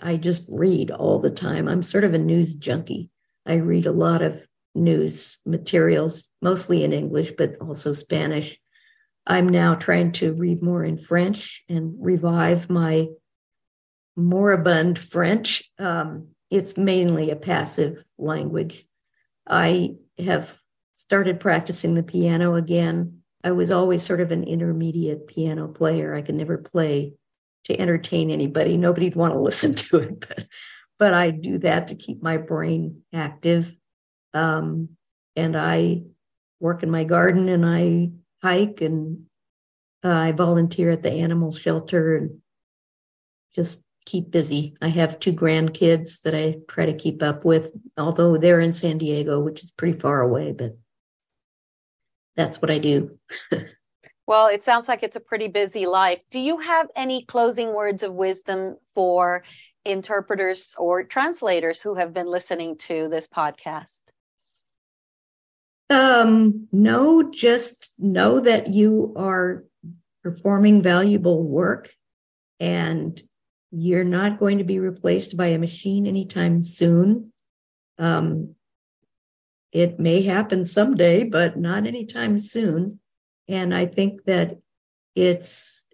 I 0.00 0.16
just 0.16 0.48
read 0.50 0.90
all 0.90 1.18
the 1.18 1.30
time. 1.30 1.68
I'm 1.68 1.82
sort 1.82 2.04
of 2.04 2.14
a 2.14 2.18
news 2.18 2.54
junkie. 2.54 3.10
I 3.46 3.56
read 3.56 3.86
a 3.86 3.92
lot 3.92 4.22
of 4.22 4.46
news 4.74 5.38
materials, 5.44 6.30
mostly 6.40 6.84
in 6.84 6.92
English, 6.92 7.32
but 7.36 7.56
also 7.60 7.92
Spanish. 7.92 8.58
I'm 9.26 9.48
now 9.48 9.74
trying 9.74 10.12
to 10.12 10.34
read 10.34 10.62
more 10.62 10.84
in 10.84 10.98
French 10.98 11.64
and 11.68 11.94
revive 11.98 12.70
my 12.70 13.08
moribund 14.16 14.98
French. 14.98 15.70
Um, 15.78 16.28
it's 16.50 16.76
mainly 16.76 17.30
a 17.30 17.36
passive 17.36 18.04
language. 18.18 18.86
I 19.48 19.96
have 20.18 20.58
started 20.94 21.40
practicing 21.40 21.94
the 21.94 22.02
piano 22.02 22.54
again. 22.54 23.22
I 23.44 23.52
was 23.52 23.70
always 23.70 24.02
sort 24.02 24.20
of 24.20 24.30
an 24.30 24.44
intermediate 24.44 25.26
piano 25.26 25.68
player. 25.68 26.14
I 26.14 26.22
could 26.22 26.34
never 26.34 26.58
play 26.58 27.14
to 27.64 27.78
entertain 27.80 28.30
anybody. 28.30 28.76
Nobody'd 28.76 29.16
want 29.16 29.34
to 29.34 29.40
listen 29.40 29.74
to 29.74 29.98
it, 29.98 30.20
but 30.20 30.46
but 30.98 31.14
I 31.14 31.30
do 31.30 31.58
that 31.58 31.88
to 31.88 31.96
keep 31.96 32.22
my 32.22 32.36
brain 32.36 33.02
active. 33.12 33.74
Um, 34.34 34.90
and 35.34 35.56
I 35.56 36.02
work 36.60 36.82
in 36.82 36.90
my 36.90 37.04
garden 37.04 37.48
and 37.48 37.66
I 37.66 38.10
hike 38.40 38.80
and 38.80 39.24
uh, 40.04 40.10
I 40.10 40.32
volunteer 40.32 40.90
at 40.90 41.02
the 41.02 41.10
animal 41.10 41.50
shelter 41.50 42.16
and 42.16 42.38
just 43.54 43.84
keep 44.04 44.30
busy. 44.30 44.76
I 44.80 44.88
have 44.88 45.18
two 45.18 45.32
grandkids 45.32 46.22
that 46.22 46.34
I 46.34 46.58
try 46.68 46.86
to 46.86 46.94
keep 46.94 47.22
up 47.22 47.44
with, 47.44 47.72
although 47.96 48.36
they're 48.36 48.60
in 48.60 48.72
San 48.72 48.98
Diego, 48.98 49.40
which 49.40 49.62
is 49.62 49.70
pretty 49.70 49.98
far 49.98 50.20
away, 50.20 50.52
but 50.52 50.76
that's 52.36 52.62
what 52.62 52.70
I 52.70 52.78
do. 52.78 53.18
well, 54.32 54.46
it 54.46 54.64
sounds 54.64 54.88
like 54.88 55.02
it's 55.02 55.16
a 55.16 55.20
pretty 55.20 55.46
busy 55.46 55.84
life. 55.84 56.20
Do 56.30 56.40
you 56.40 56.56
have 56.56 56.88
any 56.96 57.26
closing 57.26 57.74
words 57.74 58.02
of 58.02 58.14
wisdom 58.14 58.78
for 58.94 59.44
interpreters 59.84 60.74
or 60.78 61.04
translators 61.04 61.82
who 61.82 61.96
have 61.96 62.14
been 62.14 62.26
listening 62.26 62.78
to 62.78 63.08
this 63.10 63.28
podcast? 63.28 64.00
Um, 65.90 66.66
no, 66.72 67.30
just 67.30 67.92
know 67.98 68.40
that 68.40 68.68
you 68.68 69.12
are 69.18 69.64
performing 70.22 70.82
valuable 70.82 71.46
work 71.46 71.94
and 72.58 73.20
you're 73.70 74.02
not 74.02 74.38
going 74.38 74.56
to 74.56 74.64
be 74.64 74.78
replaced 74.78 75.36
by 75.36 75.48
a 75.48 75.58
machine 75.58 76.06
anytime 76.06 76.64
soon. 76.64 77.34
Um, 77.98 78.54
it 79.72 80.00
may 80.00 80.22
happen 80.22 80.64
someday, 80.64 81.24
but 81.24 81.58
not 81.58 81.86
anytime 81.86 82.40
soon. 82.40 82.98
And 83.48 83.74
I 83.74 83.86
think 83.86 84.24
that 84.24 84.58
it's 85.14 85.86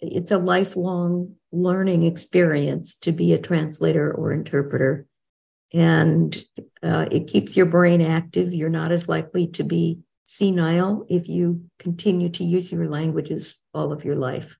it's 0.00 0.32
a 0.32 0.38
lifelong 0.38 1.36
learning 1.52 2.02
experience 2.02 2.96
to 2.96 3.12
be 3.12 3.32
a 3.32 3.38
translator 3.38 4.12
or 4.12 4.32
interpreter. 4.32 5.06
And 5.72 6.36
uh, 6.82 7.06
it 7.10 7.28
keeps 7.28 7.56
your 7.56 7.66
brain 7.66 8.02
active. 8.02 8.52
You're 8.52 8.68
not 8.68 8.90
as 8.90 9.08
likely 9.08 9.46
to 9.48 9.62
be 9.62 10.00
senile 10.24 11.06
if 11.08 11.28
you 11.28 11.64
continue 11.78 12.30
to 12.30 12.44
use 12.44 12.70
your 12.72 12.88
languages 12.88 13.60
all 13.72 13.92
of 13.92 14.04
your 14.04 14.16
life. 14.16 14.56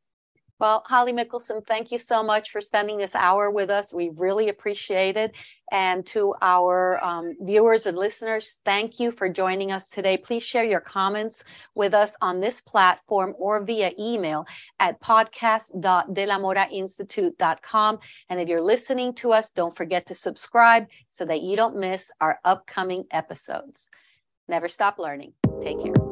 Well, 0.63 0.83
Holly 0.87 1.13
Mikkelson, 1.13 1.67
thank 1.67 1.91
you 1.91 1.99
so 1.99 2.23
much 2.23 2.53
for 2.53 2.61
spending 2.61 2.97
this 2.97 3.17
hour 3.17 3.51
with 3.51 3.69
us. 3.69 3.93
We 3.93 4.13
really 4.15 4.49
appreciate 4.49 5.17
it. 5.17 5.33
And 5.73 6.07
to 6.07 6.37
our 6.41 7.03
um, 7.03 7.35
viewers 7.41 7.87
and 7.87 7.99
listeners, 7.99 8.61
thank 8.65 9.01
you 9.01 9.11
for 9.11 9.29
joining 9.29 9.73
us 9.73 9.89
today. 9.89 10.17
Please 10.17 10.45
share 10.45 10.63
your 10.63 10.79
comments 10.79 11.43
with 11.75 11.95
us 11.95 12.15
on 12.21 12.39
this 12.39 12.61
platform 12.61 13.35
or 13.41 13.65
via 13.65 13.91
email 13.99 14.47
at 14.79 15.03
podcast.delamorainstitute.com. 15.03 17.99
And 18.31 18.41
if 18.41 18.49
you're 18.49 18.63
listening 18.63 19.15
to 19.15 19.33
us, 19.33 19.51
don't 19.51 19.77
forget 19.77 20.07
to 20.07 20.15
subscribe 20.15 20.87
so 21.09 21.25
that 21.25 21.43
you 21.43 21.57
don't 21.57 21.77
miss 21.77 22.13
our 22.21 22.39
upcoming 22.45 23.03
episodes. 23.11 23.91
Never 24.47 24.69
stop 24.69 25.01
learning. 25.01 25.33
Take 25.61 25.83
care. 25.83 26.12